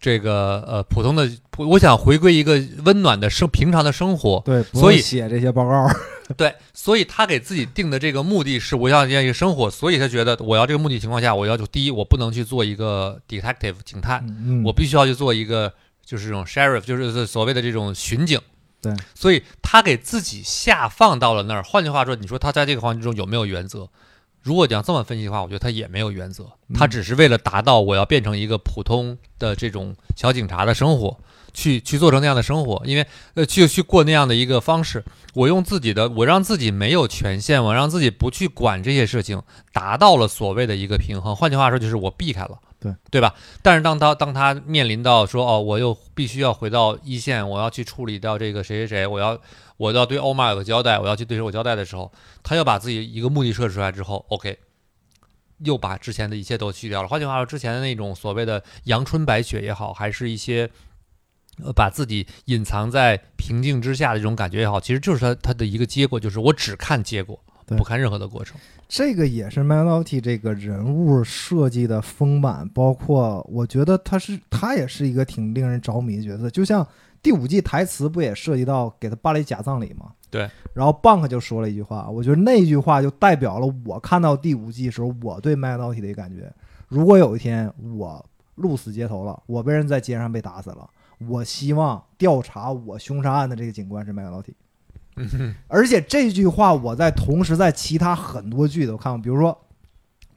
[0.00, 4.42] 这个呃普通的，我想回归一个温暖的生平常的生活。
[4.44, 5.88] 对，所以写这些报告。
[6.36, 15.72] 对，所以他给自己定的这个目的是我要这样一个生活，所以他觉得我要这个目的情况下，我要求第一，我不能去做一个 detective 警探，嗯，我必须要去做一个
[16.04, 18.38] 就是这种 sheriff，就是所谓的这种巡警。
[18.82, 21.62] 对，所以他给自己下放到了那儿。
[21.62, 23.88] 换句话说，你说他在这个环境中有没有原则？
[24.42, 31.18] 如果讲这么分析的话，我觉得他也没有原则，嗯他只是为了达到我要变成一个普通的这种小警察的生活，
[31.52, 35.04] 去去做成那样的生活，因为呃去去过那样的一个方式。
[35.34, 39.42] 我用自己的，我让自己没有权限，我让自己不去管这些事情，
[39.74, 41.36] 达到了所谓的一个平衡。
[41.36, 42.58] 换句话说，就是我避开了。
[42.80, 43.34] 对对吧？
[43.62, 49.38] 但是当他当他面临到说哦，我又必须要回到一线，我要去处理掉这个谁谁谁，我要
[49.76, 52.10] 我要对欧玛有个交代，我要去对谁我交代的时候，
[52.42, 54.58] 他又把自己一个目的设置出来之后，OK，
[55.58, 57.08] 又把之前的一切都去掉了。
[57.08, 60.70] 换句话说，之前的那种所谓的阳春白雪也好，还是一些
[61.62, 67.38] 呃把自己隐藏在平静之下的这种感觉也好，其实就是他他的一个结果，就是我只看结果，
[67.76, 68.58] 不看任何的过程。
[68.88, 76.50] 这个也是 Melody 这个人物设计的丰满，包括我觉得他是他也是一个挺令人着迷的角色。
[76.50, 76.86] 就像
[77.22, 80.12] 第五季台词不也涉及到给他办了一假葬礼吗？
[80.30, 80.48] 对。
[80.72, 86.52] 然后 Bank 就说了一句话，我觉得那句话就代表了我看到第五季时候我对 Melody 的一个感觉。
[86.88, 88.24] 如果有一天我
[88.56, 90.88] 鹿死街头了，我被人在街上被打死了，
[91.28, 94.12] 我希望调查我凶杀案的这个警官是
[95.68, 99.52] 而且这句话我在同时在其他很多剧都看过，比如说《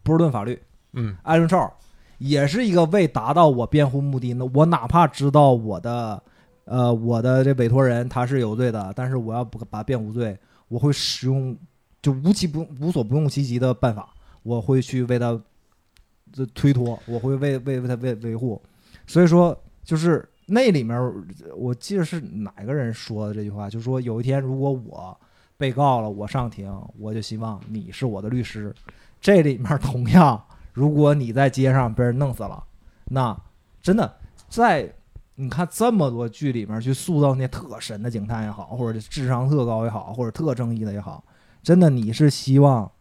[0.04, 0.56] 波士顿法律》，
[0.94, 1.16] 嗯。
[1.24, 1.78] 艾伦少
[2.18, 6.22] 也是一个为达到我辩护目的，那我哪怕知道我的
[6.66, 11.58] 呃我的这委托人他是有罪的，但是我要不把他辩无罪，我会使用
[12.02, 14.14] 就无其不无所不用其极的办法，
[14.44, 15.40] 我会去为他
[16.32, 18.62] 这推脱，我会为为为他维维护，
[19.06, 21.00] 所以说就是那里面
[21.56, 25.18] 我记得是哪个人说的这句话，就是说有一天如果我
[25.58, 28.74] 被告了，我上庭，我就希望你是我的律师。
[29.22, 32.62] 这里面同样，如果你在街上被人弄死了，
[33.06, 33.38] 那
[33.82, 34.18] 真的
[34.50, 34.94] 在
[35.36, 41.24] 你看这么多剧里面去塑造那特神的警探也好，或者智商特高也好，或者特正义的也好，
[41.62, 42.92] 真的你是希望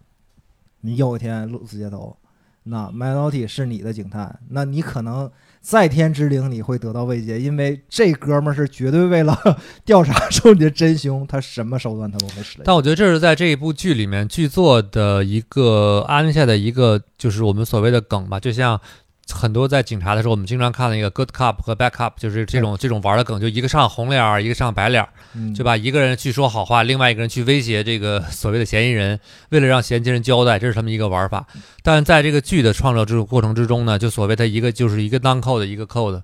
[0.82, 2.16] 你有一天鹿死街头，
[2.62, 5.30] 那 Melody 是你的警探，那你可能
[5.62, 9.34] 在天之灵你会得到慰藉，因为这哥们儿是绝对为了
[9.86, 12.58] 调查出你的真凶，他什么手段他都会使。
[12.64, 18.80] 但我觉得这是在这一部剧里面剧作的一个安下的一个，就是我们所谓的梗吧，就像。
[19.32, 29.18] 很多在警察的时候，我们经常看那个 good cop 和 bad cop，就是这种这种玩的梗，就一个上红脸儿，一个上白脸儿，嗯就把一个人去说好话，另外一个人去威胁这个所谓的嫌疑人，
[29.50, 31.46] 为了让嫌疑人交代，这是他们一个玩法。
[31.82, 36.22] 但是在这个剧的创造这个过程之中呢，就所谓的一个就是一个 non code 一个 code。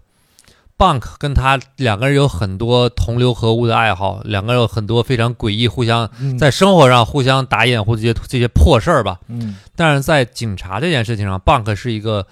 [0.78, 9.18] Bunk 跟他两个人有很多同流合污的爱好，两个人有很多非常诡异，互相嗯在生活上互相打掩护这些这些破事儿吧。
[9.26, 12.24] 嗯但是在警察这件事情上，Bunk 是一个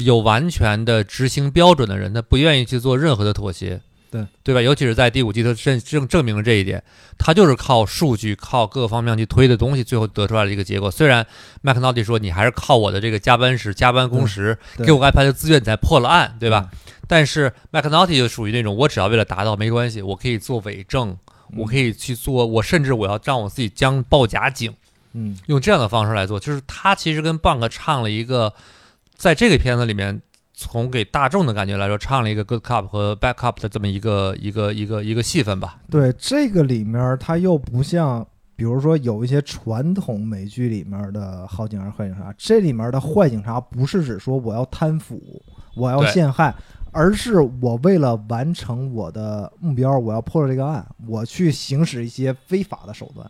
[0.00, 4.60] 有完全的执行标准的人，他不愿意去做任何的妥协，对对吧？
[4.60, 6.82] 尤其是在第五季，他证证证明了这一点，
[7.16, 10.90] 他就是靠数据、靠各个方面去推的东西，最后得出来的一个结果。
[10.90, 11.26] 虽然
[11.62, 16.70] 麦克纳蒂说你还是靠我的这个加班时、加班工时，给我安排的资源，你才破了案，对吧？？
[17.06, 21.16] 但是麦克纳蒂就属于那种，我只要为了达到没关系，我可以做伪证，
[21.56, 24.74] 我可以以去做，我甚至我要让我自己将报假警。
[25.14, 28.52] 嗯用这样的方式来做，就是他其实跟 Bunk 唱了一个，
[29.18, 30.22] 在这个片子里面，
[30.54, 35.80] 从给大众的感觉来说，唱了一个 Good Cop 和 Bad Cop 的这么一个一个一个一个戏份吧。
[35.90, 45.20] 对这个里面，它又不像，比如说有一些传统美剧里面的好警察、坏警察，这里面的坏警察不是指说我要贪腐，
[45.74, 46.54] 我要陷害，
[46.92, 53.28] 而是我为了完成我的目标，我要破了这个案，我去行使一些非法的手段。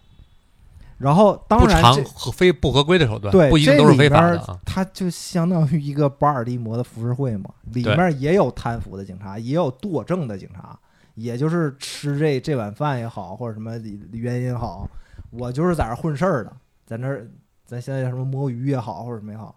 [0.98, 4.58] 然后，当然这常非不合规的手段，对，不一定都是非法的这里面啊。
[4.64, 10.76] 它就相当于一个巴尔的摩的浮世绘嘛，里面也有贪腐的警察，也有惰政的警察，
[11.14, 13.78] 也就是吃这这碗饭也好，或者什么
[14.10, 14.90] 原因也好，
[15.30, 16.52] 我就是在这儿混事儿的，
[16.84, 17.30] 在那儿
[17.64, 19.54] 咱现在叫什么摸鱼也好，或者什么也好，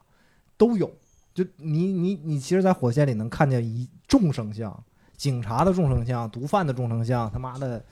[0.57, 0.91] 都有。
[1.33, 4.83] 就你你你，其实，在火线里能看见一众生相，
[5.17, 7.83] 警察的众生相，毒贩的众生相，他妈的。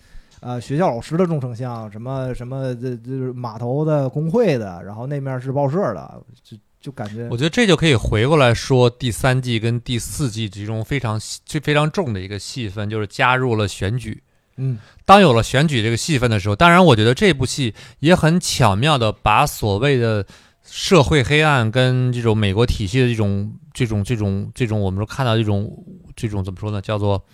[0.41, 14.23] 呃，学校老师的众生相，什么什么，这这码头的工会的，然后那面是报社的，就就感觉我觉得这就可以回过来说，第三季跟第四季其中非常最非常重的一个戏份，就是加入了选举。
[14.61, 20.25] 嗯当有了选举这个戏份的时候，当然，我觉得这部戏也很巧妙的把所谓的
[20.63, 25.83] 社会黑暗跟这种美国体系的这种这种这种这种我们说看到这种
[26.13, 27.25] 这种怎么说呢，叫做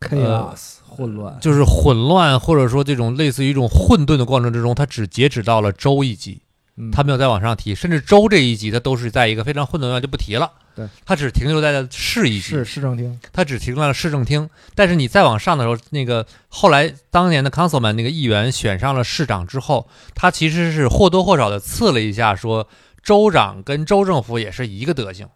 [0.00, 6.42] chaos 混乱，就是混乱或者说这种类似于一种混沌的过程之中，它只截止到了州一级，
[6.76, 10.52] 嗯它没有再往上提，甚至州这一级它都是在一个非常混沌的就不提了。
[10.76, 14.48] 对，它只停留在了市一级，是市政厅，它只停留在了市政厅。
[14.74, 22.68] 但是你再往上的时候，那个后来当年的 councilman 那个议员选上了市长之后，他其实是或多或少的刺了一下，说
[23.02, 25.26] 州长跟州政府也是一个德行。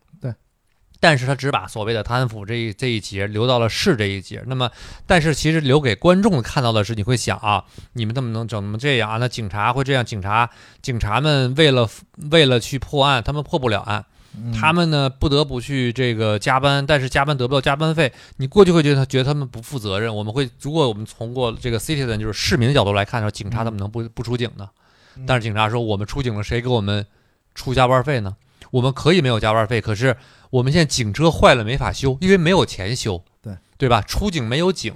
[1.04, 1.10] 对。
[1.10, 4.70] 但是他只把所谓的贪腐这一这一节留到了市这一节，那么，
[5.06, 9.16] 但是其实留给观众看到的是，你会想啊，你们怎么能整么这样啊？
[9.18, 10.02] 那警察会这样？
[10.02, 10.48] 警察
[10.80, 11.86] 警察们为了
[12.30, 20.14] 为了去破案，他们破不了案，嗯他们呢不得不去这个加班，但是加班得不到加班费，你过去会觉得觉得他们不负责任。
[20.14, 24.70] 我们会，如果我们从过这个 citizen 就是市民的角度来看的话，警察怎么能不不出警呢？
[25.16, 27.06] 嗯但是警察说我们出警了，谁给我们
[27.54, 28.34] 出加班费呢？
[28.70, 30.16] 我们可以没有加班费，可是
[30.54, 34.00] 我们现在警车坏了没法修，因为没有钱修，对对吧？
[34.02, 34.94] 出警没有警，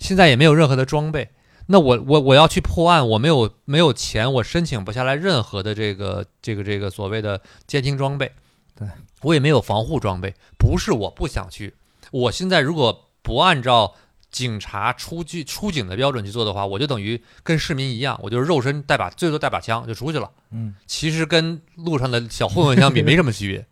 [0.00, 1.30] 现在也没有任何的装备。
[1.68, 8.32] 那我我我要去破案，我没有没有钱，我申请不下来任何的这个这个这个所谓的监听装备，
[8.74, 8.88] 对
[9.22, 10.34] 我也没有防护装备。
[10.58, 11.74] 不是我不想去，
[12.10, 13.94] 我现在如果不按照
[14.32, 20.28] 警察出具出警的标准去做的话，我就等于跟市民一样，我就是肉身带把最多带把枪就出去了。
[20.50, 23.64] 嗯，其实跟路上的小混混相比没什么区别。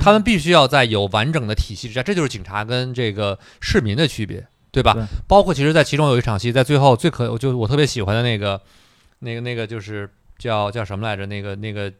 [0.00, 4.92] 他们必须要在有完整的体系之下，这就是警察跟这个市民的区别，对吧？
[4.94, 8.60] 对包括其实，在其中有一场戏，在最后最可，就我特别喜欢的那个，
[9.18, 11.26] 那个那个就是叫叫什么来着？
[11.26, 11.92] 那个那个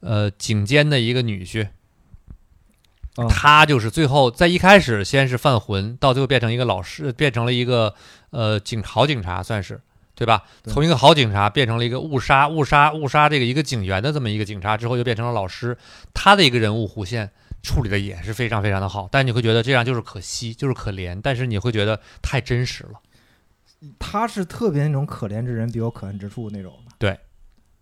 [0.00, 1.66] 呃，警监的一个女婿，
[3.16, 7.94] 啊他就是最后在一开始先是犯浑，到最后变成一个老师，变成了一个
[8.30, 9.80] 呃警好警察，算是
[10.14, 10.44] 对吧？
[10.64, 15.76] 从一个好警察变成了一个误杀误杀误杀这个一个警员的这么一个警察之后，又变成了老师，
[16.12, 17.30] 他的一个人物弧线
[17.62, 23.00] 处理的也是非常非常的好，但你会觉得这样就是可惜，就是可怜，但是你会觉得太真实了。
[23.98, 26.94] 他是特别那种可怜之人必有可恨之处那种的。
[26.98, 27.18] 对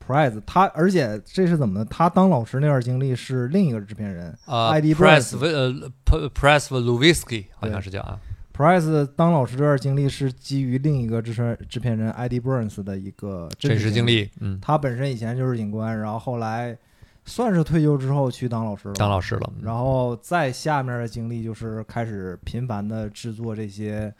[0.05, 1.87] ，Price 他，而且这是怎么呢？
[1.89, 5.71] 他当老师那段经历是另一个制片人呃 Burns 呃
[6.05, 8.19] P- Press Lewinsky 好像是叫啊，
[8.55, 14.31] Price 当老师这段经历是基于另一个制片制片人 ID Burns 的一个真实经历。
[14.41, 16.77] 嗯，他本身以前就是警官，然后后来
[17.25, 18.95] 算是退休之后去当老师了。
[18.95, 24.13] 当老师了，嗯然后再下面的经历就是开始频繁的制作这些，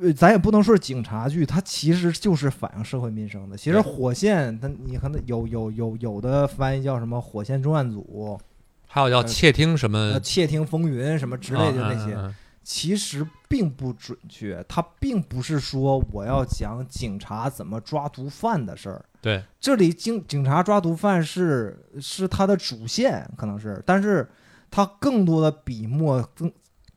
[0.00, 3.56] 呃，咱也不能说是警察剧，它其实就是反映社会民生的。
[3.56, 8.38] 其实火线，它你可能有有有有的翻译叫什么火线重案组、
[8.86, 14.64] 还有叫呃窃听什么呃窃听风云什么之类的啊那些，嗯嗯嗯其实并不准确。
[14.68, 19.04] 它并不是说我要讲警察怎么抓毒贩的事儿。
[19.20, 24.28] 对，这里警警察抓毒贩是是他的主线，可能是，但是
[24.70, 26.50] 他更多的笔墨更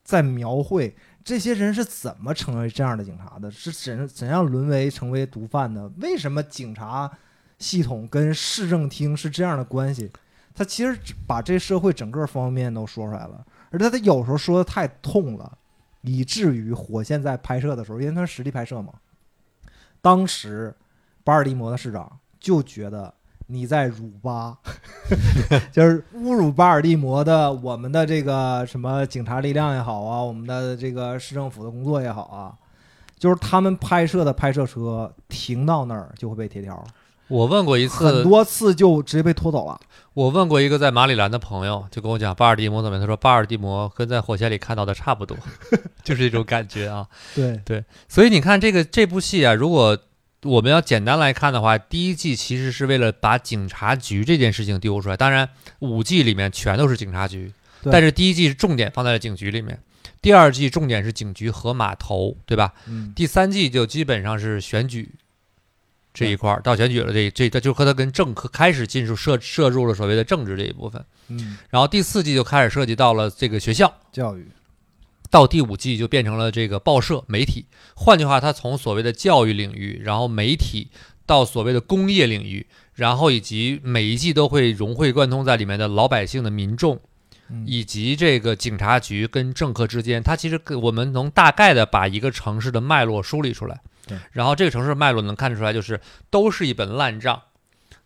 [0.04, 5.90] 在描绘这些人是怎么成为这样的警察的，是怎怎样沦为成为毒贩的？
[6.02, 7.12] 为什么警察
[7.60, 10.12] 系统跟市政厅是这样的关系？
[10.56, 13.44] 他其实把这社会整个方面都说出来了，
[13.74, 15.58] 而且他有时候说的太痛了，
[16.02, 18.94] 以至于火线在拍摄的时候，因为他是实地拍摄嘛，
[20.00, 20.74] 当时
[21.24, 23.12] 巴尔的摩的市长就觉得
[23.48, 24.58] 你在辱巴，
[25.74, 32.56] 就是侮辱巴尔的摩的我们的这个什么警察力量也好啊，我们的这个市政府的工作也好啊，
[33.18, 36.84] 就是他们拍摄的拍摄车停到那儿就会被贴条，
[37.28, 39.80] 我问过一次很，多次就直接被拖走了。
[40.14, 45.36] 我问过一个在马里兰的朋友，就跟我讲巴尔的摩怎么样，他说巴尔的摩跟在火线里看到的差不多，
[46.04, 47.08] 就是这种感觉啊。
[47.34, 49.98] 对对，所以你看这个这部戏啊，如果
[50.44, 55.18] 我们要简单来看的话，第一季其实是为了把警察局这件事情丢出来。
[55.18, 55.50] 当然，
[55.80, 57.52] 五季里面全都是警察局，
[57.84, 59.80] 但是第一季是重点放在了警局里面，
[60.22, 62.74] 第二季重点是警局和码头，对吧？
[62.88, 65.10] 嗯，第三季就基本上是选举
[66.14, 73.92] 这一块儿，到选举了这这这就和他跟政客开始进入涉涉入了所谓的政治这一部分，嗯，然后第四季就开始涉及到了这个学校。
[74.12, 74.48] 教育，
[75.32, 80.90] 到第五季就变成了这个报社媒体，换句话，它从所谓的教育领域，然后媒体
[81.26, 87.00] 到所谓的工业领域，然后以及每一季都会融会贯通在里面的老百姓的民众，
[87.50, 93.82] 嗯以及这个警察局跟政客之间，它其实跟我们能大概的把一个城市的脉络梳理出来
[94.32, 96.00] 然后这个城市的脉络能看出来，就是
[96.30, 97.42] 都是一本烂账。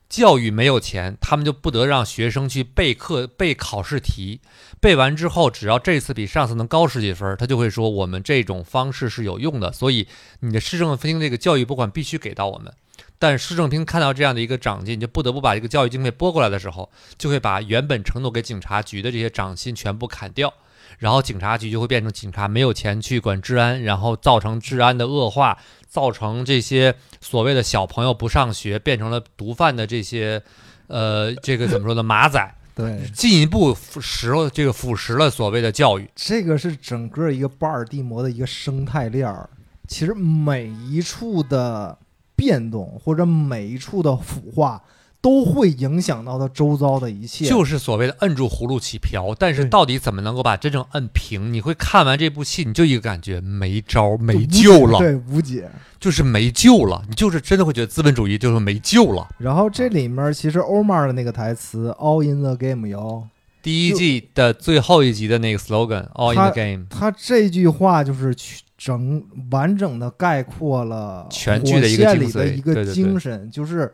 [0.09, 4.39] 教育没有钱，他们就不得让学生去备课、背考试题。
[4.79, 9.69] 背完之后，只要这次比上次能高十几分，他就会说我们这种方式是有用的。
[9.73, 10.07] 所以
[10.39, 12.71] 你的市政厅这个教育拨款必须给到我们。
[13.19, 20.53] 但市政厅看到这样的一个长进，就不得不把这个教育经费拨过来的时候，就会把原本承诺给警察局的这些涨薪全部砍掉，
[20.99, 25.57] 然后警察局就会变成警察没有钱去管治安，然后造成治安的恶化，
[25.88, 30.41] 造成这些所谓的小朋友不上学，变成了毒贩的这些，
[30.88, 36.09] 呃，这个怎么说呢，马仔， 对，进一步腐蚀了这个腐蚀了所谓的教育。
[36.15, 39.49] 这个是整个一个巴尔的摩的一个生态链儿。
[39.88, 41.97] 其实每一处的
[42.35, 44.83] 变动或者每一处的腐化，
[45.22, 47.45] 都会影响到他周遭的一切。
[47.45, 51.53] 就是所谓的摁住葫芦起瓢，但是到底怎么能够把真正摁平？
[51.53, 55.70] 你会看完这部戏，你就一个感觉没招儿、没救了，对，无解。
[55.99, 57.03] 就是没救了。
[57.09, 59.28] 你就是真的会觉得资本主义就是没救了。
[59.39, 63.28] 然后这里面其实欧玛的那个台词 “all in the game”，哟，
[63.63, 73.91] 第一季的最后一集的那个 slogan，“all in the game”，他这句话就是去整完整的概括了全剧的一个精髓的一个对对对精神，就是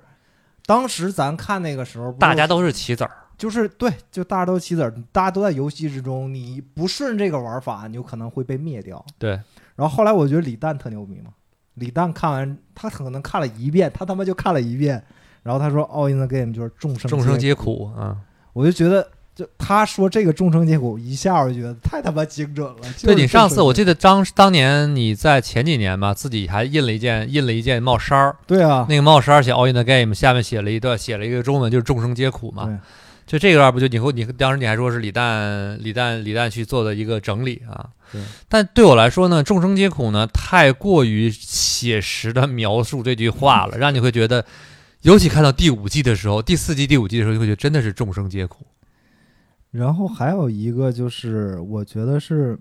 [0.66, 9.04] 当时咱看那个时候，大家都是棋子儿，就是对，就大家都棋子儿，大家都在游戏之中，你不顺这个玩法，你有可能会被灭掉。
[9.18, 9.32] 对，
[9.76, 11.32] 然后后来我觉得李诞特牛逼嘛，
[11.76, 15.04] 李诞看完他可能看了一遍，他他妈就看了一遍，
[15.44, 18.18] 然后他说 All in the game 就是众生众生皆苦，苦啊。
[18.54, 19.08] 我就觉得。
[19.36, 22.78] 就他说这个众生皆苦，一下我就觉得太他妈精准了。
[23.02, 32.66] 对你上次我记得，得当当年你在前几年吧，自己还印了一件印了一件帽衫儿，对啊，那个帽衫儿写 All in the game，下面写了一段写了一个中文，就是众生皆苦嘛。
[32.66, 32.78] 对
[33.26, 37.90] 就这个段不就你和你当时你还说是李诞李诞李诞去做的一个整理啊。
[38.12, 38.22] 对。
[38.50, 44.46] 但对我来说呢，众生皆苦呢太过于写实的描述这句话了，让你会觉得，
[45.04, 48.68] 尤其看到第五季的时候，第四季第五季的时候，你会觉得真的是众生皆苦。
[49.74, 52.58] 然后还有一个就是，我觉得是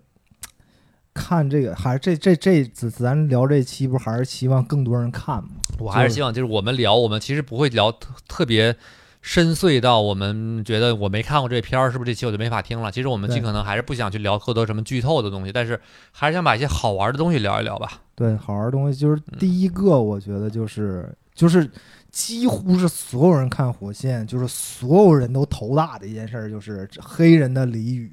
[1.12, 5.50] 看这个，还是这这这咱咱聊这期，不还是希望更多人看吗？
[5.78, 8.74] 我还是希望就是我们聊，我们其实不会聊特特别
[9.20, 12.90] 深邃到我们觉得我没看过这片儿，是不是这期我就没法听了？
[12.90, 15.78] 其实我们尽可能还是不想去聊特多什么剧透的东西，但是
[16.12, 18.00] 还是想把一些好玩的东西聊一聊吧。
[18.14, 21.70] 对，好玩的东西就是第一个，我觉得就是就是
[22.12, 28.12] 几乎是所有人看火线，就是所有人都头大的一件事儿，就是黑人的俚语。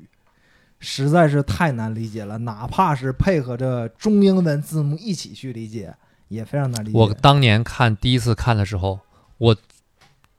[0.80, 5.93] 实在是太难理解了，哪怕是配合着中英文字幕一起去理解，
[6.30, 6.97] 也非常难理解。
[6.97, 8.97] 我当年看第一次看的时候，
[9.39, 9.54] 我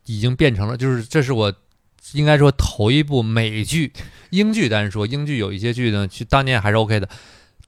[0.06, 1.52] 已经变成了，就是这是我
[2.14, 3.92] 应该说头一部美剧，
[4.30, 7.06] 英剧单说英剧有一些剧呢，去当年还是 OK 的。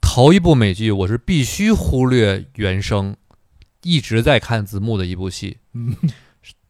[0.00, 3.14] 头一部美剧，我是必须忽略原声，
[3.82, 5.58] 一直在看字幕的一部戏。
[5.74, 5.96] 嗯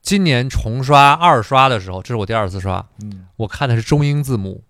[0.01, 4.65] 今年重刷二刷的时候，这是我第二次刷，嗯，我看的是中英字幕。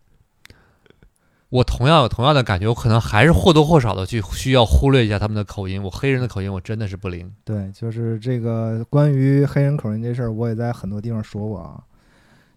[1.49, 5.83] 我同样有同样的感觉，我可能还是或多或少的去需要忽略一下他们的口音。
[5.83, 7.31] 我黑人的口音，我真的是不灵。
[7.45, 11.83] 对，就是这个关于黑人口音这事儿，我也在很多地方说过啊。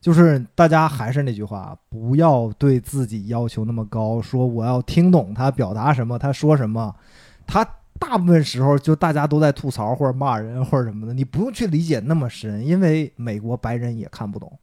[0.01, 6.93] 就是大家还是那句话，不要对自己要求那么高，说我要听懂他表达什么，他说什么。
[7.47, 7.65] 他
[7.99, 14.59] 大部分时候就大家都在吐槽或者骂人或者什么的，你不用去理解那么深，因为美国白人也看不懂。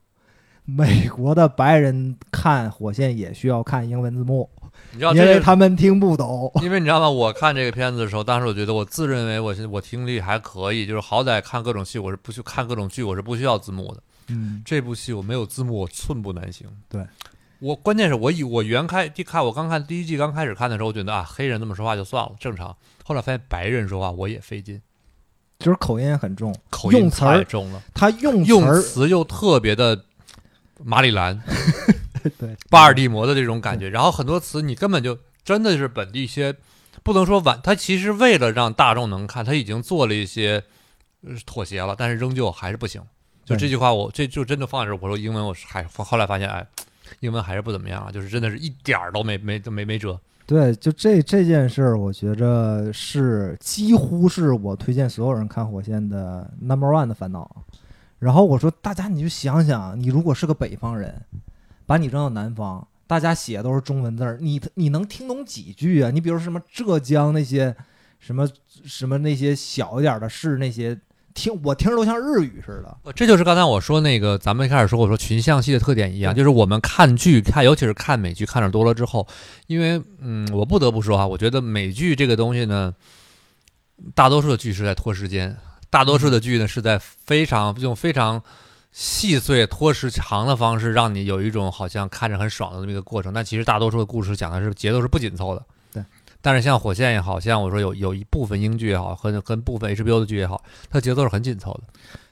[0.64, 4.48] 美国的白人看火线也需要看英文字幕，
[4.92, 6.52] 你知道，因为他们听不懂。
[6.62, 7.10] 因为你知道吗？
[7.10, 14.02] 我看这个片子的时候，当时我觉得我自认为我是我听力还可以，就是好歹看各种戏，我是不去看各种剧，我是不需要字幕的。
[14.28, 16.68] 嗯，这部戏我没有字幕，我寸步难行。
[16.88, 17.04] 对，
[17.58, 22.74] 我关键是我以我原开第看我刚看第一季刚开始看的时候，我觉得啊黑人这么说话就算了，正常。
[23.04, 24.80] 后来发现白人说话我也费劲，
[25.58, 30.04] 就是口音也很重，口音用词重了，他用词用儿词又特别的
[30.84, 31.40] 马里兰、
[32.38, 32.56] 对。
[32.70, 36.56] 巴尔的摩的这种感觉，然后很多词你根本就真的是本地一些，
[37.02, 40.64] 不能说完，他其实为了让大众能看，他已经做了一些
[41.26, 43.02] 呃妥协了，但是仍旧还是不行。
[43.44, 46.64] 就这句话我，这就真的放在这儿，我说英文我还后来发现，哎，
[47.20, 50.18] 英文还是不怎么样啊，就是真的是一点儿都没没都没没辙。
[50.52, 57.64] 对，就这这件事儿，我觉着是几乎是我推荐所有人看火线的 number one 的烦恼。
[58.18, 61.22] 然后我说，大家你就想想，你如果是个北方人，
[61.86, 66.10] 把你扔到南方，大家写的都是中文字儿，你你能听懂几句啊？
[66.10, 67.74] 你比如什么浙江那些
[68.18, 68.46] 什么
[68.84, 71.00] 什么那些小一点的市那些，
[71.34, 72.96] 听我听着都像日语似的。
[73.04, 79.26] 呃这就是刚才我说那个，咱们一开始说我说群像戏的特点一样，就是我们看剧看，尤其是看美剧看的多了之后，
[79.66, 82.94] 因为嗯，我不得不说啊，我觉得美剧这个东西呢，
[84.14, 85.56] 大多数的剧是在拖时间，
[85.90, 88.42] 大多数的剧呢是在非常用非常
[88.90, 95.64] 细碎拖时长的方式，让你有一种好像看着很爽的那么一个过程，但其实大多数的故事讲的是节奏是不紧凑的。
[96.42, 96.44] 对。
[96.44, 101.82] 但是像火线也好像我说有有一部分英剧也好，和跟部分 HBO 的剧也好，它节奏是很紧凑的。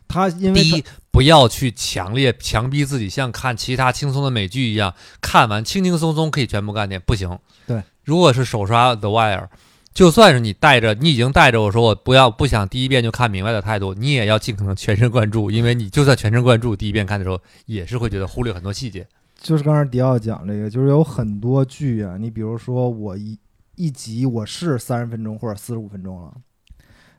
[0.09, 7.39] 它因为他第一，不要去强烈强逼自己，像看其他轻松的美剧一样，看完轻轻松松可以全部干掉，不行。
[7.65, 9.47] 对，如果是手刷 The Wire，
[9.95, 19.07] 就算是你带着，你已经带着我说我不要不想第一遍就看明白的态度，你也要尽可能全神贯注，因为你就算全神贯注，第一遍看的时候也是会觉得忽略很多细节。
[19.41, 23.39] 就是刚才迪奥讲这个，就是有很多剧啊，你比如说我一
[23.81, 26.35] 一集我是三十分钟或者四十五分钟了，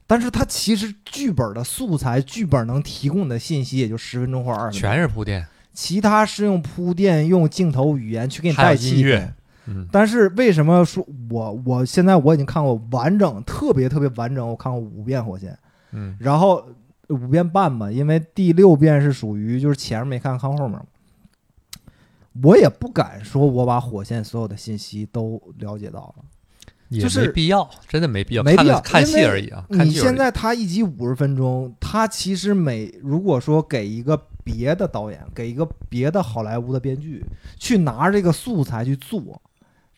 [0.05, 5.43] 但是它其实剧本的素材、剧本能提供的信息也就十分钟或者二十分钟，全是铺垫，
[5.73, 9.33] 其他是用铺垫、用镜头语言去给你带气氛音乐。
[9.65, 15.51] 嗯，但是为什么说我我现在我已经看过完整、特别特别完整，我看过五遍《火线》，
[15.93, 16.63] 嗯，然后
[17.09, 20.85] 五遍半吧，因为第六遍是属于就是前面没看看后面嘛。
[22.43, 26.23] 我也不敢说我把火线所有的信息都了解到了。
[26.91, 29.65] 也就是没必要，真的没必要，没必要看看戏而已啊。
[29.69, 37.25] 你现在他一集五十分钟，他其实每如果说给一个别的导演，给一个别的好莱坞的编剧
[37.57, 39.41] 去拿这个素材去做，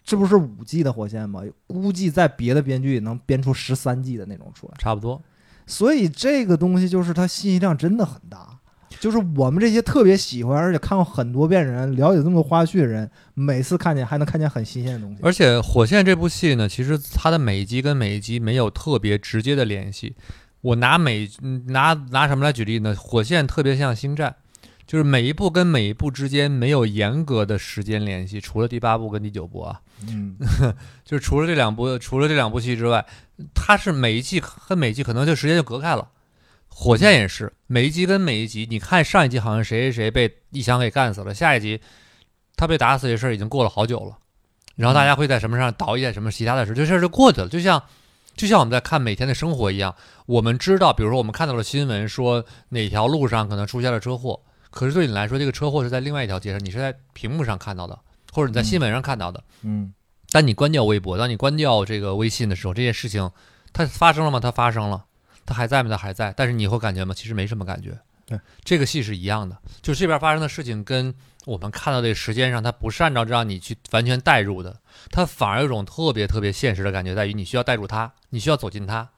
[0.04, 1.42] 这不是五季的火线吗？
[1.66, 4.74] 估计在别的编剧也能编出十三季的那种出来。
[4.78, 5.20] 差不多。
[5.66, 8.53] 所以这个东西就是它信息量真的很大，
[9.00, 15.20] 就是我们这些特别喜欢而且看过很多遍人、了解这么多花絮的人，每次看见还能看见很新鲜的东西。
[15.22, 20.16] 而且《火线》这部戏呢，其实它的每一集跟每一集没有特别直接的联系。
[20.62, 22.96] 我拿每嗯拿拿什么来举例呢？
[22.98, 24.34] 《火线》特别像《星战》，
[24.88, 30.38] 就是每一部跟每一部之间没有严格的时间联系，除了第八部跟第九部啊，嗯，
[31.04, 33.06] 就是除了这两部除了这两部戏之外，
[33.54, 36.08] 它是每一季和每一季可能就时间就隔开了。
[36.76, 41.80] 火箭也是每一集跟每一集，你看上一集好像谁谁谁被一枪给干死了，下一集
[42.56, 44.18] 他被打死这事儿已经过了好久了，
[44.76, 47.82] 然后大家会在什么上倒一点什么其他的事，这事儿就过去了，就像
[48.36, 49.96] 就像我们在看每天的生活一样，
[50.26, 54.40] 我们知道，比如说我们看到了新闻说哪条路上可能出现了车祸，
[54.72, 57.98] 可是对你来说，这个车祸是在另外一条街上，你是在屏幕上看到的，
[58.32, 59.44] 或者你在新闻上看到的。
[59.62, 59.94] 嗯，
[60.32, 63.30] 当你关掉微博，当你关掉这个微信的时候，这件事情
[63.72, 64.40] 它发生了吗？
[64.40, 65.06] 它发生了，
[65.46, 65.90] 它还在吗？
[65.90, 66.34] 它还在。
[66.36, 67.14] 但是你会感觉吗？
[67.14, 67.98] 其实没什么感觉。
[68.26, 71.14] 对，这个戏是一样的，就这边发生的事情跟
[71.46, 74.80] 我们看到的时间上，它不是按照让你去完全代入的，
[75.12, 79.10] 它反而有种特别特别现实的感觉，在于你需要带入它，你需要走进它，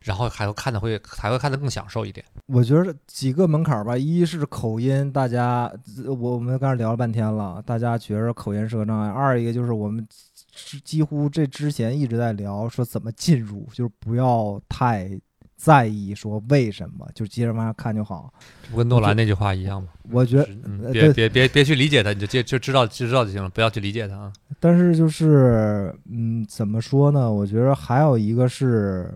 [0.00, 2.24] 然后还会看的会还会看得更享受一点。
[2.46, 5.72] 我觉得几个门槛儿吧，一是口音，大家
[6.04, 10.06] 我我们刚才聊了半天了，大家觉着口音是个障碍；二一个就是我们
[10.52, 15.18] 之几乎这之前一直在聊说怎么进入，就是不要太
[15.64, 18.30] 在意说为什么，就接着往下看就好。
[18.70, 19.88] 不跟诺兰那句话一样吗？
[20.10, 20.46] 我觉得
[20.92, 24.32] 别别别别去理解他，你就接就知道就知道就行了，不要去理解他啊。
[24.60, 27.32] 但是就是，嗯，怎么说呢？
[27.32, 29.10] 我觉得还有一个是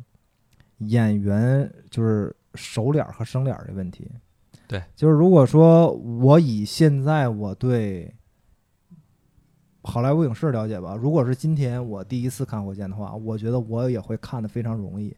[0.79, 4.11] 演员，就是熟脸儿和生脸儿的问题。
[4.67, 8.11] 对，就是如果说我以现在我对
[9.83, 15.15] 好莱坞影视了解吧，如果是今天我第一次看《火箭》的话，我觉得我也会看的非常容易，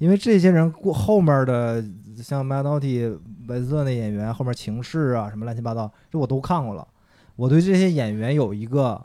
[0.00, 1.84] 因为这些人过后面的
[2.22, 3.04] 像麦当蒂、
[3.48, 6.88] 韦斯特那演员，后面情势啊什么乱七八糟，这我都看过了。
[7.36, 8.98] 我对这些演员有一个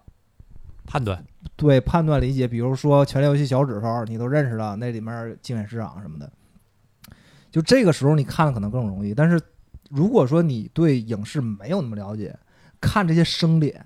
[0.85, 1.21] 判断
[1.57, 6.31] 对判断理解，比如说《权力游戏》小指头，你都认识了，那里面竞选市长什么的，
[7.51, 9.13] 就这个时候你看的可能更容易。
[9.13, 9.37] 但是
[9.89, 12.33] 如果说你对影视没有那么了解，
[12.79, 13.85] 看这些生脸，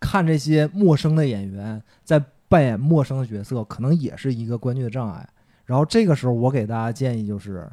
[0.00, 2.18] 看这些陌生的演员在
[2.48, 5.28] 扮演陌生的角色，可能也是一个观剧的障碍。
[5.70, 7.70] 然后这个时候，我给大家建议就是，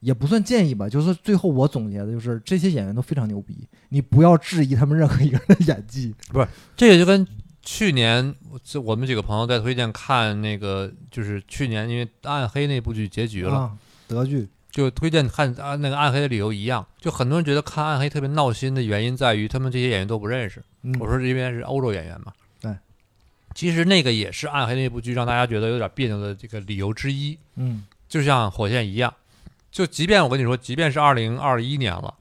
[0.00, 6.12] 也不算建议吧，就是最后我总结的就是这些演员都非常牛逼，你不要质疑他们任何一个人的演技。
[6.32, 7.24] 不是这个就跟
[7.62, 8.34] 去年
[8.64, 13.72] 这我们几个朋友在推荐看那个，就是去年因为《暗黑》那部剧结局了，啊，
[14.08, 20.60] 德剧，就推荐看啊那个《暗黑》的理由一样，就很多人觉得看《暗黑》特别闹心的原因在于他们这些演员都不认识。
[20.82, 22.45] 嗯，我说这边是欧洲演员嘛，对，
[23.56, 27.36] 其实那个也是《暗黑》那部剧让大家觉得有点别扭的这个理由之一。
[27.56, 29.12] 嗯就像火线一样，
[29.72, 32.14] 就即便我跟你说，即便是二零二一年了，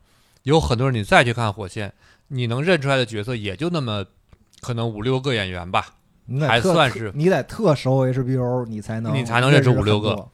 [0.43, 1.93] 有很多人你再去看火线，
[2.29, 4.05] 你能认出来的角色也就那么
[4.61, 5.95] 可能五六个演员吧。
[6.47, 10.27] 还算是你得特熟 HBO，你才能你才能认识识五六个。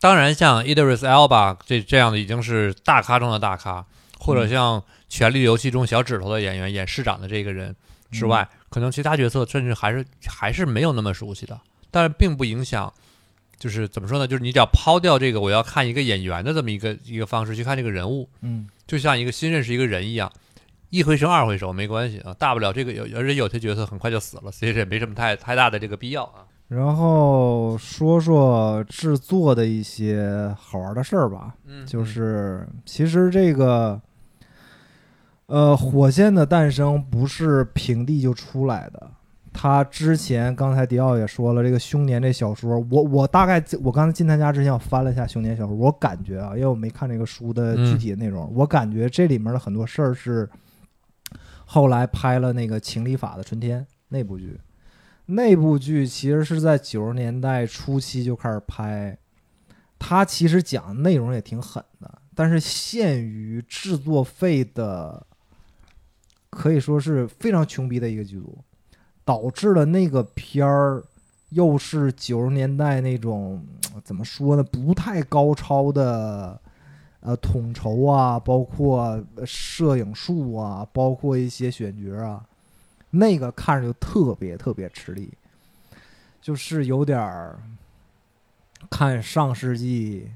[0.00, 3.84] 当然，像 Idris Elba 这这样的已经是大咖中的大咖，
[4.18, 7.76] 或者像《权力游戏》中小指头的演员演市长的这个人
[8.10, 11.60] 之外，可能其他角色甚至还是还是没有那么熟悉的。
[11.90, 12.92] 但是并不影响，
[13.58, 14.26] 就是怎么说呢？
[14.26, 20.30] 就是你只要抛掉这个我要看一个演员的这么一个一个方式去看这个人物，嗯就像一个新认识一个人一样，
[20.90, 26.44] 一回生二回熟没关系啊，大不了这个有而且有些角色很快就死了，其实也没什么太太大的这个必要啊。
[26.68, 33.98] 然后说说制作的一些好玩的事儿吧，嗯就是其实这个，
[35.48, 39.10] 呃，火线的诞生不是平地就出来的。
[39.50, 50.48] 他之前刚才迪奥也说了，这个《凶年》这小说，我我大概我刚才进他家之前，我翻了一下《凶年》小说，我感觉啊，因为我没看这个书的具体的内容，我感觉这里面的很多事儿是
[51.64, 54.60] 后来拍了那个《情理法的春天》那部剧。
[55.24, 59.16] 那部剧其实是在九十年代初期就开始拍，
[59.98, 65.26] 它其实讲的内容也挺狠的，但是限于制作费的，
[66.50, 68.58] 可以说是非常穷逼的一个剧组，
[69.24, 71.02] 导致了那个片儿
[71.50, 73.62] 又是九十年代那种
[74.04, 76.60] 怎么说呢，不太高超的。
[77.20, 82.46] 呃，统筹啊，包括摄影术啊，包括一些选角啊，
[83.10, 85.28] 那个看着就特别特别吃力，
[86.40, 87.58] 就是有点儿
[88.88, 90.30] 看上世纪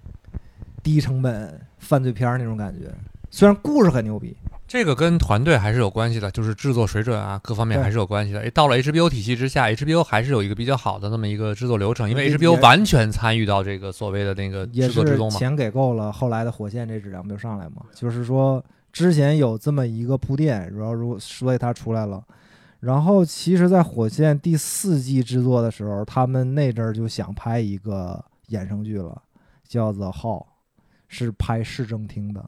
[0.82, 2.92] 低成本犯罪片儿那种感觉。
[3.30, 4.36] 虽然故事很牛逼，
[4.72, 8.40] 这个跟团队还是有关系的，就是制作水准啊，各方面还是有关系的。
[8.40, 15.38] 诶，到了 HBO 体系之下，HBO 还是有一个比较好的那么一个制作流程，因为 HBO 完全参与到这个所谓的那个制作之中嘛。
[15.38, 17.82] 钱给够了，后来的火线这质量不就上来嘛？
[17.94, 22.24] 就是说之前有这么一个铺垫，然后如所以它出来了。
[22.80, 29.20] 然后其实，在火线第四季制作的时候，他们那阵儿就想拍一个衍生剧了，
[29.68, 30.40] 叫《The Hall》，
[31.08, 32.42] 是拍市政厅的。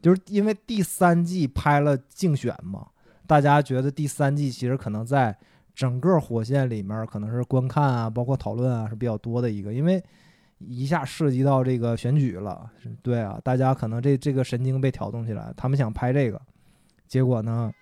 [0.00, 2.86] 就是因为第三季拍了竞选嘛，
[3.26, 5.36] 大家觉得第三季其实可能在
[5.74, 10.02] 整个火线里面可能是观看啊，包括讨论啊是比较多的一个，因为
[10.58, 12.70] 一下涉及到这个选举了，
[13.02, 16.40] 对啊，大家可能这这个神经被挑动起来，他们想拍这个，
[17.06, 17.72] 结果呢，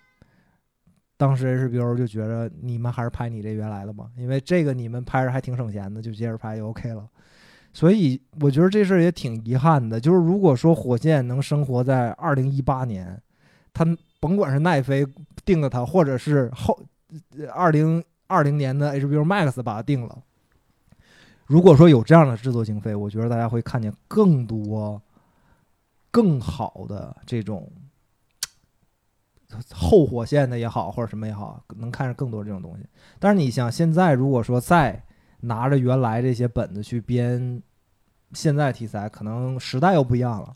[1.17, 7.05] 当时 HBO 就觉得你们还是拍你这原来的吧，因为这个你们拍着还挺省钱的，就接着拍就 OK 了。
[7.71, 13.21] 所以我觉得这事儿也挺遗憾的，就是如果说火箭能生活在二零一八年，
[13.73, 13.85] 他
[14.19, 15.05] 甭管是奈飞
[15.45, 16.77] 定了它，或者是后
[17.53, 20.17] 二零二零年的 HBO Max 把它定了。
[21.45, 25.01] 如果说有这样的制作经费，我觉得大家会看见更多、
[26.11, 27.71] 更好的这种
[29.71, 32.85] 后火线的也好，或者什么也好，能看着更多这种东西。
[33.19, 35.03] 但是你想，现在如果说再
[35.41, 37.61] 拿着原来这些本子去编
[38.33, 40.53] 现在题材，可能时代又不一样了，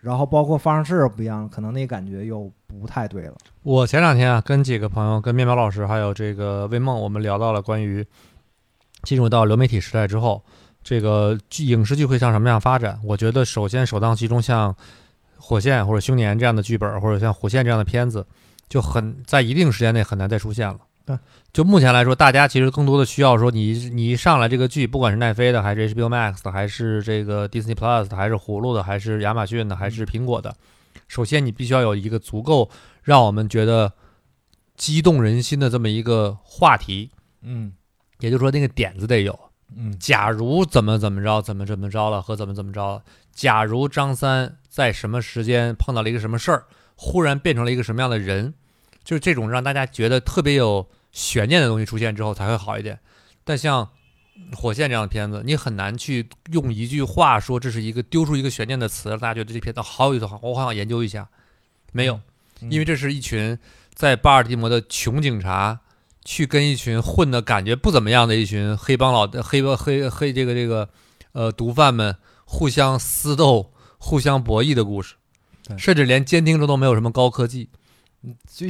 [0.00, 3.34] 然后包括方式不一样了，可能那感觉又不太对了。
[3.62, 8.06] 我前两天啊，跟几个朋友，跟面包老师还有这个魏梦，我们聊到了关于
[9.04, 10.42] 进入到流媒体时代之后，
[10.82, 13.00] 这个剧影视剧会向什么样发展？
[13.04, 14.72] 我觉得首先首当其冲，像
[15.36, 18.26] 《火线》或者《凶年》这样的剧本，或者像《火线》这样的片子，
[18.68, 20.78] 就很在一定时间内很难再出现了。
[21.06, 21.18] 对，
[21.58, 30.54] 就目前来说，大家其实更多的需要说你你一上来这个剧，不管是奈飞的，还是 HBO Max 的，还是这个 Disney Plus 的，还是葫芦的，还是亚马逊的，还是苹果的，
[31.08, 32.70] 首先你必须要有一个足够
[33.02, 33.92] 让我们觉得
[34.76, 37.10] 激动人心的这么一个话题，
[37.42, 37.72] 嗯
[38.20, 39.36] 也就是说那个点子得有。
[39.76, 43.02] 嗯假如怎么怎么着，怎么怎么着了，和怎么怎么着了。
[43.32, 48.54] 假如张三在什么时间碰到了一个什么事儿，忽然变成了一个什么样的人，
[49.02, 50.86] 就是这种让大家觉得特别有
[51.18, 53.00] 悬念的东西出现之后才会好一点。
[53.42, 53.88] 但像
[54.56, 61.28] 《火线》这样的片子，你很难去用一句话说这是一个丢出一个悬念的词，让大家觉得这片子好有意思，好我好想研究一下。
[61.90, 62.20] 没有，
[62.60, 63.58] 嗯因为这是一群
[63.92, 65.80] 在巴尔的摩的穷警察
[66.24, 70.88] 去跟一群混的感觉不怎么样的一群黑帮老黑帮黑黑这个这个
[71.32, 72.14] 呃毒贩们
[72.44, 75.14] 互相厮斗、互相博弈的故事，
[75.76, 77.70] 甚至连监听中都没有什么高科技，就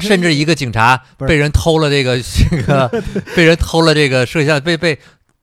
[0.00, 2.88] 甚至一个警察被人偷了这个 这个
[3.34, 4.98] 被人偷了这个摄像被被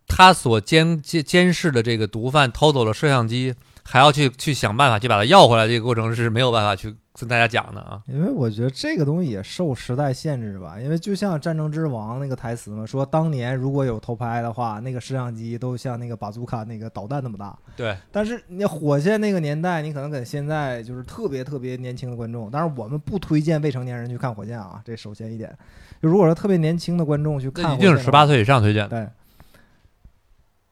[0.07, 3.53] 他所监监监视的这个毒贩偷走了摄像机，
[3.87, 8.01] 还要去去想办法去把它要回来，这个过程是没有办法去跟大家讲的啊。
[8.07, 17.55] 因为我觉得这个东西也受时代限制吧，因为就像《战争之王》那个台词嘛，说当年如果有偷拍的话，那个摄像机都像那个巴祖卡那个导弹那么大。
[17.77, 25.55] 对，但是你火箭那个年代，你可能跟现在就是特别特别年轻的观众，当然我们不推荐未成年人去看火箭啊，这首先一点。
[26.01, 28.89] 就如果说特别年轻的观众去看一定是十八岁以上推荐的。
[28.89, 29.07] 对，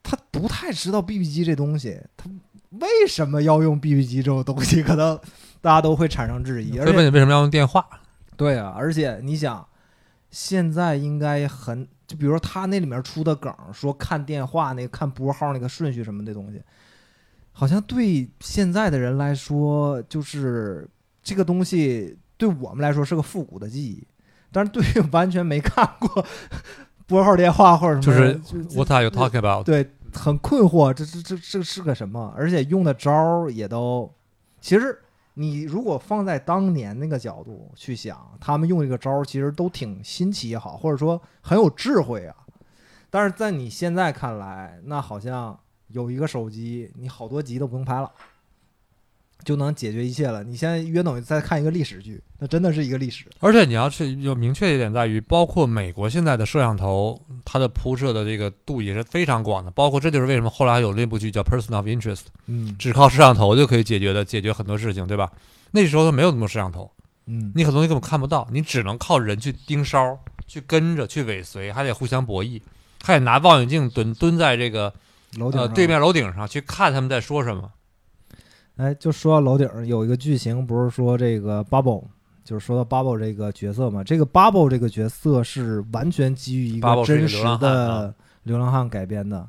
[0.02, 2.28] 他不太知道 BB 机这东西，他
[2.80, 5.18] 为什么要用 BB 机这种东西，可能
[5.60, 6.78] 大家都会产生质疑。
[6.78, 7.86] 而且问你为什么要用电话？
[8.36, 9.66] 对啊，而且你想，
[10.30, 16.60] 现在应该很，就比如说他那里面出的梗，说看电话那个看拨号那个顺序什么的东西，
[17.52, 20.88] 好像对现在的人来说，就是
[21.22, 24.04] 这个东西对我们来说是个复古的记忆，
[24.50, 26.26] 但是对于完全没看过
[27.06, 29.64] 拨号电话或者什么，就是 What are you talking about？
[29.64, 32.32] 对，很困惑，这这这这是个什么？
[32.36, 34.10] 而且用的招儿也都，
[34.60, 34.98] 其实
[35.34, 42.36] 你如果放在当年那个角度去想，他们用这个招儿其实都挺新奇也好，或者说很有智慧啊。
[43.10, 45.58] 但是在你现在看来，那好像
[45.88, 48.10] 有一个手机，你好多集都不用拍了。
[49.42, 50.44] 就能解决一切了。
[50.44, 53.24] 你现在约等于在看一个历史剧，那真的是一个历史。
[53.40, 59.70] 而且你要去有明确一点在于，包括美国现在的摄像头，它的铺设的这个度也是非常广的。
[59.70, 62.16] 包括这就是为什么后来有那部剧叫《Person of Interest》，
[62.46, 65.30] 嗯只靠摄像头就可以解决的，解决很多事情，对吧？
[65.72, 66.90] 那时候它没有那么多摄像头，
[67.26, 72.60] 嗯，你很多东西根本看不到，你只能靠人去盯梢，去跟着，去尾随，还得互相博弈，
[73.02, 74.94] 还得拿望远镜蹲蹲在这个
[75.36, 77.70] 楼顶呃对面楼顶上去看他们在说什么。
[78.76, 82.04] 哎，就说到楼顶儿有一个剧情，不是说这个 Bubble，
[82.42, 84.02] 就是说到 Bubble 这个角色嘛？
[84.02, 89.48] 这个 Bubble 这个角色是完全基于一个真实的啊流浪汉改编的。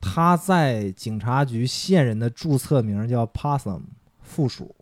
[0.00, 3.80] 他在警察局线人的注册名叫 Possum
[4.20, 4.76] 附属，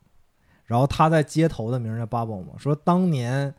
[0.65, 3.55] 然后他在街头的名儿叫 Bubble 嘛，说当年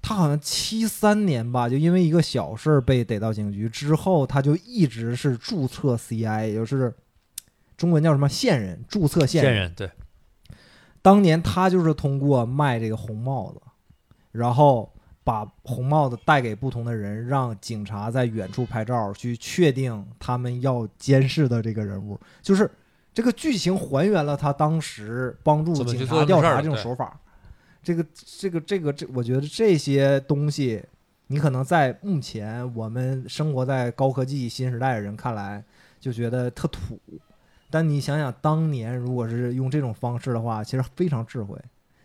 [0.00, 6.94] 他好像七三年吧，就因为一个小事儿被逮到警局之后，他就一直是注册 CI，也就是
[7.78, 9.88] 中文叫什么线人，注册线线人对，
[11.00, 13.60] 当年他就是通过卖这个红帽子，
[14.32, 14.92] 然后
[15.22, 22.18] 把红帽子带给不同的人，让警察在远处拍照，去确定他们要监视的这个人物。
[22.42, 22.68] 就是
[23.14, 27.18] 这个剧情还原了他当时帮助警察调查这种手法。
[27.80, 30.82] 这个这个这个这，我觉得这些东西，
[31.28, 35.62] 你可能在目前我们生活在高科技新时代的人看来，
[36.00, 36.98] 就觉得特土。
[37.70, 41.58] 但你想想，当年如果是用这种方式的话，其实非常智慧，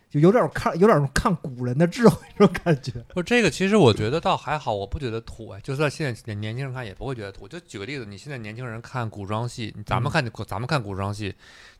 [0.10, 2.92] 就有点看有点看古人的智慧这种感觉。
[3.14, 7.48] 不，这个其实我觉得倒还好，我不觉得土哎，就算现在年年轻人看也不会觉得土。
[7.48, 11.34] 就举个例子，你现在年轻人看古装戏，咱们看、咱们看古装戏，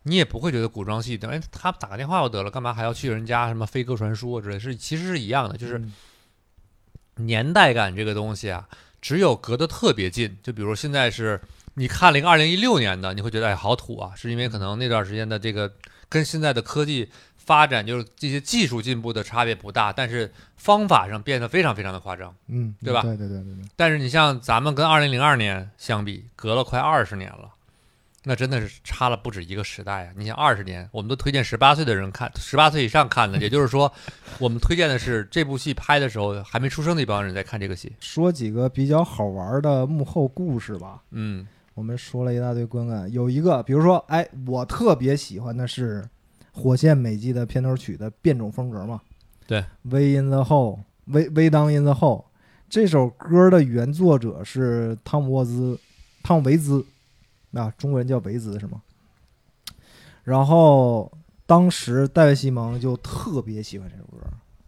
[0.04, 4.58] 你也不会觉得古装戏，哎，他打个电话就得了，干嘛还要去人家什么飞鸽传书啊之类？
[4.58, 5.94] 是其实是一样的，就是嗯
[7.18, 8.68] 年代感这个东西啊，
[9.02, 11.40] 只有隔得特别近，就比如现在是
[11.76, 15.72] 你看了一个二零一六年的，你会觉得哎好土啊，是因为可能那段时间的这个
[16.08, 22.34] 跟现在的科技发展，就是这些技术进步的差别不大，但是方法上变得非常非常的夸张。
[22.48, 27.50] 嗯，对吧对对对对对，但是你像咱们跟二零零二年相比，隔了快二十年了，
[28.24, 30.14] 那真的是差了不止一个时代啊！
[30.16, 33.92] 你想二十年，我们都推荐十八岁的人看，十八岁以上看的， 也就是说，
[34.38, 37.92] 我们推荐的是这部戏拍的时候还没出生的一帮人在看这个戏。
[38.00, 41.02] 说几个比较好玩的幕后故事吧。
[41.12, 46.02] 嗯我们说了一大堆观感，有一个，比如说，哎，我特别喜欢的是
[46.52, 49.02] 《火线美纪》的片头曲的变种风格嘛。
[49.48, 52.26] 对，Way in the Hole，微微当 in the Hole
[52.70, 55.80] 这首歌的原作者是汤姆沃兹，
[56.22, 56.86] 汤姆维兹，
[57.54, 58.82] 啊，中国人叫维兹是吗？
[60.24, 61.12] 然后
[61.46, 64.18] 当时戴维西蒙就特别喜欢这首歌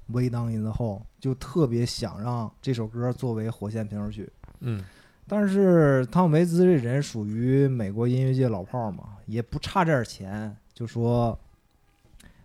[0.14, 4.30] 《Way Down in the Hole》，就特别想让这首歌作为火线片头曲。
[4.60, 4.84] 嗯
[5.28, 11.38] 但是汤姆维兹这人属于美国音乐界老炮儿嘛，也不差这点钱，就说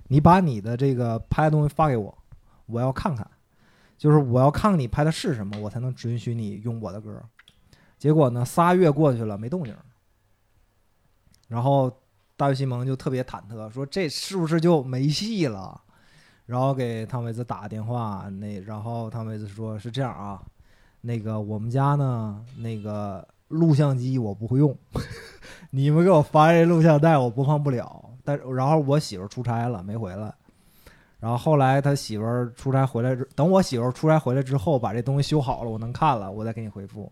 [0.09, 2.19] 你把你的这个拍的东西发给我，
[2.67, 3.31] 我要看看，
[3.99, 7.23] 就是我要看看你拍的是什么，我才能准许你用我的歌。
[7.99, 9.77] 结果呢，仨月过去了没动静，
[11.49, 11.95] 然后
[12.35, 15.79] 大卫西蒙就特别忐忑，说这是不是就没戏了？
[16.47, 20.43] 然后给汤姆维兹打个电话，那然后汤姆维兹说是这样啊，
[21.01, 24.77] 那个我们家呢，那个录像机我不会用，
[25.71, 28.05] 你们给我发这录像带我播放不了。
[28.23, 30.33] 但然后我媳妇出差了没回来，
[31.19, 37.11] 然后后来他媳妇儿出差回来之，等我媳妇儿出差回来之后，把这东西修好了，我能看了，我再给你回复。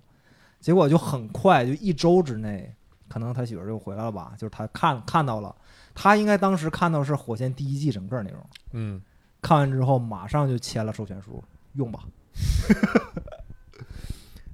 [0.60, 2.72] 结果就很快，就一周之内，
[3.08, 5.54] 可能他媳妇儿就回来了吧，就是他看看到了，
[5.94, 8.40] 他应该当时看到是《火线》第一季整个内容。
[8.72, 9.00] 嗯，
[9.40, 11.42] 看完之后马上就签了授权书，
[11.72, 12.00] 用吧。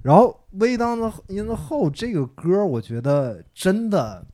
[0.04, 4.26] 然后《微当的 in the hole》这个歌，我觉得真的，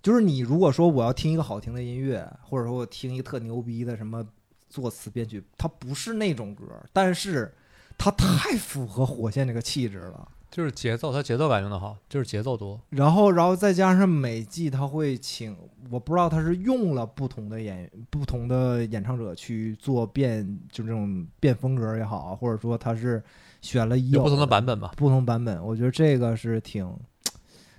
[0.00, 4.24] 就是你如果说我要听一个好听的音乐，或者说我听一个特牛逼的什么
[4.68, 7.52] 作词编曲，它不是那种歌，但是
[7.98, 10.28] 它太符合火线这个气质了。
[10.52, 12.80] 就是节奏，它节奏感用的好，就是节奏多。
[12.90, 15.54] 然后，然后再加上每季他会请，
[15.90, 23.20] 我不知道他是用了不同的演不同的演唱者去做变，就这种变风格也好，或者说他是
[23.60, 24.92] 选了一有不同的版版本吧？
[24.96, 26.88] 不同版本，我觉得这个是挺，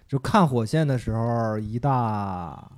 [0.08, 2.70] 就看火线的时候一大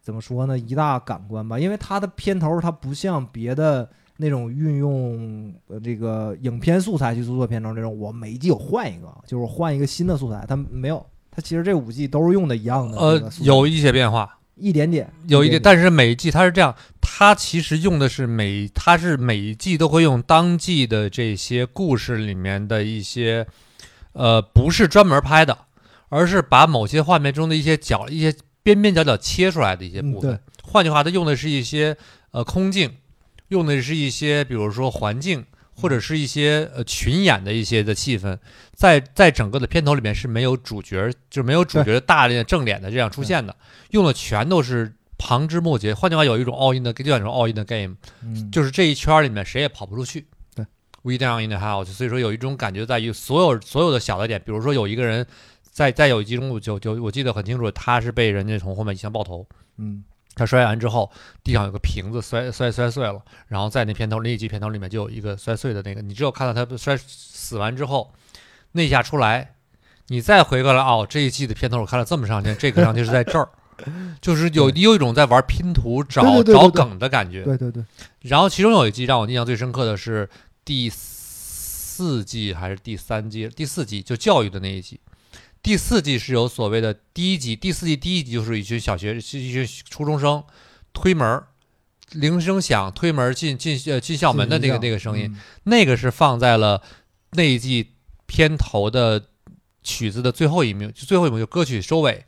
[0.00, 23.46] 怎么说呢，一大感官吧，因为它的片头它不像别的那种运用呃这个影片素材去做片头这种，我每一季有换一个，就是换一个新的素材，它没有，它其实这五季都是用的一样的呃有一些变化，一点点，有一点，但是每一季它是这样，它其实用的是每，它是每一季都会用当季的这些故事里面的一些，
[24.12, 25.56] 呃，不是专门拍的，
[26.08, 30.32] 而是把某些画面中的一些角、一些边边角角切出来的一些部分。
[30.32, 30.40] 嗯
[30.70, 31.96] 换句话，它用的是一些
[32.30, 32.96] 呃空镜，
[33.48, 35.46] 用的是一些比如说环境。
[35.80, 38.36] 或者是一些呃群演的一些的气氛，
[38.74, 43.54] 在在整个的片头里面是没有主角，就是没有主角大量正脸的这样出现的，
[43.90, 45.94] 用的全都是旁枝末节。
[45.94, 50.26] 换句话，有一种 all in 的，就叫一种 all in 的 game，嗯，就是这一圈儿里面谁也跑不出去。
[50.54, 50.66] 对
[51.02, 51.86] ，we down in the house。
[51.86, 55.24] 所以说有一种感觉在于所有所有的小的点，比如说有一个人
[55.62, 59.46] 在在有一集中，我就就我记得很清楚，他是被人家从后面一枪爆头，
[59.76, 60.02] 嗯
[60.38, 61.10] 他摔完之后，
[61.42, 68.12] 地上有个瓶子摔摔摔碎了，然后在那片头那一集片头里面就有一个摔碎的那个，你只有看到他摔死完之后，
[68.72, 69.54] 那一下出来，
[70.06, 73.48] 你再回过来哦，这一季的片头我看了这么长时间，这个上去是在这儿，
[74.20, 77.42] 就是有你有一种在玩拼图找找梗的感觉。
[77.42, 77.84] 对对对，
[78.20, 80.28] 然后其中有一集让我印象最深刻的是
[80.64, 83.48] 第四季还是第三季？
[83.48, 85.00] 第四季就教育的那一集。
[85.62, 90.42] 第四季是有所谓的第一集，第四季第一集就是一群小学是一群初中生
[90.92, 91.48] 推门儿，
[92.12, 96.82] 铃声响，推门儿进进呃进校门的那个那个声音，嗯，那个是放在了
[97.32, 97.92] 那一季
[98.26, 99.22] 片头的
[99.82, 102.24] 曲子的最后一幕，就最后一幕就歌曲收尾，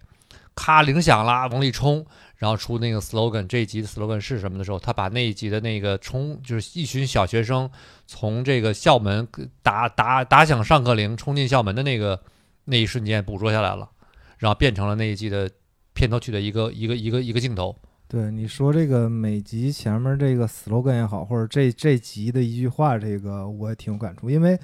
[0.54, 2.04] 咔铃响啦，往里冲，
[2.36, 7.70] 然后出那个 slogan，这一集的 slogan 是什么的时候，他把那一集的那个冲，就是一群小学生
[8.06, 9.26] 从这个校门
[9.62, 12.22] 打打打响上课铃冲进校门的那个
[12.70, 13.90] 那一瞬间捕捉下来了，
[14.38, 15.50] 然后变成了那一季的
[15.92, 17.76] 片头曲的一个一个一个一个镜头。
[18.08, 24.58] 对你说这个每集前面这个 slogan 也好，或者这这集的一句话，这个我也挺有感触，因为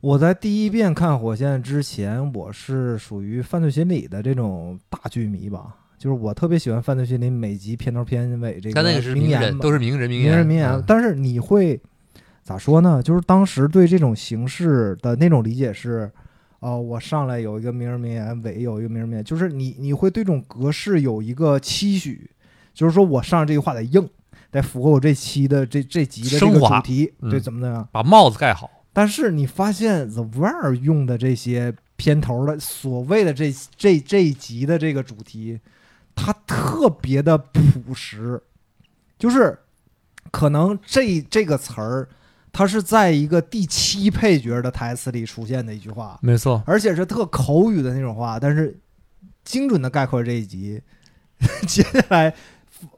[0.00, 11.80] 我在第一遍看《火线》之前，我是属于犯罪心理的这种大剧迷吧，就是我特别喜欢犯罪心理每集片头片尾这个但那个是名言都是名人名言名言，人名言，嗯但是你会
[12.42, 13.02] 咋说呢？
[13.02, 16.10] 就是当时对这种形式的那种理解是，
[16.62, 22.30] 哦、我上来有一个名人名言，尾有一个名人名言，就是你你会对这种格式有一个期许，
[22.72, 24.08] 就是说我上来这句话得硬，
[24.52, 27.88] 得符合我这期的这这集的这个主题，对，嗯怎么怎么样？
[27.90, 28.70] 把帽子盖好。
[28.92, 35.58] 但是你发现 The Wire 用的这些片头的所谓的这这这一集的这个主题，
[36.14, 38.40] 它特别的朴实，
[39.18, 39.58] 就是
[40.30, 42.08] 可能这这个词儿，
[42.52, 48.78] 它是在一个第七配角的台词里出现的一句话，没错，而且是特口语的那种话，但是
[49.42, 50.80] 精准的概括这一集。
[51.66, 52.32] 接下来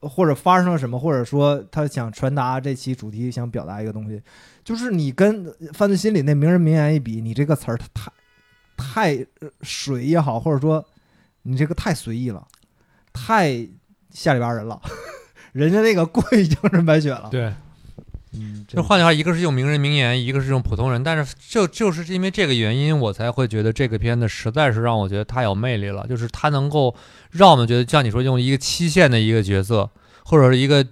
[0.02, 4.20] 或者发生了什么，或者说他想传达这期主题想表达一个东西，
[4.62, 10.84] 就是你跟犯罪心理那名人名言一比，你这个词儿它太太呃水也好，或者说
[11.44, 12.46] 你这个太随意了，
[13.14, 13.66] 太
[14.10, 14.78] 下里巴人了，
[15.52, 17.28] 人家那个过于精神白雪了。
[17.30, 17.50] 对，
[18.36, 26.94] 嗯，就换句话，一个是用名人名言，一个是用普通人，但是就就是因为这个原因，我才会觉得这个片子实在是让我觉得太有魅力了，就是它能够
[27.30, 29.90] 让我们觉得，像你说用一个期限的一个角色，
[30.24, 30.84] 或者是一个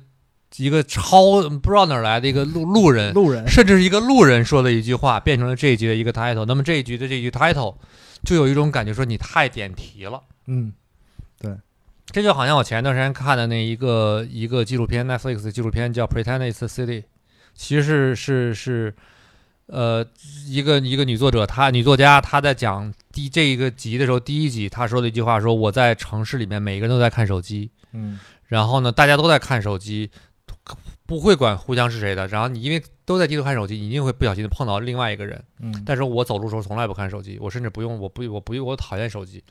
[0.56, 6.44] 一个超不知道哪儿来的一个路路人，路人甚至是一个路人说的一句话，变成了这一集的一个 title。
[6.44, 7.74] 那么这一局的这一句 title，
[8.24, 10.20] 就有一种感觉说你太点题了。
[10.46, 10.72] 嗯
[11.40, 11.56] 对
[12.06, 17.00] 这就好像我前一段时间看的那一个一个纪录片，Netflix 的纪录片叫《Pretend It's a City》，
[17.54, 18.94] 其实是是是，
[19.66, 20.04] 呃，
[20.48, 30.10] 一个一个女作者，她女作家，她在讲第这一个集的时候，第一集她说的一句话说：“我在城市里面，每个人都在看手机，嗯然后呢，大家都在看手机，
[31.06, 32.26] 不会管互相是谁的。
[32.28, 35.42] 然后你因为都在低头看手机，你一定会不小心的碰到另外一个人。
[35.60, 39.42] 嗯，但是我走路的时候从来不看手机，我甚至不用，我不我不我讨厌手机。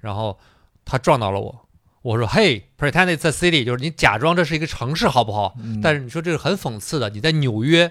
[0.00, 0.38] 然后
[0.84, 1.68] 他撞到了我，
[2.02, 7.90] 我说：“嘿，pretend it's a city，就是你假装这是一个城市，好不好？”嗯但是你说这是很讽刺的，你在纽约，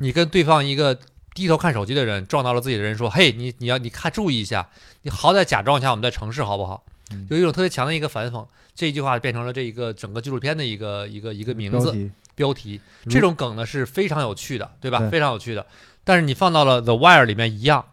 [0.00, 0.98] 你跟对方一个
[1.34, 4.68] 低头看手机的人撞到了自己的人，说：“嘿，你你要你看注意一下，
[5.02, 14.98] 你好歹假装一下我们在城市，好不好？”嗯有一种特别强的一个反讽，这一句话变成了这一个整个纪录片的一个一个一个名字标题这种梗呢是非常有趣的，对吧？
[14.98, 15.66] 对非常有趣的。
[16.04, 17.86] 但是你放到了 The Wire 里面一样，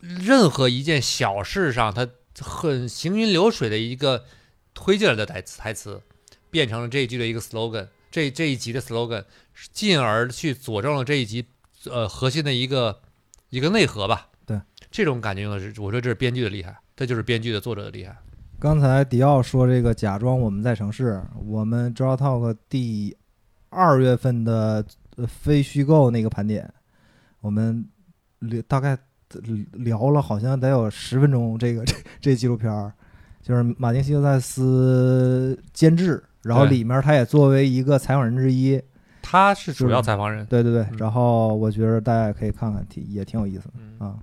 [0.00, 2.06] 任何一件小事上，它
[2.38, 4.24] 很行云流水的一个
[4.74, 6.02] 推进来的台词台词，
[6.50, 9.24] 变成了这一句的一个 slogan，这这一集的 slogan，
[9.72, 11.46] 进而去佐证了这一集
[11.86, 13.00] 呃核心的一个
[13.50, 14.28] 一个内核吧。
[14.44, 14.60] 对，
[14.90, 18.16] 这种感觉是，我说这是编剧的厉害，这就是编剧的作者的厉害。
[18.58, 23.16] 刚才迪奥说这个假装我们在城市，我们 Draw Talk 第
[23.68, 24.84] 二月份的
[25.16, 26.72] 呃非虚构那个盘点，
[27.40, 27.86] 我们
[28.38, 28.96] 聊大概
[29.72, 32.92] 聊了好像得有十分钟，这个这这纪录片儿
[33.44, 38.80] 就是马丁·西克塞斯监制，然后里面他也作为一个采访人之一，
[39.20, 43.74] 他是主要采访人，对对对嗯，然后我觉得大家也可以看看，挺也挺有意思的。
[43.76, 44.16] 嗯啊。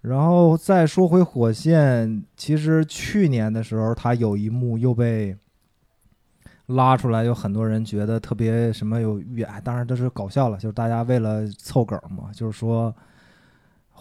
[0.00, 5.36] 然后再说回火线，其实去年的时候，他有一幕又被
[6.66, 12.92] 拉出来，有很多人觉得特别什么有预言，哎当然这是搞笑了，就是大家为了凑梗嘛，就是说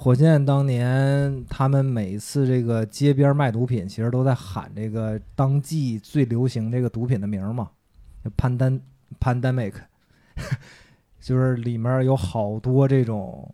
[0.04, 7.70] 火箭当年他们每一次这个街边卖毒品，其实都在喊这个当季最流行这个毒品的名儿嘛，
[8.24, 8.82] 就 Pandan
[9.20, 9.76] Pandemic，
[11.22, 13.54] 就是里面有好多这种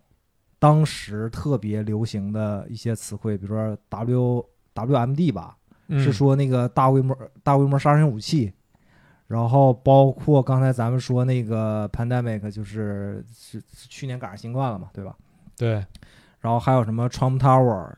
[0.58, 5.54] 当时特别流行的一些词汇，比如说 W WMD 吧，
[5.88, 8.50] 嗯是说那个大规模大规模杀伤武器，
[9.26, 15.14] 然后包括刚才咱们说那个 pandemic，就是是是去年赶上新冠了嘛，对吧？
[15.58, 15.84] 对，
[16.48, 17.92] 然后还有什么 Trump Tower，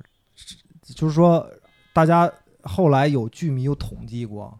[0.83, 1.49] 就是说
[1.93, 2.29] 大家
[2.63, 4.59] 后来有剧迷有统计过，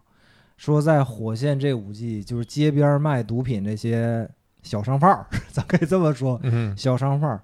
[0.55, 4.25] 说在火线这五季，就是街边卖毒品这些
[4.63, 7.43] 小商贩儿， 咱可以这么说，嗯小商贩儿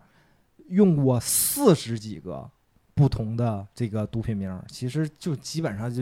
[0.69, 2.49] 用过四十几个
[2.95, 6.01] 不同的这个毒品名，其实就基本上就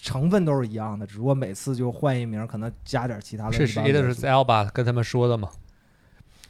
[0.00, 3.58] 成分都是一样的，只不过每次就换一名，可能加点其他的。
[3.58, 5.50] 这是 r i s Elba 跟他们说的嘛，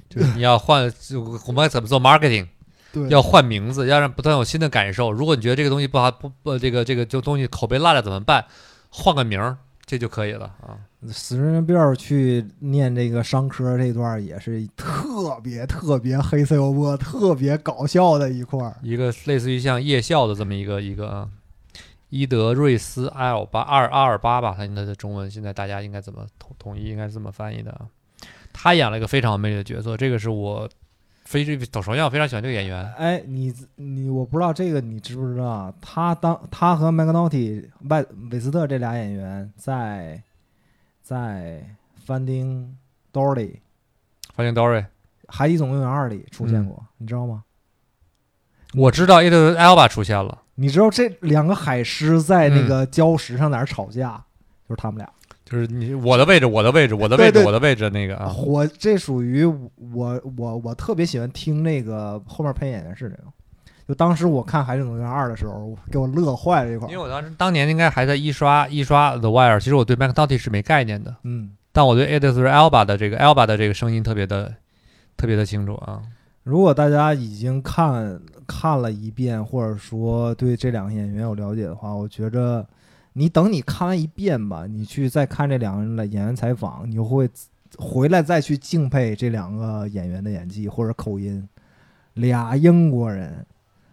[0.08, 2.46] 就是你要换，就我们怎么做 marketing，
[2.92, 5.10] 对要换名字，要让不断有新的感受。
[5.10, 8.44] 如果你觉得这个东西不好，不不，这个这个就东西口碑烂了怎么办？
[8.90, 9.56] 换个名儿，
[9.86, 10.76] 这就可以了啊。
[11.08, 18.76] 死神贝尔去念这个商科这段儿也是特别特别黑色幽默、特别搞笑的一块儿。
[18.82, 21.28] 一个类似于像夜校的这么一个一个啊，
[22.10, 27.80] 伊德瑞斯艾尔巴阿尔阿尔巴吧，他他的中文现在大家应该怎么统统一应该是这么翻译的啊？
[28.52, 30.68] 他演了一个非常有魅力的角色，这个是我
[31.32, 35.72] 非首先我非常喜欢这个演员，哎，你你我不知道这个你知不知道啊？
[35.80, 40.22] 他当他和麦克诺蒂、外韦斯特这俩演员在
[41.00, 41.64] 在
[42.06, 42.66] 《Finding
[43.14, 43.34] Dory》
[44.36, 44.84] 《Finding Dory
[45.26, 47.44] 海底总动员二》里出现嗯过，你知道吗？
[48.74, 54.22] 我知道伊德埃尔巴出现了，你知道这两个海狮在那嗯个礁石上哪儿吵架？
[54.68, 55.10] 就是他们俩。
[55.52, 63.24] 就是你我的位置，我的位置，我的位置，对对我的位置那个啊，我这属于我我我特别喜欢听那个后面配音演员是这个。
[63.86, 66.90] 就当时我看《海底总动员二》的时候，给我乐坏了一块儿。
[66.90, 74.54] 因为我当时当年应该还在一刷一刷 The Wire，其实我对 Mac d o t y 是没概念的，嗯，但我对 Idris Elba 的这个 Elba 的这个声音特别的
[75.18, 76.00] 特别的清楚啊。
[76.44, 82.64] 如果大家已经看看了一遍，或者说对这两个演员有了解的话，我觉着
[83.14, 87.28] 你等你看完一遍吧，你去再看这两个人的演员采访，你就会
[87.76, 91.46] 回来再去敬佩这两个演员的演技或者口音。
[92.14, 93.46] 俩英国人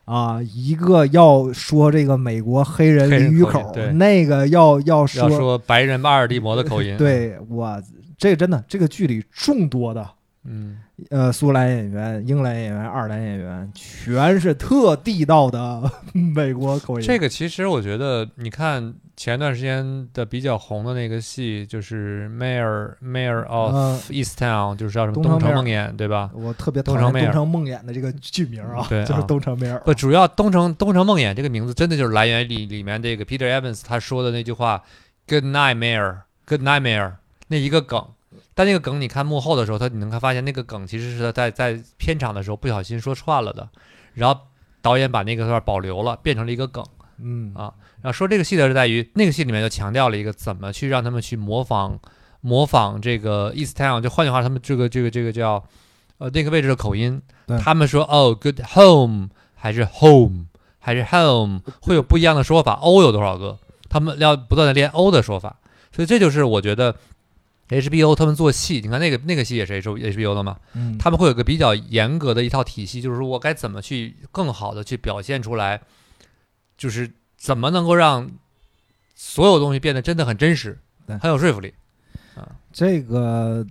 [0.03, 7.81] 啊，一个要说这个美国黑人俚语口，口那个要要说要说白人巴尔的摩的口音，，对我
[8.17, 10.05] 这真的这个剧里众多的
[10.51, 10.79] 嗯，
[11.11, 15.79] 呃，苏兰演员、英兰演员、爱尔兰演员，全是特地道的
[16.11, 17.05] 美国口音。
[17.05, 26.31] 这个其实我觉得，你看前段时间的比较红的那个戏，就是《Mayor Mayor of 嗯 East Town》，就是叫什么东城梦魇，对吧？
[26.33, 29.79] 我特别讨厌东城梅尔东城梦魇的这个剧名啊，对 就是啊东城梅尔。
[29.81, 34.81] 不，主要东城东城梦魇这个名字真的就是来源于里里面这个 Peter Evans 他说的那句话
[35.27, 37.11] “Good night, Mayor, Good night, Mayor”
[37.49, 38.03] 那一个梗。
[38.59, 43.69] 但那个梗你看幕后的时候，他你能看发现那个梗其实是他在在片场的时候不小心说串了的，
[44.13, 44.37] 然后
[44.81, 46.83] 导演把那个段保留了，变成了一个梗。
[47.21, 51.97] 嗯啊然后说这个戏的是在于那个戏里面就强调了一个怎么去让他们去模仿
[52.41, 55.63] 模仿这个 East Town，就换句话，他们这个这个这个叫
[56.17, 57.21] 呃那个位置的口音，
[57.63, 60.47] 他们说哦 good home 还是 home
[60.79, 63.57] 还是 home 会有不一样的说法，o 有多少个？
[63.87, 65.55] 他们要不断的练 o 的说法，
[65.95, 66.93] 所以这就是我觉得
[67.69, 75.79] HBO 他们做戏，你看那个那个戏也是 H HBO 的嘛，嗯，他们会有个比较严格的一套体系，就是说我该怎么去更好的去表现出来，
[76.77, 78.29] 就是怎么能够让
[79.15, 80.79] 所有东西变得真的很真实，
[81.21, 81.73] 很有说服力
[82.35, 82.55] 啊。
[82.71, 83.65] 这个，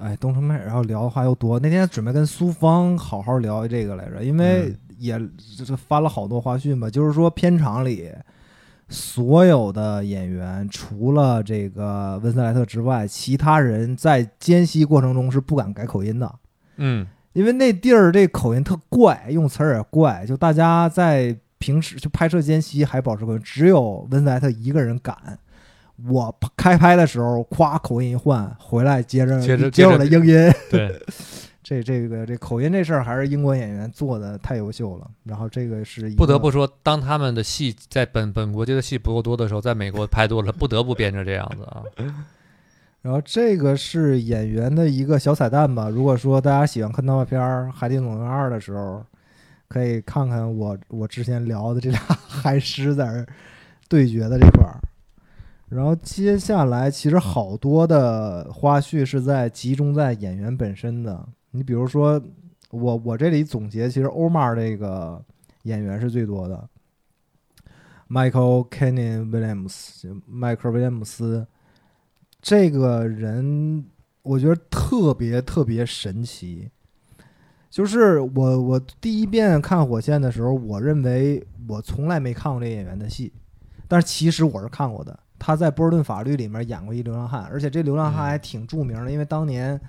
[0.00, 1.58] 哎，东城妹，然后聊的话又多。
[1.60, 5.20] 那天准备跟苏芳好好聊这个来着，因为嗯也
[5.64, 8.12] 这翻了好多花絮嘛，就是说片场里
[8.90, 16.34] 所有的演员，除了这个温斯莱特之外，其他人在间隙过程中是不敢改口音的。
[16.76, 25.16] 嗯，因为那地儿这口音特怪，用词儿也怪，就大家在平时就拍摄间隙还保持口音，只有温斯莱特一个人敢。
[26.08, 30.50] 我开拍的时候，夸口音一换，回来接着接着接我的英音。
[30.70, 30.98] 对，
[31.70, 35.08] 这这个这口音这事儿还是英国演员做的太优秀了。
[35.22, 41.84] 然后这个是个不得不说，当他们的戏在本本国接的戏不够多的时候，在美国拍多了，不得不变成这样子啊。
[43.02, 45.88] 然后这个是演员的一个小彩蛋吧。
[45.88, 49.06] 如果说大家喜欢看动画片儿《海底总动员二》的时候，
[49.68, 53.26] 可以看看我我之前聊的这俩 海狮在这儿
[53.88, 54.80] 对决的这块儿。
[55.68, 61.28] 然后接下来其实好多的花絮是在集中在演员本身的。
[61.52, 62.20] 你比如说，
[62.70, 65.22] 我我这里总结，其实欧玛这个
[65.62, 66.68] 演员是最多的
[68.08, 71.46] ，Michael Canny Williams，就迈克尔·威廉姆斯。
[72.40, 73.84] 这个人
[74.22, 76.70] 我觉得特别特别神奇。
[77.68, 83.32] 就是我我第一遍看《火线》的时候，我认为我从来没看过这演员的戏，
[83.86, 85.16] 但是其实我是看过的。
[85.38, 89.80] 他在《波士顿法律》里面演过一流浪汉，而且这流浪汉还挺著名的，因为当年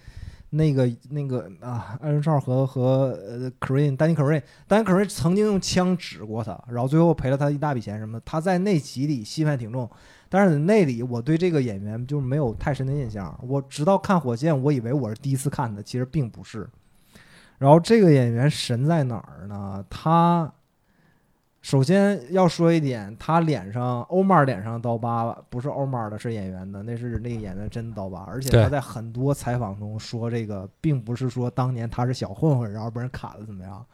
[0.53, 4.95] 那个那个啊，艾伦少和和呃 k a r i n 丹尼 k a r i n 丹尼 k a
[4.95, 8.23] r i n 曾经用枪指过他，然后最后赔了他一大笔钱什么的。
[8.25, 9.89] 他在那集里戏份挺重，
[10.29, 13.37] 但是那里我对这个演员就没有太深的印象。
[13.47, 16.69] 我直到看火箭，我以为我是第一次看的，其实并不是。
[17.57, 19.83] 然后这个演员神在哪儿呢？
[19.89, 20.53] 他。
[21.61, 28.23] 首先要说一点，他脸上欧玛脸上刀疤不是欧玛的，是演员的，那是那个演员真刀疤。
[28.27, 33.85] 而且他在很多采访中说，这个并不是说当年他是小混混，然后被人砍了怎么样，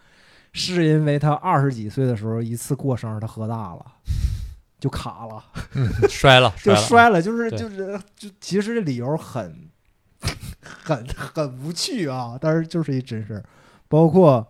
[0.53, 3.85] 是因为他二十几岁的时候一次过生日他喝大了，
[4.79, 5.43] 就卡 了，
[6.07, 9.67] 摔了，就摔了，就是就是就其实这理由很
[10.63, 13.43] 很很无趣啊，但是就是一真事儿，
[13.89, 14.47] 包括。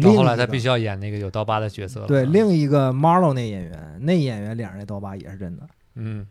[0.00, 2.06] 到后来他必须要演那个有刀疤的角色了。
[2.06, 5.66] 对，另一个 Marlo 那演员，那演员脸上那刀疤也是真的。
[5.96, 6.24] 嗯，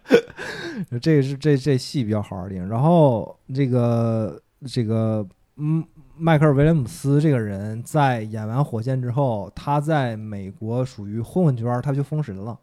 [1.00, 5.26] 这个是这这戏比较好玩儿然后这个这个
[5.56, 5.82] 嗯，
[6.18, 12.58] 迈克尔·威廉姆斯这个人在演完《火箭》之后，他在美国属于混混圈，他就封神了。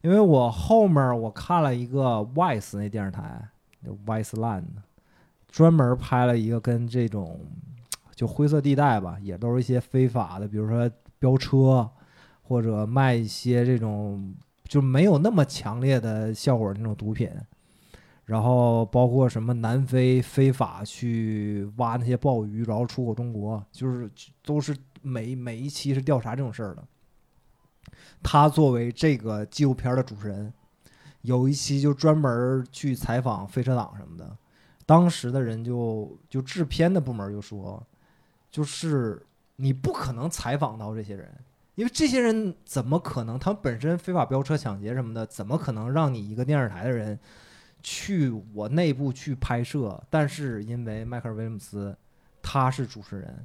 [0.00, 3.48] 因为我后面我看了一个 Vice 那电视台
[4.06, 4.64] ，Vice Land，
[5.50, 7.40] 专门拍了一个跟这种。
[8.14, 10.88] 就灰色地带吧，也都是一些非法的，比如说
[11.18, 11.90] 飙车，
[12.42, 14.32] 或者卖一些这种
[14.68, 17.28] 就没有那么强烈的效果那种毒品，
[18.26, 24.08] 然后包括什么南非非法去挖那些鲍鱼，然后出口中国，就是
[24.44, 26.84] 都是每每一期是调查这种事儿的。
[28.22, 30.52] 他作为这个纪录片的主持人，
[31.22, 34.36] 有一期就专门去采访飞车党什么的，
[34.86, 37.84] 当时的人就就制片的部门就说。
[38.54, 39.20] 就是
[39.56, 41.28] 你不可能采访到这些人，
[41.74, 43.36] 因为这些人怎么可能？
[43.36, 47.18] 他们本身非法飙车、抢劫什么的，怎么可能让你一个电视台的人
[47.82, 50.00] 去我内部去拍摄？
[50.08, 51.98] 但是因为迈克尔·威廉姆斯
[52.40, 53.44] 他是主持人，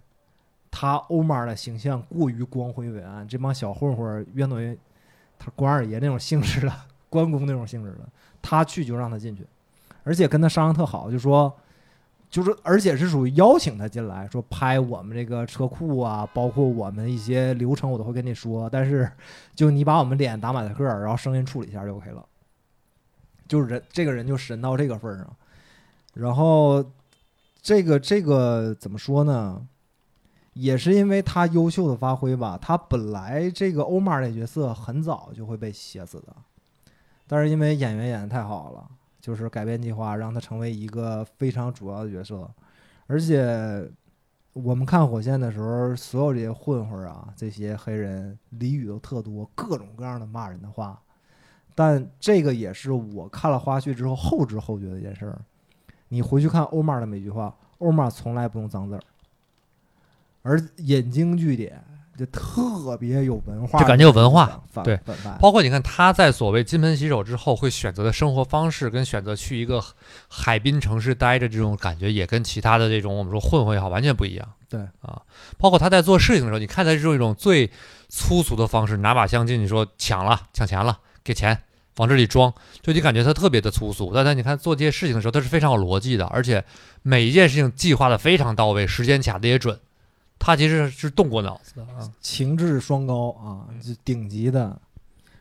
[0.69, 4.77] 他欧玛的形象过于光辉伟岸，这帮小混混约等于
[5.39, 6.71] 他关二爷那种性质的，
[7.09, 8.07] 关公那种性质的，
[8.43, 9.43] 他去就让他进去，
[10.03, 11.51] 而且跟他商量特好，就说。
[12.29, 18.69] 就是，而且是属于邀请他进来，说拍我们这个车库啊，包括我们一些流程，我都会跟你说。
[18.69, 19.11] 但是，
[19.55, 22.23] 就你把我们脸打马赛克，然后声音处理一下就 OK 了。
[23.47, 25.35] 就是人这个人就神到这个份上。
[26.13, 26.85] 然后，
[27.63, 29.67] 这个这个怎么说呢？
[30.53, 32.59] 也是因为他优秀的发挥吧。
[32.61, 36.35] 他本来这个欧玛那角色很早就会被写死的，
[37.27, 38.87] 但是因为演员演的太好了。
[39.29, 42.49] 就是改变计划，让他成为一个非常主要的角色，
[43.05, 43.87] 而且
[44.53, 50.99] 我们看火线的时候，所有这些混混啊，这些黑人俚语都特多，各种各样的骂人的话。
[51.75, 55.39] 但这个也是我看了花絮之后后知后觉的一件事儿。
[56.07, 59.01] 你回去看欧玛的每句话，欧玛从来不用脏字儿，
[60.41, 61.83] 而引经据典。
[62.19, 64.61] 就特别有文化，就感觉有文化。
[64.83, 64.99] 对，
[65.39, 69.81] 包括你看他在所谓金盆洗手之后会选择的生活方式，跟选择去一个
[70.27, 74.45] 海滨城市待着这种感觉，也跟其他的这种我们说混混也好完全不一样。
[74.67, 75.21] 对啊，
[75.57, 77.71] 包括他在做事情的时候，你看他是用一种最
[78.09, 81.57] 粗俗的方式，拿把枪进去说抢了抢钱了，给钱
[81.95, 84.11] 往这里装，就你感觉他特别的粗俗。
[84.13, 86.63] 但他你看做这些事情的时候，他是非常有逻辑的，而且
[87.01, 89.79] 每一件事情计划的非常到位，时间卡的也准。
[90.39, 94.81] 他其实是动过脑子的啊，情志双高啊，就顶级的。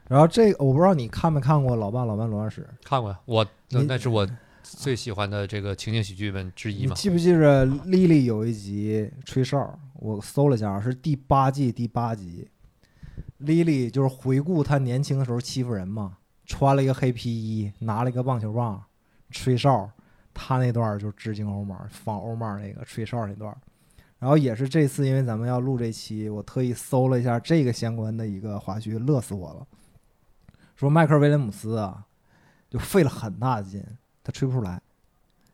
[0.09, 2.62] 然后这个我不知道你看没看过《老爸老妈罗二史》？
[2.87, 4.29] 看过呀，我那那是我
[4.62, 6.95] 最喜欢的这个情景喜剧们之一嘛。
[6.95, 9.79] 记不记着莉莉有一集吹哨？
[9.95, 12.49] 我搜了一下，是第八季第八集。
[13.39, 18.83] 莉莉就是回顾她年轻的时候欺负人嘛，穿了一个黑皮衣，拿了一个棒球棒，
[19.31, 19.91] 吹哨。
[20.35, 23.55] 她那段就致敬欧玛，仿欧玛那个吹哨那段。
[24.20, 29.65] 然后也是这次，因为咱们要录这期，我特意搜了一下这个相关的一个花絮，乐死我了。
[30.74, 32.05] 说迈克尔·威廉姆斯啊，
[32.69, 33.81] 就费了很大的劲，
[34.24, 34.81] 他吹不出来。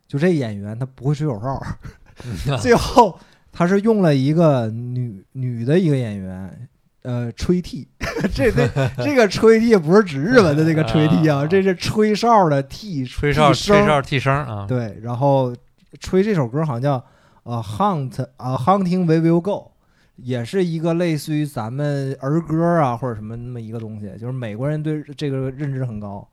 [0.09, 1.63] 就这演员，他不会吹口哨。
[2.57, 3.21] 最后
[3.53, 6.69] 他是用了一个女女的一个演员，
[7.03, 7.87] 呃，吹替。
[8.35, 8.67] 这这
[8.97, 14.65] 这个吹替不是指日文的那个吹替啊，这是吹哨的替，吹哨吹哨替声啊。
[14.67, 15.55] 对，然后
[16.01, 17.05] 吹这首歌好像叫。
[17.45, 19.71] 啊，hunt 啊，hunting we will go，
[20.17, 26.27] 也是一个类似于咱们儿歌啊或者什么那么一个东西，就是美国人对这个认知很高，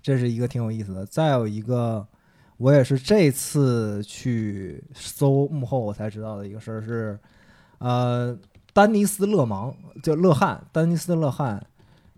[0.00, 1.04] 这是一个挺有意思的。
[1.04, 2.06] 再有一个，
[2.58, 7.18] 我也是这次去搜幕后我才知道的一个事儿是，
[7.78, 8.38] 呃，
[8.72, 11.60] 丹尼斯勒芒叫勒汉，丹尼斯勒汉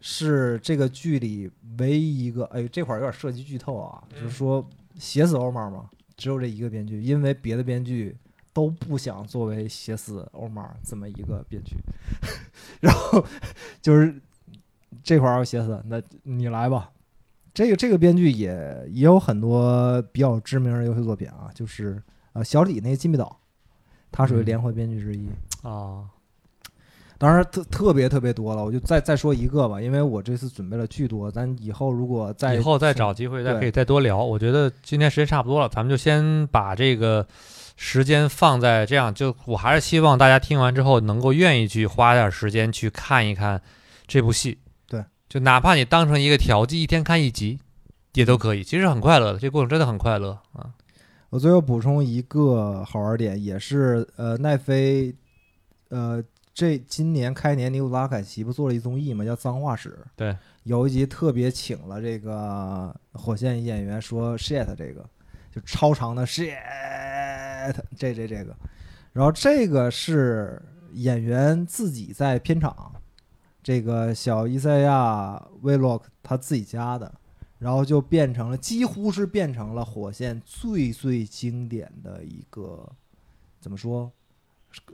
[0.00, 5.88] 是这个剧里唯一一个，哎，这块儿有点涉及剧透啊，就是说写死欧玛吗？
[6.20, 8.14] 只有这一个编剧，因为别的编剧
[8.52, 11.74] 都不想作为写死欧玛这么一个编剧，
[12.80, 13.24] 然后
[13.80, 14.20] 就是
[15.02, 16.92] 这块儿要写死，那你来吧。
[17.52, 22.00] 这个这个编剧也也有很多比较知名的优秀作品啊，就是
[22.34, 23.40] 呃小李那个《禁闭岛》，
[24.12, 25.28] 他属于嗯联合编剧之一。
[25.62, 26.08] 啊，
[27.20, 34.24] 当然特特别特别多了，我就再再说一个吧，因为我这次准备了巨多，咱以后如果再以后再找机会再可以再多聊。
[34.24, 37.26] 我觉得今天时间差不多了，咱们就先把这个
[37.76, 43.60] 时间放在这样，就我还是希望大家听完之后能够愿意去花点时间去看一看
[44.06, 44.56] 这部戏。
[44.88, 47.58] 对，就哪怕你当成一个调剂，一天看一集
[48.14, 50.70] 也都可以，其实很快乐的，这个过程真的很快乐啊。
[51.28, 55.14] 我最后补充一个好玩点，也是呃奈飞，
[55.90, 56.24] 呃
[56.60, 59.98] 这今年开年尼古拉凯奇不做了一综艺嘛，叫《脏话史》。
[60.14, 65.02] 对，有一集特别请了这个火线演员说 shit 这个，
[65.50, 66.54] 就超长的 shit
[67.96, 68.54] 这这这个，
[69.14, 70.60] 然后这个是
[70.92, 72.92] 演员自己在片场，
[73.62, 77.10] 这个小伊赛亚 vlog 他自己加的。
[77.58, 82.86] 然后就变成了，几乎是变成了火线最最经典的一个，
[83.60, 84.12] 怎么说？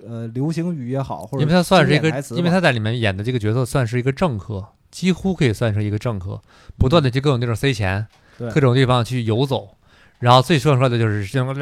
[0.07, 6.41] 呃，流行语也好，或者因为他算是一个因为他在里面演的这个角色算是一个政客，几乎可以算是一个政客，
[6.79, 8.07] 不断的去各种地方塞钱，
[8.39, 9.77] 对各种地方去游走，
[10.19, 11.55] 然后最说出来的就是这种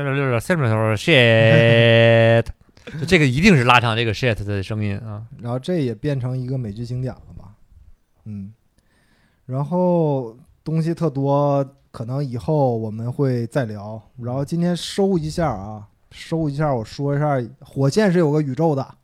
[0.97, 2.45] shit，
[3.01, 5.23] 就这个一定是拉长这个 shit 的声音啊。
[5.41, 7.55] 然后这也变成一个美剧经典了吧？
[8.27, 8.53] 嗯，
[9.47, 14.01] 然后东西特多，可能以后我们会再聊。
[14.23, 18.95] 然后今天收一下啊，收一下，我说一下，火线是有个宇宙的，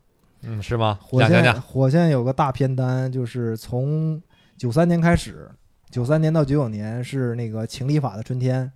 [0.42, 0.96] 嗯，是吗？
[1.02, 1.62] 火箭讲讲讲。
[1.62, 4.22] 火线有个大片单，就是从
[4.56, 5.50] 九三年开始，
[5.90, 8.70] 九三年到九九年是那个情理法的春天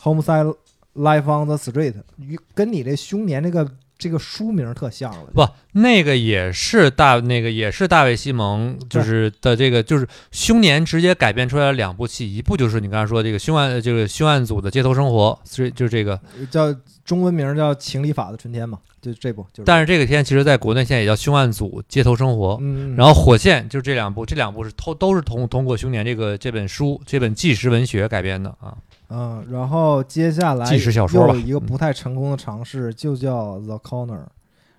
[0.00, 0.56] ，Homeside
[0.94, 3.64] Life on the Street，与跟你这凶年这个
[4.02, 5.30] 这个书名特像了。
[5.32, 5.48] 不，
[5.78, 16.20] 那个也是大，那个也是大卫·西蒙，就是的这个就是凶年直接改编出来了两部戏，一部就是你刚才说这个凶案，这个凶案组的街头生活，所以就是这个，
[16.50, 16.74] 叫
[17.04, 19.64] 中文名叫《情理法的春天》嘛，就这部就是。
[19.64, 22.58] 但是这个片其实在国内现在也叫凶案组街头生活。
[22.60, 28.76] 嗯，然后火线就是这两部，这两部是通都是通通过凶年这个这本书这本纪实文学改编的啊。
[29.12, 34.26] 嗯，然后接下来纪实小说又有一个不太成功的尝试，就叫 The Corner，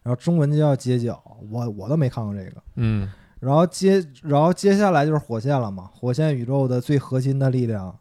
[0.02, 2.64] 然后中文就叫街角，我我都没看过这个。
[2.76, 7.94] 嗯然后接，然后接下来就是火线了嘛，火线宇宙的最核心的力量。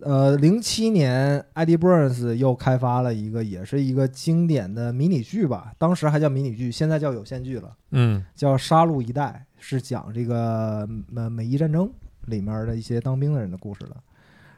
[0.00, 11.90] 呃，零七年，Eddie Burns 又开发了一个，也是一个经典的迷你剧吧，当时还叫迷你剧，现在叫有线剧了，嗯叫《杀戮一代》，是讲这个呃美伊战争
[12.26, 13.96] 里面的一些当兵的人的故事的。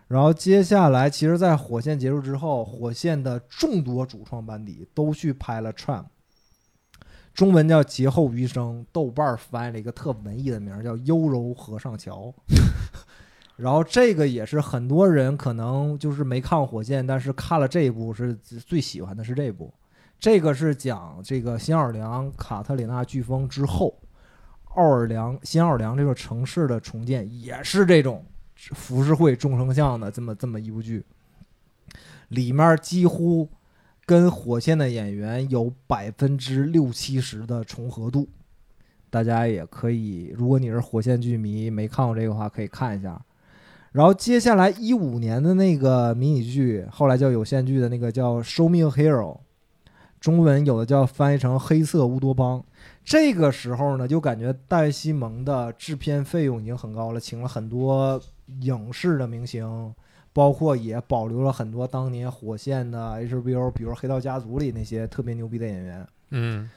[0.09, 6.03] 然后接下来，其实，在火线结束之后，火线的众多主创班底都去拍了《Tram》，
[7.35, 12.27] 中文叫《劫后余生》，豆瓣儿翻译了一个特文艺的名儿叫《优柔河上桥》。
[13.57, 19.73] 然后这个也是很多人可能就是没看火箭，但是看了这一部是最喜欢的是这一部。
[20.19, 24.01] 这个是讲这个新奥尔良卡特里娜飓风之后，
[24.75, 28.25] 奥尔良新奥尔良这座城市的重建，也是这种
[28.73, 31.05] 浮世绘众生相的这么这么一部剧，
[32.29, 33.49] 里面几乎
[34.05, 38.29] 跟火线的演员有百分之六七十的重合度。
[39.11, 43.25] 大家也可以，如果你是火线剧迷，没看过这个话，可以看一下。
[43.93, 49.37] 然后接下来一五年的那个迷你剧，后来叫有线剧的那个叫《Show Me Hero》，
[50.21, 52.61] 中文有的叫翻译成《黑色乌托邦》。
[53.05, 58.21] 这个时候呢，就感觉戴维·西蒙的制片费用已经很高了，请了很多
[58.61, 59.95] 影视的明星，
[60.33, 66.07] 包括也保留了很多当年火线的 HBO，比如《黑道家族》里那些特别牛逼的演员。
[66.31, 66.69] 嗯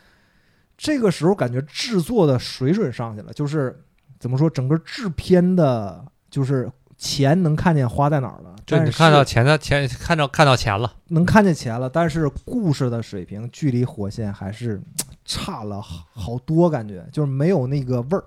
[0.78, 3.84] 这个时候感觉制作的水准上去了，就是
[4.18, 6.72] 怎么说，整个制片的，就是
[7.02, 10.94] 钱能看见花在哪儿了，就你看到钱的钱，看到看到钱了。
[11.08, 14.84] 能看见钱了，但是故事的水平距离火线还是嗯
[15.26, 18.24] 差了好好多，感觉就是没有那个味儿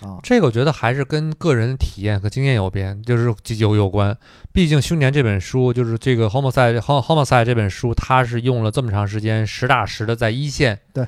[0.00, 0.18] 啊。
[0.22, 4.16] 这个我觉得还是跟个人体验和经验有边，就是有有关。
[4.52, 11.06] 毕竟《凶年》这本书，就是这个《Homicide》《Homicide》这本书，它是用了这么长时间，实打实的在一线对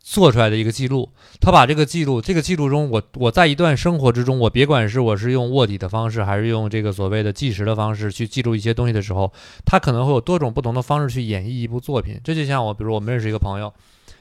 [0.00, 1.08] 做出来的一个记录。
[1.40, 9.32] 他把这个记录，这个记录中，我我在一段生活之中，我别管是我是用卧底的方式，还是用这个所谓的计时的方式去记录一些东西的时候，
[9.64, 12.20] 他可能会有多种不同的方式去演绎一部作品。
[12.24, 13.72] 这就像我，比如我们认识一个朋友。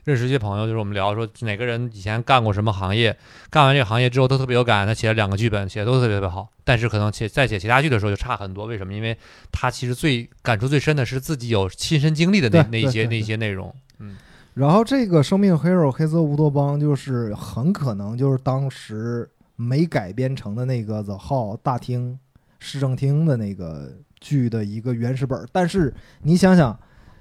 [0.08, 3.14] 认识一些朋友，就是我们聊说哪个人以前干过什么行业，
[3.50, 8.66] 干完这个行业之后都特别有感，他写了两个剧本，写的都特别特别好，但是可能写在写其他剧的时候就差很多。
[8.68, 8.94] 为什么？
[8.94, 9.18] 因为
[9.52, 13.76] 他其实最感触最深的是自己有亲身经历的那那一些那些内容。
[14.00, 14.16] 嗯，
[14.54, 22.18] 然后这个《生命 hero 黑色乌托邦》就是很可能就是当时没改编成的那个 The Hall 大厅
[22.60, 25.46] 市政厅的那个剧的一个原始本儿。
[25.52, 26.80] 但是你想想，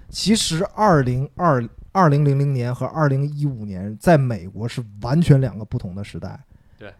[0.08, 6.38] 其实二零二二零零零年和二零一五年在美国是完全两个不同的时代。
[6.78, 6.92] 对，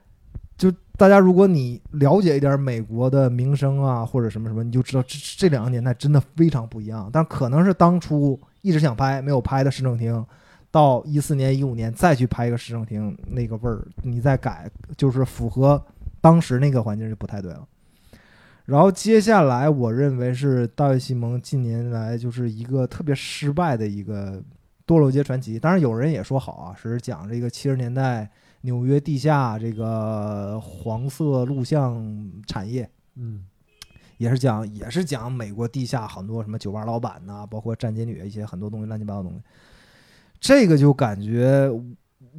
[0.56, 7.10] 就大家如果你了解一点美国的名声啊或者什么什么，你就知道这这两个年代真的非常不一样。
[7.12, 10.24] 但可能是当初一直想拍没有拍的市政厅。
[10.68, 15.82] 到一四年、一五年再去拍一个市政厅，那个味儿你再改，就是符合
[16.20, 17.66] 当时那个环境就不太对了。
[18.66, 24.32] 然后接下来，我认为是大卫·西蒙近年来就是一个特别失败的一个
[24.86, 25.56] 《堕落街传奇》。
[25.60, 28.30] 当然，有人也说好啊，是讲这个七十年代
[28.60, 33.44] 纽约地下这个黄色录像产业，嗯，
[34.18, 39.40] 也是讲也是讲美国地下很多什么酒吧老板呐、包括站街女一些很多东西乱七八糟东西。
[40.38, 41.68] 这个就感觉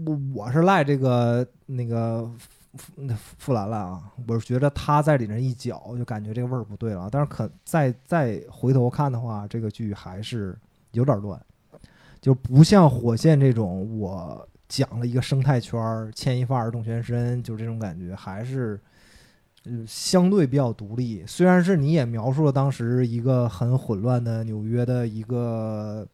[0.06, 2.30] 我我是赖这个那个
[2.76, 7.10] 富那富兰兰啊，我是觉得他在里面一搅，就感觉这个味儿不对了。
[7.11, 10.57] 但是可再再回头看的话，这个剧还是
[10.91, 11.41] 有点乱，
[12.27, 18.77] 就不像火线这种我讲了一个生态圈，牵一发而动全身，就这种感觉，还是。
[19.69, 26.07] 呃，相对比较独立，虽然是你也描述了当时一个很混乱的纽约的一个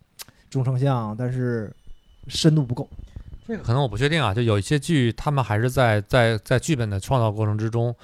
[0.50, 1.72] 中丞相，但是
[2.28, 2.90] 深度不够。
[3.46, 7.96] 这个可能我不确定啊，就有一些剧，他们还是在在在剧本的创造过程之中，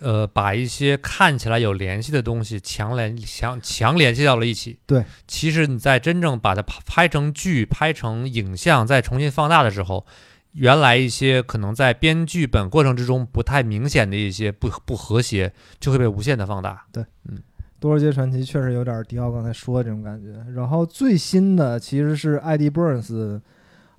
[0.00, 4.78] 呃，把一些看起来有联系的东西强联强强联系到了一起。
[4.86, 10.06] 对，其实你在真正把它拍拍成剧、拍成影像，再重新放大的时候，
[10.52, 16.72] 原来一些可能在编剧本过程之中不太明显的一些不不和谐，就会被无限的放大。
[16.92, 17.38] 《对，嗯
[17.80, 20.44] 多尔街传奇》确实有点迪奥刚才说的这种感觉。
[20.52, 23.40] 然后最新的其实是艾迪·伯恩斯，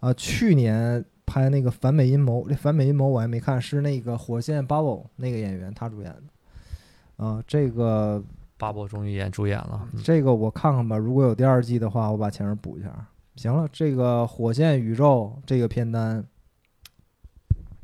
[0.01, 7.23] 啊、去年拍那个《反美阴谋》，这《反美阴谋》我还没看，是那个《火线 Bubble》那个演员他主演的。
[7.23, 8.23] 啊、这个
[8.57, 13.07] Bubble 终于演主演了，嗯这个我看看吧，如果有第二季的话，我把前面补一下。
[13.35, 16.25] 行了，这个火线宇宙这个片单，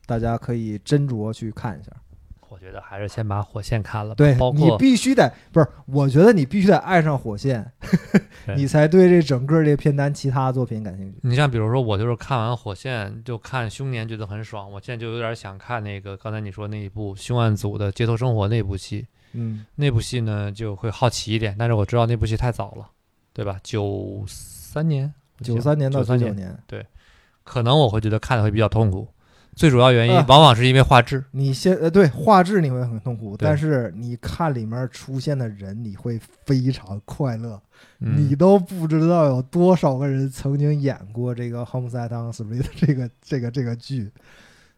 [0.06, 1.92] 大家可以斟酌去看一下。
[2.66, 7.72] 我觉得还是先把火线看了吧，对你包括你必须得不是，我觉得你必须得爱上火线，
[8.44, 11.20] 对 你才对这整个这个片单其他作品感兴趣。
[11.22, 22.90] 你像比如说，我就是看完火线就看凶年觉得很爽，我现在就有点想看那个刚才你说那一部凶案组的街头生活那部戏，嗯，那部戏呢就会好奇一点，但是我知道那部戏太早了，
[23.32, 23.60] 对吧？
[23.62, 25.14] 九三年，
[25.44, 26.84] 九三年到九93年，对，
[27.44, 29.08] 可能我会觉得看的会比较痛苦。
[29.56, 37.60] 最主要原因啊往往是因为画质，你先呃对画质你会很痛苦，但是你看里面出现的人，你会非常快乐。
[38.00, 44.12] 嗯、你都不知道有多少个人曾经演过这个《Homicide on Street》这个 这个这个剧，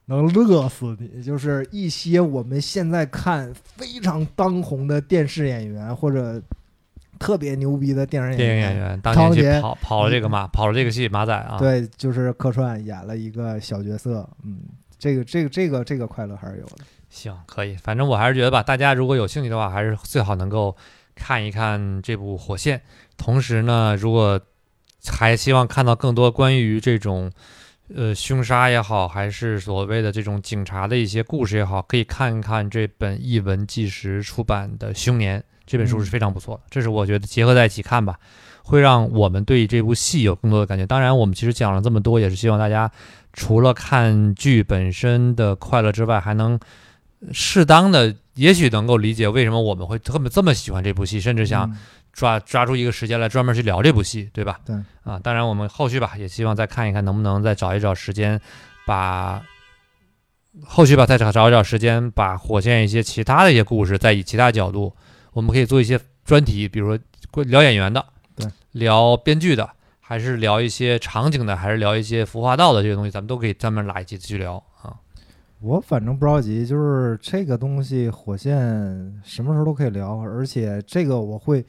[0.06, 1.24] 能乐死你。
[1.24, 6.42] 就是一些我们现在看非常当红的电视演员或者
[7.20, 14.60] 特别牛逼的电影电影演演员当年去跑跑了这个马，跑了这个戏马仔啊，，对，就是客串演了一个小角色，嗯，
[14.98, 16.78] 这个这个这个这个快乐还是有的。
[17.10, 17.76] 行，可以。
[17.76, 20.76] 反正我还是觉得吧，大家如果有兴趣的话，还是最好能够
[21.16, 22.78] 看一看这部《火线》。
[23.18, 24.40] 同时呢，如果
[25.08, 27.32] 还希望看到更多关于这种
[27.96, 36.62] 呃凶杀也好，还是所谓的这种警察的一些故事也好，可以看一看这本译文纪实出版的《凶年》这本书是非常不错的。
[36.70, 38.18] 这是我觉得结合在一起看吧，
[38.64, 40.88] 会让我们对这部戏有更多的感觉。
[40.88, 42.90] 当然，我们其实讲了这么多，也是希望大家
[43.34, 46.60] 除了看剧本身的快乐之外，还能
[47.32, 51.78] 适当的，也许能够理解为什么我们会这么这么喜欢这部戏，甚至想嗯
[52.14, 54.60] 抓抓住一个时间来专门去聊这部戏，对吧？
[54.66, 58.40] 对啊，当然我们后续吧，也希望再看一看能不能再找一找时间，
[58.86, 59.42] 把
[60.66, 64.96] 后续吧再找找一找时间，把火线一些其他的一些故事，再以其他角度，
[65.38, 67.00] 我们可以做一些专题，比如说
[67.30, 68.04] 关聊演员的，
[68.36, 69.70] 对，聊编剧的，
[70.00, 74.98] 还是聊一些场景的，还是聊一些服化道的这些东西，咱们都可以专门拉一期去聊啊。
[75.60, 78.52] 我反正不着急，就是这个东西，火线
[79.24, 81.64] 什么时候都可以聊，而且这个我会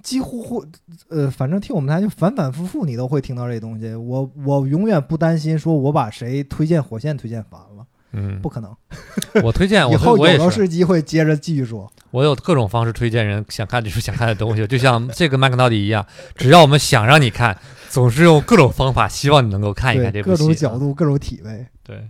[0.00, 0.64] 几乎会，
[1.08, 3.92] 呃，反正听我们台就反反复复，你都会听到这东西。
[3.96, 8.74] 我我永远不担心说我把谁推荐火线推荐烦了，嗯不，可能。
[9.44, 11.90] 我推荐，以我后有的是，机会接着继续说。
[12.10, 17.58] 我有各种方式推荐人想看就是 想看的东西，就像这个麦克到底一样，只要我们想让你看，
[17.90, 20.44] 总是用各种方法，希望你能够看一看这部戏。
[20.44, 22.08] 种角度，各种体位，对，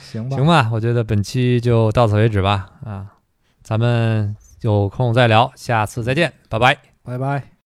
[0.00, 0.36] 行吧？
[0.36, 2.70] 行吧，我觉得本期就到此为止吧。
[2.84, 3.06] 啊，
[3.62, 6.78] 咱们有空再聊，下次再见，拜拜。
[7.02, 7.51] 拜拜。